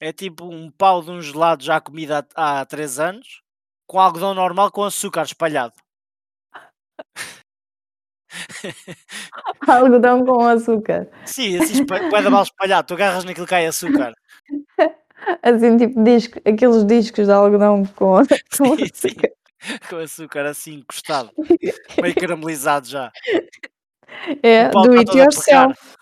É 0.00 0.10
tipo 0.10 0.46
um 0.46 0.70
pau 0.70 1.02
de 1.02 1.10
um 1.10 1.20
gelado 1.20 1.62
já 1.62 1.78
comido 1.82 2.12
há, 2.12 2.60
há 2.60 2.64
3 2.64 2.98
anos, 2.98 3.42
com 3.86 4.00
algodão 4.00 4.32
normal 4.32 4.72
com 4.72 4.82
açúcar 4.82 5.24
espalhado. 5.24 5.74
Algodão 9.68 10.24
com 10.24 10.40
açúcar. 10.46 11.10
Sim, 11.26 11.58
assim, 11.58 11.82
espa- 11.82 12.08
bué 12.08 12.22
da 12.22 12.30
mal 12.30 12.42
espalhado. 12.44 12.88
Tu 12.88 12.94
agarras 12.94 13.22
naquilo 13.24 13.44
que 13.46 13.50
cai 13.50 13.66
açúcar. 13.66 14.14
Assim, 15.42 15.76
tipo 15.76 16.02
disco, 16.02 16.38
aqueles 16.38 16.86
discos 16.86 17.26
de 17.26 17.32
algodão 17.32 17.84
com, 17.84 18.14
com 18.56 18.76
Sim, 18.76 18.86
sim. 18.94 19.10
Com 19.88 19.96
açúcar 19.96 20.46
assim 20.46 20.74
encostado, 20.74 21.30
meio 22.00 22.14
caramelizado 22.14 22.88
já. 22.88 23.12
É, 24.42 24.68
do 24.68 24.80
está 24.80 25.00
it 25.00 25.16
yourself. 25.16 25.96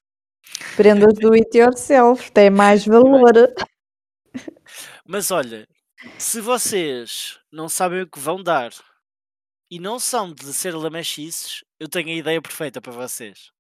Prendas 0.76 1.14
do 1.20 1.32
it 1.32 1.56
yourself, 1.56 2.30
tem 2.32 2.50
mais 2.50 2.84
valor. 2.86 3.32
Mas 5.04 5.30
olha, 5.30 5.66
se 6.18 6.40
vocês 6.40 7.40
não 7.50 7.68
sabem 7.68 8.02
o 8.02 8.08
que 8.08 8.18
vão 8.18 8.42
dar 8.42 8.72
e 9.70 9.78
não 9.78 9.98
são 9.98 10.32
de 10.32 10.52
ser 10.52 10.74
lamechices, 10.74 11.64
eu 11.78 11.88
tenho 11.88 12.08
a 12.08 12.12
ideia 12.12 12.40
perfeita 12.40 12.80
para 12.80 12.92
vocês. 12.92 13.50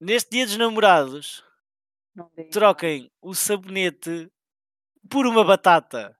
Neste 0.00 0.30
dia 0.30 0.46
dos 0.46 0.56
namorados, 0.56 1.44
troquem 2.50 3.10
o 3.20 3.34
sabonete 3.34 4.30
por 5.08 5.26
uma 5.26 5.44
batata. 5.44 6.16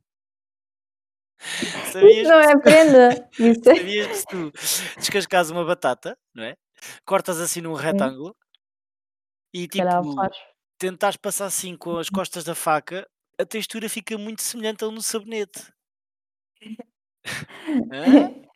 Sabias 2.01 2.29
não 2.29 2.41
é 2.41 2.59
prenda. 2.59 3.31
Isso 3.39 3.71
é. 3.71 3.77
sabias 3.77 4.07
que 4.09 4.15
se 4.17 4.27
tu 4.27 4.53
descascas 4.99 5.51
uma 5.51 5.65
batata, 5.65 6.19
não 6.35 6.43
é? 6.43 6.57
Cortas 7.07 7.41
assim 7.41 7.61
num 7.61 7.75
retângulo 7.75 8.35
e 9.53 9.69
tipo 9.69 9.87
tentares 10.77 11.17
passar 11.17 11.47
assim 11.47 11.77
com 11.77 11.97
as 11.97 12.11
costas 12.11 12.43
da 12.43 12.55
faca, 12.55 13.07
a 13.39 13.45
textura 13.45 13.89
fica 13.89 14.19
muito 14.19 14.43
semelhante 14.43 14.83
ao 14.83 14.91
no 14.91 15.01
sabonete. 15.03 15.73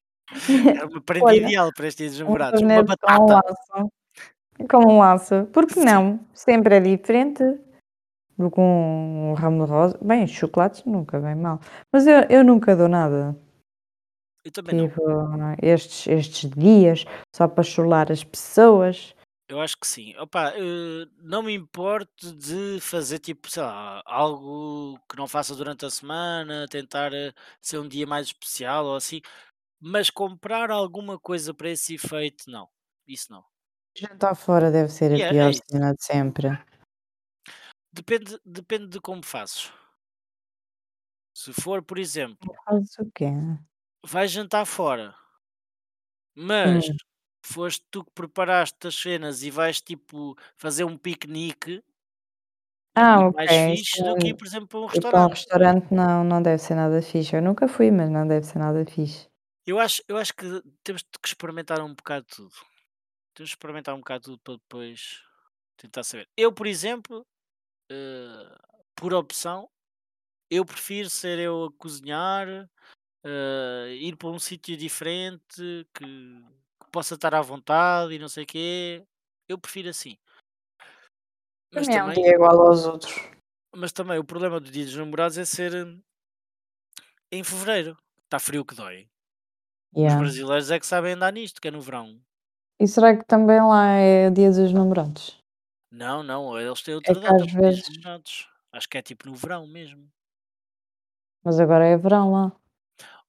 É 0.77 0.85
uma 0.85 1.01
prenda 1.01 1.25
Olha, 1.25 1.37
ideal 1.37 1.73
para 1.75 1.87
este 1.87 2.03
dia 2.03 2.11
dos 2.11 2.21
um 2.21 2.25
namorados. 2.25 2.61
Uma 2.61 2.75
sabonete 2.75 3.01
com 3.01 3.13
um 3.13 3.27
batata. 3.27 3.49
laço. 3.49 3.93
Com 4.69 4.93
um 4.93 4.99
laço. 4.99 5.47
Por 5.55 5.67
que 5.67 5.81
não? 5.81 6.21
Sempre 6.35 6.77
é 6.77 6.81
diferente 6.81 7.43
do 8.39 8.51
que 8.51 8.61
um 8.61 9.35
ramo 9.35 9.65
de 9.65 9.71
rosa. 9.71 9.99
Bem, 10.01 10.27
chocolates 10.27 10.85
nunca 10.85 11.19
vem 11.19 11.35
mal. 11.35 11.61
Mas 11.93 12.07
eu, 12.07 12.21
eu 12.31 12.45
nunca 12.45 12.77
dou 12.77 12.89
nada. 12.89 13.37
Eu 14.45 14.53
também 14.53 14.77
não. 14.77 14.89
Tipo, 14.89 15.03
estes, 15.61 16.07
estes 16.07 16.51
dias 16.51 17.05
só 17.35 17.49
para 17.49 17.65
chular 17.65 18.13
as 18.13 18.23
pessoas. 18.23 19.15
Eu 19.49 19.61
acho 19.61 19.77
que 19.79 19.87
sim. 19.87 20.15
Opa, 20.19 20.53
eh, 20.55 21.07
não 21.23 21.43
me 21.43 21.55
importo 21.55 22.33
de 22.37 22.79
fazer 22.81 23.19
tipo, 23.19 23.51
sei 23.51 23.63
lá, 23.63 24.03
algo 24.05 24.99
que 25.09 25.17
não 25.17 25.27
faça 25.27 25.55
durante 25.57 25.85
a 25.87 25.91
semana, 25.91 26.69
tentar 26.69 27.13
eh, 27.13 27.33
ser 27.61 27.79
um 27.79 27.89
dia 27.89 28.07
mais 28.07 28.27
especial 28.27 28.85
ou 28.85 28.97
assim, 28.97 29.21
mas 29.81 30.11
comprar 30.11 30.71
alguma 30.71 31.19
coisa 31.19 31.53
para 31.55 31.71
esse 31.71 31.95
efeito, 31.95 32.45
não. 32.49 32.69
Isso 33.07 33.33
não. 33.33 33.43
Jantar 33.97 34.37
fora 34.37 34.71
deve 34.71 34.91
ser 34.91 35.13
a 35.13 35.19
é, 35.19 35.21
é 35.23 35.29
pior 35.31 35.51
isso. 35.51 35.63
cena 35.67 35.95
de 35.95 36.05
sempre. 36.05 36.68
Depende, 37.99 38.33
depende 38.45 38.89
de 38.95 39.01
como 39.01 39.23
fazes. 39.33 39.63
Se 41.33 41.53
for, 41.55 41.83
por 41.83 41.99
exemplo, 41.99 42.53
Fazes 42.65 42.99
o 43.01 43.11
quê? 43.15 43.31
vais 44.05 44.27
jantar 44.33 44.67
fora, 44.67 45.15
mas 46.35 46.87
Hum. 46.91 46.99
foste 47.45 47.85
tu 47.91 48.05
que 48.05 48.13
preparaste 48.13 48.87
as 48.87 48.95
cenas 48.97 49.43
e 49.43 49.51
vais 49.51 49.81
tipo 49.81 50.37
fazer 50.57 50.85
um 50.85 50.97
piquenique, 50.99 51.83
é 53.01 53.03
Ah, 53.05 53.27
ok. 53.29 53.37
mais 53.37 53.53
fixe 53.55 54.03
do 54.05 54.17
que 54.17 54.29
ir, 54.31 54.35
Isso 54.35 54.37
por 54.37 54.47
exemplo, 54.47 54.69
para 54.69 54.81
um 54.81 54.87
ir 54.93 55.03
para 55.09 55.25
um 55.25 55.29
restaurante. 55.29 55.37
restaurante 55.37 55.95
não, 55.95 56.25
não 56.25 56.43
deve 56.43 56.59
ser 56.63 56.75
nada 56.77 57.03
fixe. 57.03 57.37
Eu 57.37 57.43
nunca 57.43 57.69
fui, 57.69 57.91
mas 57.91 58.11
não 58.11 58.27
deve 58.29 58.47
ser 58.47 58.59
nada 58.61 58.85
fixe. 58.87 59.29
Eu 59.67 59.79
acho, 59.79 60.03
eu 60.09 60.17
acho 60.17 60.35
que 60.35 60.47
temos 60.83 61.03
que 61.03 61.29
experimentar 61.29 61.81
um 61.81 61.95
bocado 61.95 62.27
tudo. 62.27 62.55
Temos 63.35 63.51
que 63.53 63.57
experimentar 63.57 63.95
um 63.95 64.01
bocado 64.01 64.25
tudo 64.25 64.41
para 64.41 64.55
depois 64.55 65.23
tentar 65.77 66.05
saber. 66.05 66.29
Eu, 66.37 66.53
por 66.53 66.67
exemplo, 66.67 67.27
eh, 67.91 68.59
por 68.95 69.15
opção, 69.15 69.69
eu 70.51 70.65
prefiro 70.65 71.09
ser 71.11 71.39
eu 71.39 71.65
a 71.67 71.73
cozinhar, 71.73 72.47
eh, 73.25 73.97
ir 74.01 74.17
para 74.17 74.29
um 74.29 74.39
sítio 74.39 74.77
diferente, 74.77 75.87
que, 75.95 76.45
que 76.81 76.91
possa 76.91 77.15
estar 77.15 77.35
à 77.35 77.41
vontade 77.41 78.15
e 78.15 78.19
não 78.19 78.29
sei 78.29 78.45
o 78.45 78.47
quê. 78.47 79.05
Eu 79.49 79.59
prefiro 79.59 79.89
assim. 79.89 80.17
Mas 81.73 81.87
Também 81.87 81.99
é 81.99 82.03
também, 82.03 82.23
dia 82.23 82.35
igual 82.35 82.67
aos 82.67 82.87
outros. 82.87 83.15
mas 83.77 83.93
também 83.93 84.19
o 84.19 84.25
problema 84.25 84.59
do 84.59 84.71
dia 84.71 84.85
dos 84.85 84.95
namorados 84.97 85.37
é 85.39 85.45
ser 85.45 85.75
hum, 85.75 86.01
em 87.31 87.45
fevereiro. 87.45 87.97
Está 88.25 88.39
frio 88.39 88.65
que 88.65 88.75
dói. 88.75 89.09
Os 89.93 90.01
Yeah. 90.01 90.19
brasileiros 90.23 90.71
é 90.71 90.79
que 90.79 90.87
sabem 90.87 91.15
andar 91.15 91.33
nisto, 91.33 91.61
que 91.61 91.69
é 91.69 91.71
no 91.71 91.81
verão. 91.81 92.21
E 92.79 92.87
será 92.87 93.17
que 93.17 93.25
também 93.25 93.61
lá 93.61 93.87
é 93.95 94.31
dia 94.31 94.51
dos 94.51 94.73
namorados? 94.73 95.43
Não, 95.93 96.23
não, 96.23 96.59
eles 96.61 96.83
têm 96.83 96.95
É 97.05 97.13
outra 97.13 97.21
que 97.21 97.21
data 97.21 97.45
às 97.45 97.53
para 97.53 97.61
vezes. 97.61 97.83
Acho 98.73 98.89
que 98.89 98.99
é 98.99 99.03
tipo 99.03 99.27
no 99.29 99.35
verão 99.35 99.67
mesmo. 99.67 100.11
Mas 101.45 101.59
agora 101.61 101.85
é 101.87 101.97
verão 101.97 102.31
lá, 102.33 102.53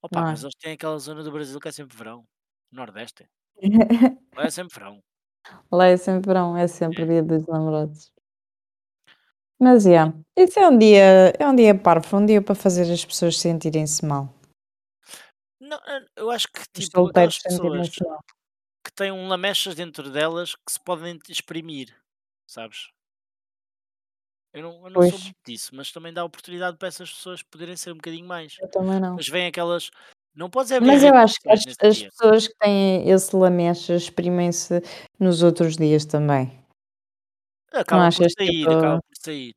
Opa, 0.03 0.23
não 0.23 0.29
mas 0.29 0.43
é? 0.43 0.43
eles 0.43 0.55
têm 0.55 0.73
aquela 0.73 0.97
zona 0.97 1.23
do 1.23 1.31
Brasil 1.31 1.59
que 1.59 1.67
é 1.67 1.71
sempre 1.71 1.95
verão. 1.97 2.25
Nordeste. 2.71 3.29
Lá 4.35 4.45
é 4.45 4.49
sempre 4.51 4.73
verão. 4.79 5.03
Lá 5.71 5.85
é 5.87 5.97
sempre 5.97 6.27
verão, 6.27 6.57
é 6.57 6.67
É. 6.67 6.67
sempre 6.67 7.05
dia 7.05 7.23
dos 7.23 7.45
namorados. 7.47 8.11
Mas 9.61 9.85
yeah, 9.85 10.13
esse 10.37 10.57
é 10.59 10.67
um 10.69 10.77
dia, 10.77 11.33
é 11.37 11.45
um 11.47 11.53
dia 11.55 11.75
parvo, 11.75 12.17
um 12.17 12.25
dia 12.25 12.41
para 12.41 12.55
fazer 12.55 12.91
as 12.91 13.03
pessoas 13.03 13.37
sentirem-se 13.39 14.05
mal. 14.05 14.33
Não, 15.61 15.77
eh, 15.87 16.05
eu 16.15 16.31
acho 16.31 16.47
que 16.51 16.61
Os 16.77 16.85
tipo, 16.85 16.89
solteiros 16.89 17.35
aquelas 17.37 17.37
pessoas 17.43 17.89
sentirem-se 17.89 18.03
mal. 18.05 18.19
que 18.85 18.93
têm 18.93 19.11
um 19.11 19.27
lamechas 19.27 19.75
dentro 19.75 20.11
delas 20.11 20.55
que 20.55 20.71
se 20.73 20.79
podem 20.79 21.19
exprimir, 21.29 21.95
sabes? 22.49 22.89
Eu 24.51 24.63
não, 24.63 24.83
eu 24.85 24.89
não 24.89 25.01
sou 25.03 25.19
muito 25.19 25.37
disso, 25.45 25.75
mas 25.75 25.91
também 25.91 26.11
dá 26.11 26.23
oportunidade 26.25 26.77
para 26.77 26.87
essas 26.87 27.11
pessoas 27.11 27.43
poderem 27.43 27.75
ser 27.77 27.91
um 27.91 27.95
bocadinho 27.97 28.27
mais. 28.27 28.57
eu 28.59 28.69
também 28.69 28.99
não. 28.99 29.15
Mas 29.15 29.27
vem 29.27 29.47
aquelas. 29.47 29.91
Não 30.33 30.49
podes 30.49 30.71
é 30.71 30.79
ver 30.79 30.85
Mas 30.87 31.03
eu 31.03 31.13
acho 31.15 31.39
que 31.39 31.49
as, 31.49 31.61
as 31.81 32.03
pessoas 32.03 32.47
que 32.47 32.55
têm 32.59 33.09
esse 33.09 33.35
lamechas 33.35 34.03
exprimem-se 34.03 34.81
nos 35.19 35.43
outros 35.43 35.75
dias 35.77 36.05
também. 36.05 36.47
Não 37.71 37.81
Acaba 37.81 38.09
por 38.11 38.29
sair, 38.31 38.61
tipo. 38.61 38.71
acaba 38.71 39.01
por 39.01 39.15
sair. 39.23 39.53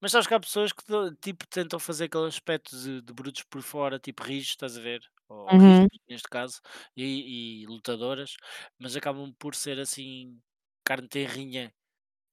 Mas 0.00 0.12
sabes 0.12 0.26
que 0.28 0.34
há 0.34 0.40
pessoas 0.40 0.72
que 0.72 0.84
tipo, 1.20 1.46
tentam 1.48 1.80
fazer 1.80 2.04
aquele 2.04 2.26
aspecto 2.26 2.76
de, 2.76 3.02
de 3.02 3.12
brutos 3.12 3.42
por 3.44 3.62
fora, 3.62 3.98
tipo 3.98 4.22
rijos, 4.22 4.50
estás 4.50 4.76
a 4.76 4.80
ver? 4.80 5.00
Ou 5.28 5.48
Uhum. 5.50 5.58
rijos, 5.58 5.88
neste 6.08 6.28
caso, 6.28 6.60
e, 6.96 7.62
e 7.62 7.66
lutadoras, 7.66 8.34
mas 8.78 8.94
acabam 8.94 9.32
por 9.38 9.54
ser 9.54 9.78
assim, 9.80 10.38
carne 10.84 11.08
tenrinha 11.08 11.72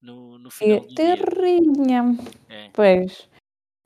no, 0.06 0.38
no 0.38 0.50
É 0.50 0.52
final 0.52 0.80
do 0.82 0.94
terrinha. 0.94 2.04
É. 2.48 2.70
Pois, 2.72 3.28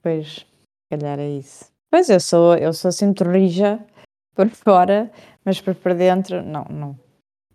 pois, 0.04 0.28
se 0.40 0.46
calhar 0.90 1.18
é 1.20 1.30
isso. 1.30 1.72
Pois 1.90 2.10
eu 2.10 2.20
sou, 2.20 2.56
eu 2.56 2.74
sou 2.74 2.90
assim 2.90 3.12
rija 3.26 3.86
por 4.36 4.50
fora, 4.52 5.12
mas 5.44 5.60
por, 5.62 5.74
por 5.76 5.94
dentro, 5.96 6.44
não, 6.44 6.66
não. 6.66 7.00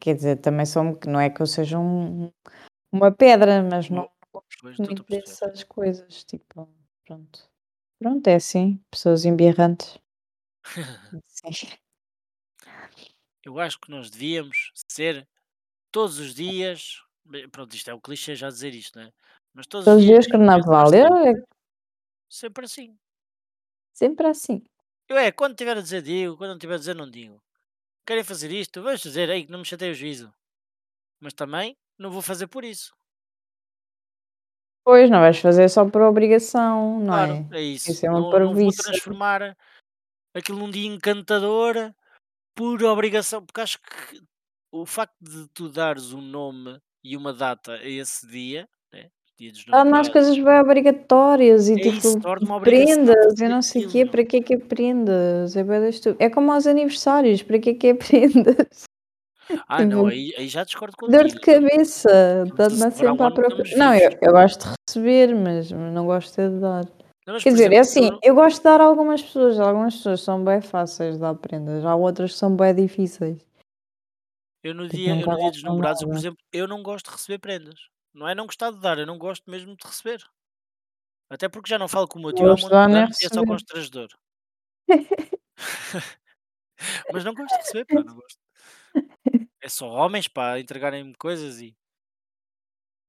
Quer 0.00 0.14
dizer, 0.16 0.36
também 0.38 0.66
sou, 0.66 0.82
um- 0.82 0.98
não 1.06 1.20
é 1.20 1.30
que 1.30 1.40
eu 1.40 1.46
seja 1.46 1.78
um, 1.78 2.30
uma 2.92 3.12
pedra, 3.12 3.62
mas 3.62 3.88
não 3.88 4.10
gosto 4.32 4.66
muito 4.78 5.04
dessas 5.04 5.62
coisas, 5.64 6.24
tipo, 6.24 6.68
pronto. 7.06 7.48
Pronto, 7.98 8.26
é 8.26 8.34
assim, 8.34 8.80
pessoas 8.90 9.24
embirrantes. 9.24 9.98
Sim. 11.26 11.68
Eu 13.44 13.58
acho 13.58 13.78
que 13.78 13.90
nós 13.90 14.10
devíamos 14.10 14.72
ser 14.90 15.28
todos 15.92 16.18
os 16.18 16.34
dias. 16.34 17.02
Bem, 17.24 17.48
Pronto, 17.48 17.74
isto 17.74 17.90
é 17.90 17.94
um 17.94 18.00
clichê 18.00 18.34
já 18.34 18.48
dizer 18.48 18.74
isto, 18.74 18.98
né? 18.98 19.12
Mas 19.52 19.66
todos 19.66 19.86
os 19.86 19.92
Todos 19.92 20.02
os 20.02 20.08
dias 20.08 20.26
carnaval, 20.26 20.90
pensar 20.90 20.98
eu 20.98 21.08
sempre, 21.08 21.30
é 21.30 21.44
sempre 22.28 22.64
assim. 22.64 22.98
sempre 23.92 24.26
assim. 24.26 24.64
Eu 25.08 25.18
é, 25.18 25.30
quando 25.30 25.56
tiver 25.56 25.76
a 25.76 25.80
dizer 25.82 26.02
digo, 26.02 26.36
quando 26.36 26.50
não 26.50 26.58
tiver 26.58 26.74
a 26.74 26.78
dizer 26.78 26.94
não 26.94 27.10
digo. 27.10 27.42
Querem 28.06 28.24
fazer 28.24 28.50
isto? 28.50 28.82
Vamos 28.82 29.02
fazer, 29.02 29.30
aí 29.30 29.44
que 29.46 29.52
não 29.52 29.60
me 29.60 29.64
chateie 29.64 29.92
o 29.92 29.94
juízo. 29.94 30.32
Mas 31.20 31.32
também 31.32 31.76
não 31.98 32.10
vou 32.10 32.20
fazer 32.20 32.46
por 32.46 32.64
isso. 32.64 32.94
Pois, 34.84 35.08
não 35.08 35.20
vais 35.20 35.38
fazer 35.38 35.70
só 35.70 35.88
por 35.88 36.02
obrigação, 36.02 37.00
não 37.00 37.06
Claro, 37.06 37.48
é? 37.52 37.58
é 37.58 37.62
isso. 37.62 37.90
Isso 37.90 38.04
é 38.04 38.10
uma 38.10 38.20
Não, 38.20 38.38
não 38.38 38.54
vou 38.54 38.70
transformar 38.70 39.56
aquilo 40.34 40.58
num 40.58 40.70
dia 40.70 40.86
encantador 40.86 41.94
por 42.54 42.82
obrigação, 42.84 43.44
porque 43.44 43.62
acho 43.62 43.80
que 43.80 44.20
o 44.70 44.84
facto 44.84 45.16
de 45.20 45.48
tu 45.48 45.70
dares 45.70 46.12
um 46.12 46.20
nome 46.20 46.78
e 47.04 47.16
uma 47.16 47.32
data 47.32 47.72
a 47.72 47.86
esse 47.88 48.26
dia, 48.26 48.66
né? 48.92 49.04
dia 49.38 49.52
dos 49.52 49.64
Torna 49.64 49.78
as 49.80 49.84
namorados, 50.08 50.08
coisas 50.10 50.36
bem 50.38 50.60
obrigatórias 50.60 51.68
e 51.68 51.74
é 51.74 51.88
isso, 51.88 52.14
tipo 52.14 52.54
obrigação 52.54 53.04
prendas 53.04 53.16
e 53.26 53.28
fazer 53.28 53.48
não 53.48 53.62
sei 53.62 53.84
o 53.84 53.90
quê, 53.90 54.06
para 54.06 54.24
que 54.24 54.36
é 54.38 54.40
que 54.40 54.54
é 54.54 54.58
prendas? 54.58 55.56
É 55.56 55.64
É 56.18 56.30
como 56.30 56.50
aos 56.50 56.66
aniversários, 56.66 57.42
para 57.42 57.58
que 57.58 57.70
é 57.70 57.74
que 57.74 57.86
é 57.88 57.94
prendas? 57.94 58.84
Ah, 59.68 59.84
não, 59.84 60.04
Tipo, 60.04 60.06
aí, 60.06 60.34
aí 60.38 60.48
já 60.48 60.64
discordo 60.64 60.96
dor 61.06 61.26
de 61.26 61.34
contigo. 61.34 61.40
cabeça, 61.40 62.44
dá-me 62.56 62.76
sempre 62.76 63.22
à 63.22 63.30
procura. 63.30 63.76
Não, 63.76 63.94
eu, 63.94 64.10
eu 64.22 64.32
gosto 64.32 64.60
de 64.68 64.74
receber, 64.88 65.34
mas 65.34 65.70
não 65.70 66.06
gosto 66.06 66.36
de 66.40 66.60
dar. 66.60 66.84
Não, 67.26 67.34
mas, 67.34 67.42
Quer 67.42 67.50
dizer, 67.52 67.72
é 67.72 67.78
assim, 67.78 68.06
eu, 68.06 68.18
eu 68.22 68.34
gosto 68.34 68.58
de 68.58 68.64
dar 68.64 68.80
a 68.80 68.84
algumas 68.84 69.22
pessoas, 69.22 69.58
algumas 69.60 69.96
pessoas 69.96 70.22
são 70.22 70.42
bem 70.42 70.60
fáceis 70.62 71.16
de 71.16 71.20
dar 71.20 71.34
prendas, 71.34 71.84
há 71.84 71.94
outras 71.94 72.32
que 72.32 72.38
são 72.38 72.54
bem 72.56 72.74
difíceis. 72.74 73.36
Eu 74.64 74.74
no 74.74 74.88
dia, 74.88 75.10
eu 75.10 75.26
no 75.26 75.36
dia 75.36 75.50
dos 75.50 75.62
namorados, 75.62 76.02
eu, 76.02 76.08
por 76.08 76.14
nada. 76.14 76.20
exemplo, 76.20 76.44
eu 76.52 76.66
não 76.66 76.82
gosto 76.82 77.06
de 77.06 77.12
receber 77.12 77.38
prendas. 77.38 77.88
Não 78.12 78.28
é 78.28 78.34
não 78.34 78.46
gostar 78.46 78.70
de 78.70 78.80
dar, 78.80 78.98
eu 78.98 79.06
não 79.06 79.18
gosto 79.18 79.50
mesmo 79.50 79.76
de 79.76 79.86
receber. 79.86 80.24
Até 81.30 81.48
porque 81.48 81.68
já 81.68 81.78
não 81.78 81.88
falo 81.88 82.08
com 82.08 82.18
o 82.18 82.22
meu 82.22 82.32
tio 82.32 82.46
há 82.46 82.84
anos 82.84 83.20
e 83.20 83.26
é 83.26 83.28
só 83.28 83.44
constrangedor. 83.44 84.08
Mas 87.12 87.24
não 87.24 87.34
gosto 87.34 87.50
de 87.56 87.62
receber, 87.62 87.84
pá, 87.86 88.02
não 88.02 88.14
gosto. 88.14 88.38
É 89.62 89.68
só 89.68 89.88
homens, 89.88 90.28
pá, 90.28 90.58
entregarem-me 90.58 91.14
coisas 91.14 91.60
e, 91.60 91.74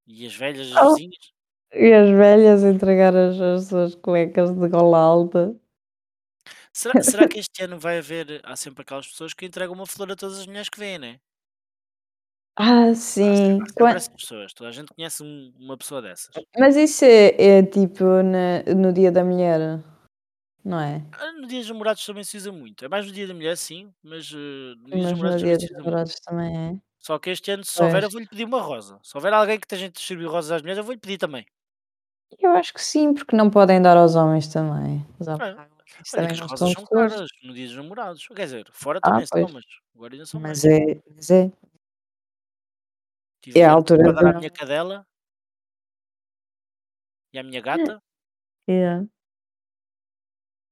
e 0.08 0.26
as 0.26 0.36
velhas, 0.36 0.72
as 0.72 0.84
Oh, 0.84 0.96
vizinhas. 0.96 1.32
e 1.74 1.94
as 1.94 2.10
velhas 2.10 2.64
entregar 2.64 3.16
as, 3.16 3.40
as 3.40 3.68
suas 3.68 3.96
cuecas 3.96 4.52
de 4.52 4.68
gola 4.70 4.98
alta. 4.98 5.56
Será, 6.72 7.02
será 7.04 7.28
que 7.30 7.40
este 7.40 7.64
ano 7.64 7.80
vai 7.80 7.98
haver. 8.00 8.42
Há 8.44 8.56
sempre 8.56 8.82
aquelas 8.84 9.08
pessoas 9.08 9.34
que 9.34 9.46
entregam 9.46 9.76
uma 9.76 9.86
flor 9.86 10.12
a 10.12 10.16
todas 10.16 10.40
as 10.40 10.46
mulheres 10.46 10.70
que 10.70 10.80
vêm, 10.80 10.98
né? 10.98 11.20
Ah, 12.58 12.94
sim. 12.94 13.60
essas 13.90 14.08
pessoas. 14.08 14.54
Toda 14.54 14.70
a 14.70 14.72
gente 14.72 14.94
conhece 14.94 15.22
um- 15.24 15.54
uma 15.60 15.78
pessoa 15.78 16.02
dessas. 16.02 16.30
Mas 16.58 16.76
isso 16.76 17.04
é, 17.04 17.58
é 17.60 17.64
tipo 17.64 18.04
na- 18.24 18.64
no 18.76 18.94
Dia 18.94 19.12
da 19.12 19.24
Mulher, 19.26 19.84
não 20.64 20.80
é? 20.80 21.04
Ah, 21.20 21.32
No 21.34 21.48
dia 21.48 21.60
dos 21.60 21.70
namorados 21.70 22.06
também 22.06 22.24
se 22.24 22.38
usa 22.38 22.52
muito. 22.52 22.86
É 22.86 22.88
mais 22.88 23.06
no 23.06 23.12
dia 23.12 23.28
da 23.28 23.34
mulher, 23.34 23.58
sim, 23.58 23.92
mas 24.02 24.32
eh, 24.34 24.76
no 24.78 24.86
dia 24.90 24.98
dos 24.98 25.04
Mas 25.04 25.12
no 25.12 25.18
namorados 25.18 25.42
também 25.42 25.46
Dia 25.46 25.56
se 25.60 25.66
dos 25.66 25.66
usa 25.66 25.74
muito. 25.74 25.86
Namorados 25.86 26.16
também 26.22 26.58
é. 26.58 26.80
Só 26.98 27.20
que 27.20 27.30
este 27.30 27.52
ano, 27.52 27.64
se 27.64 27.82
houver, 27.84 28.04
eu 28.04 28.10
vou-lhe 28.10 28.28
pedir 28.28 28.46
uma 28.46 28.62
rosa. 28.62 29.00
Se 29.04 29.16
houver 29.18 29.34
alguém 29.34 29.60
que 29.60 29.66
esteja 29.66 29.86
a 29.86 29.90
distribuir 29.90 30.30
rosas 30.30 30.52
às 30.52 30.62
mulheres, 30.62 30.78
eu 30.80 30.84
vou-lhe 30.84 31.00
pedir 31.00 31.18
também. 31.18 31.46
Eu 32.40 32.52
acho 32.52 32.74
que 32.74 32.82
sim, 32.82 33.14
porque 33.14 33.36
não 33.36 33.50
podem 33.50 33.82
dar 33.82 33.96
aos 33.98 34.16
homens 34.16 34.48
também. 34.48 35.06
Os 35.20 35.28
homens 35.28 35.42
É. 35.44 35.52
isso 35.52 35.62
Olha 35.62 36.04
que 36.04 36.12
também 36.12 36.32
as 36.32 36.40
não 36.40 36.48
rosas 36.48 36.72
são 36.74 36.86
são 36.86 36.86
caras 36.86 37.30
no 37.44 37.54
dia 37.54 37.68
dos 37.68 37.76
namorados. 37.76 38.28
Quer 38.28 38.44
dizer, 38.46 38.68
fora 38.72 39.00
Ah, 39.04 39.10
também 39.12 39.26
são, 39.28 39.42
pois. 39.42 39.54
mas 39.54 39.64
agora 39.96 40.14
ainda 40.14 40.26
são 40.26 40.40
mais. 40.42 40.64
Mas 40.64 40.66
é, 40.66 41.02
mas 41.16 41.30
é. 41.30 41.52
Tive 43.46 43.60
É 43.60 43.66
a 43.66 43.74
altura 43.74 44.12
de. 44.12 44.38
minha 44.40 44.50
cadela 44.50 45.06
e 47.32 47.38
à 47.38 47.44
minha 47.44 47.60
É. 47.60 47.62
gata. 47.62 48.02
é. 48.68 49.06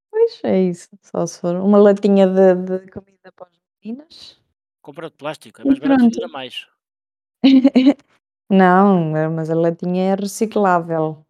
Pois 0.10 0.44
é 0.44 0.60
isso. 0.64 0.90
Só 1.04 1.24
se 1.28 1.40
for 1.40 1.56
uma 1.58 1.78
latinha 1.78 2.26
de, 2.26 2.56
de 2.80 2.92
comida 2.92 3.32
para 3.32 3.48
as 3.48 3.60
meninas. 3.84 4.42
Compra 4.82 5.08
de 5.12 5.16
plástico, 5.16 5.62
é 5.62 5.66
mais 5.66 5.78
barato 5.78 6.06
e 6.06 6.10
dura 6.10 6.28
mais. 6.30 6.68
Não, 8.50 9.16
é- 9.16 9.28
mas 9.30 9.52
a 9.52 9.56
latinha 9.56 10.14
é 10.14 10.16
reciclável. 10.16 11.24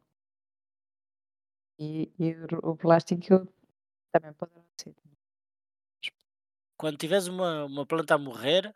E, 1.78 2.10
e 2.18 2.32
o, 2.64 2.72
o 2.72 2.78
plástico 2.78 3.46
também 4.14 4.32
pode 4.32 4.54
ser. 4.80 4.96
Quando 6.78 6.98
tiveres 6.98 7.28
uma, 7.28 7.66
uma 7.66 7.86
planta 7.86 8.16
a 8.16 8.18
morrer, 8.18 8.74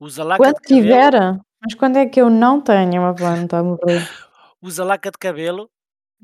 usa 0.00 0.22
laca 0.24 0.42
Quando 0.42 0.54
de 0.56 0.60
cabelo, 0.62 0.82
tiver, 0.82 1.45
mas 1.60 1.74
quando 1.74 1.96
é 1.96 2.06
que 2.06 2.20
eu 2.20 2.30
não 2.30 2.60
tenho 2.60 3.00
uma 3.02 3.14
planta 3.14 3.58
a 3.58 3.62
morrer? 3.62 4.08
usa 4.62 4.84
laca 4.84 5.10
de 5.10 5.18
cabelo 5.18 5.70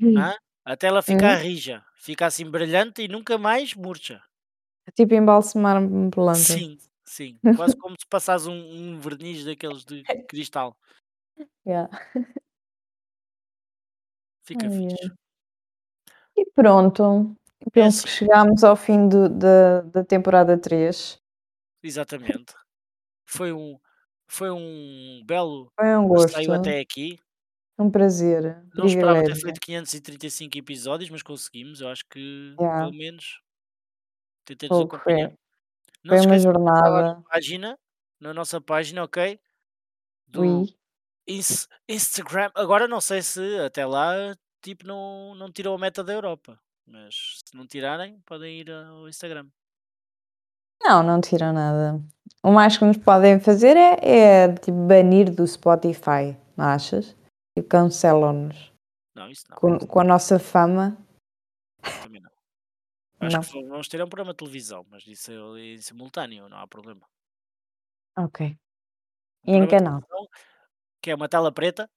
hã? 0.03 0.35
Até 0.65 0.87
ela 0.87 1.01
ficar 1.01 1.35
rija, 1.37 1.83
fica 1.97 2.25
assim 2.27 2.49
brilhante 2.49 3.01
e 3.03 3.07
nunca 3.07 3.37
mais 3.37 3.73
murcha. 3.75 4.21
Tipo 4.95 5.15
embalsamar 5.15 5.77
uma 5.83 6.09
planta. 6.11 6.39
Sim, 6.39 6.77
sim, 7.05 7.39
quase 7.57 7.75
como 7.77 7.95
se 7.99 8.05
passares 8.09 8.47
um 8.47 8.53
um 8.55 8.99
verniz 8.99 9.45
daqueles 9.45 9.85
de 9.85 10.03
cristal. 10.27 10.77
Yeah. 11.67 11.87
Fica 14.45 14.69
fixe. 14.69 15.13
E 16.35 16.45
pronto, 16.55 17.35
É 17.61 17.69
penso 17.69 18.03
que 18.03 18.09
assim. 18.09 18.17
chegámos 18.25 18.63
ao 18.63 18.75
fim 18.75 19.07
do 19.07 19.29
da 19.29 19.81
da 19.81 20.03
temporada 20.03 20.57
3. 20.57 21.17
Exatamente. 21.81 22.53
Foi 23.25 23.53
um 23.53 23.79
foi 24.33 24.51
um 24.51 25.23
belo 25.25 25.71
Foi 25.79 25.95
um 25.97 26.07
gosto, 26.07 26.41
passeio 26.41 26.53
até 26.53 26.79
aqui. 26.79 27.19
um 27.77 27.89
prazer, 27.91 28.65
Não 28.75 28.85
esperava 28.85 29.23
ter 29.23 29.35
privilégio. 29.35 29.41
feito 29.41 29.59
535 29.61 30.57
episódios, 30.57 31.09
mas 31.09 31.23
conseguimos. 31.23 31.81
Eu 31.81 31.89
acho 31.89 32.03
que 32.09 32.55
Yeah. 32.59 32.77
pelo 32.77 32.93
menos 32.93 33.41
tentei 34.45 34.69
nos 34.69 34.77
Pouco, 34.77 34.97
foi 35.03 35.13
acompanhar. 35.17 35.33
Não 36.03 36.17
foi 36.17 36.21
uma 36.21 36.37
lá 36.85 37.01
na 37.01 37.09
jornada. 37.09 37.23
página, 37.29 37.79
na 38.19 38.33
nossa 38.33 38.61
página, 38.61 39.03
ok? 39.03 39.39
Do 40.27 40.41
Oui. 40.41 40.75
Ins 41.27 41.67
Instagram. 41.89 42.51
Agora 42.55 42.87
não 42.87 43.01
sei 43.01 43.21
se 43.23 43.41
até 43.59 43.85
lá, 43.85 44.13
tipo, 44.63 44.85
não 44.87 45.35
não 45.35 45.51
tirou 45.51 45.75
a 45.75 45.79
meta 45.79 46.03
da 46.03 46.13
Europa, 46.13 46.59
mas 46.87 47.41
se 47.45 47.55
não 47.57 47.67
tirarem, 47.67 48.21
podem 48.25 48.59
ir 48.61 48.71
ao 48.71 49.07
Instagram. 49.09 49.49
Não, 50.83 51.01
não 51.03 51.21
tira 51.21 51.51
nada. 51.53 52.01
O 52.43 52.51
mais 52.51 52.77
que 52.77 52.83
nos 52.85 52.97
podem 52.97 53.39
fazer 53.39 53.77
é 53.77 53.97
é, 54.01 54.53
tipo, 54.55 54.85
banir 54.87 55.33
do 55.33 55.47
Spotify, 55.47 56.37
não 56.57 56.65
achas? 56.65 57.15
Tipo, 57.57 57.69
cancelam-nos. 57.69 58.71
Não, 59.15 59.29
isso 59.29 59.45
não, 59.49 59.57
Com 59.57 59.79
com 59.79 59.99
a 59.99 60.03
nossa 60.03 60.39
fama. 60.39 60.97
também 62.01 62.21
não. 62.21 62.31
Acho 63.21 63.37
Não. 63.37 63.43
que 63.43 63.69
vamos 63.69 63.87
ter 63.87 64.03
um 64.03 64.09
programa 64.09 64.33
de 64.33 64.37
televisão, 64.37 64.85
mas 64.89 65.05
isso 65.07 65.31
é 65.31 65.59
em 65.61 65.77
simultâneo, 65.81 66.49
não 66.49 66.57
há 66.57 66.67
problema. 66.67 67.07
Ok. 68.17 68.57
Um 69.47 69.53
E 69.53 69.57
em 69.57 69.61
de 69.61 69.67
canal? 69.69 70.01
que 71.01 71.11
é 71.11 71.15
uma 71.15 71.29
tela 71.29 71.51
preta 71.51 71.89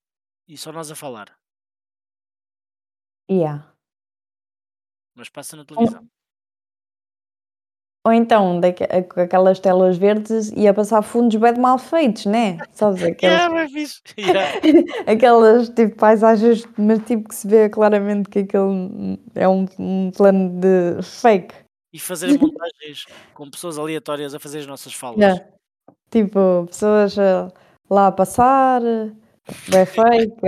e 0.47 0.57
só 0.57 0.71
nós 0.71 0.89
a 0.91 0.95
falar. 0.95 1.37
Yeah. 3.29 3.73
Mas 5.15 5.27
passa 5.29 5.57
na 5.57 5.65
televisão. 5.65 6.07
Ou 8.07 8.13
então 8.13 8.61
a 8.63 9.21
aquelas 9.21 9.59
telas 9.59 9.97
verdes 9.97 10.49
e 10.55 10.65
a 10.65 10.73
passar 10.73 11.01
fundos 11.01 11.37
de 11.37 11.59
mal 11.59 11.77
feitos, 11.77 12.25
né? 12.25 12.57
Sabes 12.71 13.03
aqueles 13.03 14.01
Yeah, 14.17 14.59
aquelas 15.05 15.67
tipo 15.67 15.97
paisagens, 15.97 16.65
mas 16.77 17.03
tipo 17.05 17.27
que 17.27 17.35
se 17.35 17.45
vê 17.45 17.67
claramente 17.67 18.29
que 18.29 18.39
aquele 18.39 19.19
é 19.35 19.47
um 19.47 19.65
um 19.77 20.09
plano 20.11 20.49
de 20.57 21.03
fake. 21.03 21.53
E 21.91 21.99
fazer 21.99 22.27
montagens 22.39 23.05
com 23.33 23.49
pessoas 23.49 23.77
aleatórias 23.77 24.33
a 24.33 24.39
fazer 24.39 24.59
as 24.59 24.67
nossas 24.67 24.93
falas. 24.93 25.17
Yeah. 25.17 25.45
Tipo, 26.09 26.65
pessoas, 26.67 27.19
ah, 27.19 27.51
lá 27.89 28.07
a 28.07 28.11
passar, 28.13 28.81
bué 29.69 29.85
fake, 29.85 30.41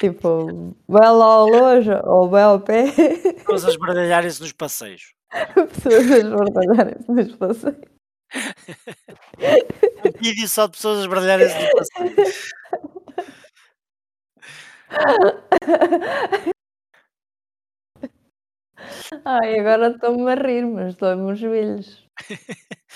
tipo, 0.00 0.74
lá 0.88 1.06
ao 1.06 1.46
longe 1.48 1.90
ou 2.04 2.28
bué 2.28 2.42
ao 2.42 2.58
pé. 2.58 2.90
Pessoas 2.90 3.64
a 3.64 3.68
esbardalharem-se 3.68 4.40
nos 4.40 4.52
passeios. 4.52 5.15
Pessoas 5.30 6.10
a 6.10 6.18
esbardalharem-se 6.18 7.10
nos 7.12 7.36
passeios. 7.36 7.96
Um 10.04 10.22
vídeo 10.22 10.48
só 10.48 10.66
de 10.66 10.72
pessoas 10.72 10.98
a 10.98 11.02
esbardalharem-se 11.02 11.58
no 11.58 11.70
passeio. 11.72 12.16
Ai, 19.24 19.58
agora 19.58 19.88
estou-me 19.88 20.30
a 20.30 20.34
rir, 20.34 20.66
mas 20.66 20.94
dói-me 20.96 21.32
os 21.32 21.38
joelhos. 21.38 22.06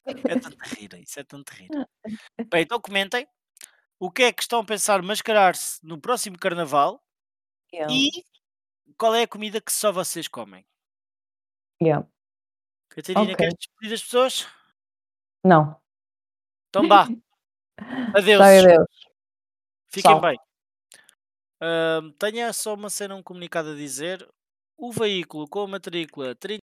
É 0.07 0.39
tanto 0.39 0.57
rir, 0.75 0.95
isso 1.01 1.21
é 1.21 1.25
tanto 1.25 1.51
rir. 1.51 1.69
Bem, 2.49 2.63
então 2.63 2.81
comentem 2.81 3.27
o 3.99 4.11
que 4.11 4.23
é 4.23 4.33
que 4.33 4.43
estão 4.43 4.61
a 4.61 4.65
pensar 4.65 5.03
mascarar-se 5.03 5.85
no 5.85 6.01
próximo 6.01 6.39
carnaval 6.39 7.03
Yeah. 7.73 7.95
e 7.95 8.25
qual 8.99 9.15
é 9.15 9.23
a 9.23 9.29
comida 9.29 9.61
que 9.61 9.71
só 9.71 9.93
vocês 9.93 10.27
comem. 10.27 10.67
Yeah. 11.81 12.05
Catarina, 12.91 13.23
Ok. 13.23 13.37
queres 13.37 13.55
despedir 13.55 13.95
as 13.95 14.03
pessoas? 14.03 14.47
Não. 15.45 15.81
Então 16.69 16.87
vá. 16.89 17.07
Adeus. 18.17 18.41
Adeus. 18.43 18.87
Fiquem 19.89 20.11
Tchau. 20.13 20.21
bem. 20.21 20.39
Ahm, 21.61 22.13
tenha 22.19 22.53
só 22.53 22.75
uma 22.75 22.91
cena, 22.91 23.15
um 23.15 23.23
comunicado 23.23 23.71
a 23.71 23.75
dizer. 23.75 24.27
O 24.77 24.93
veículo 24.93 25.47
com 25.49 25.61
a 25.63 25.67
matrícula 25.69 26.35
30 26.35 26.61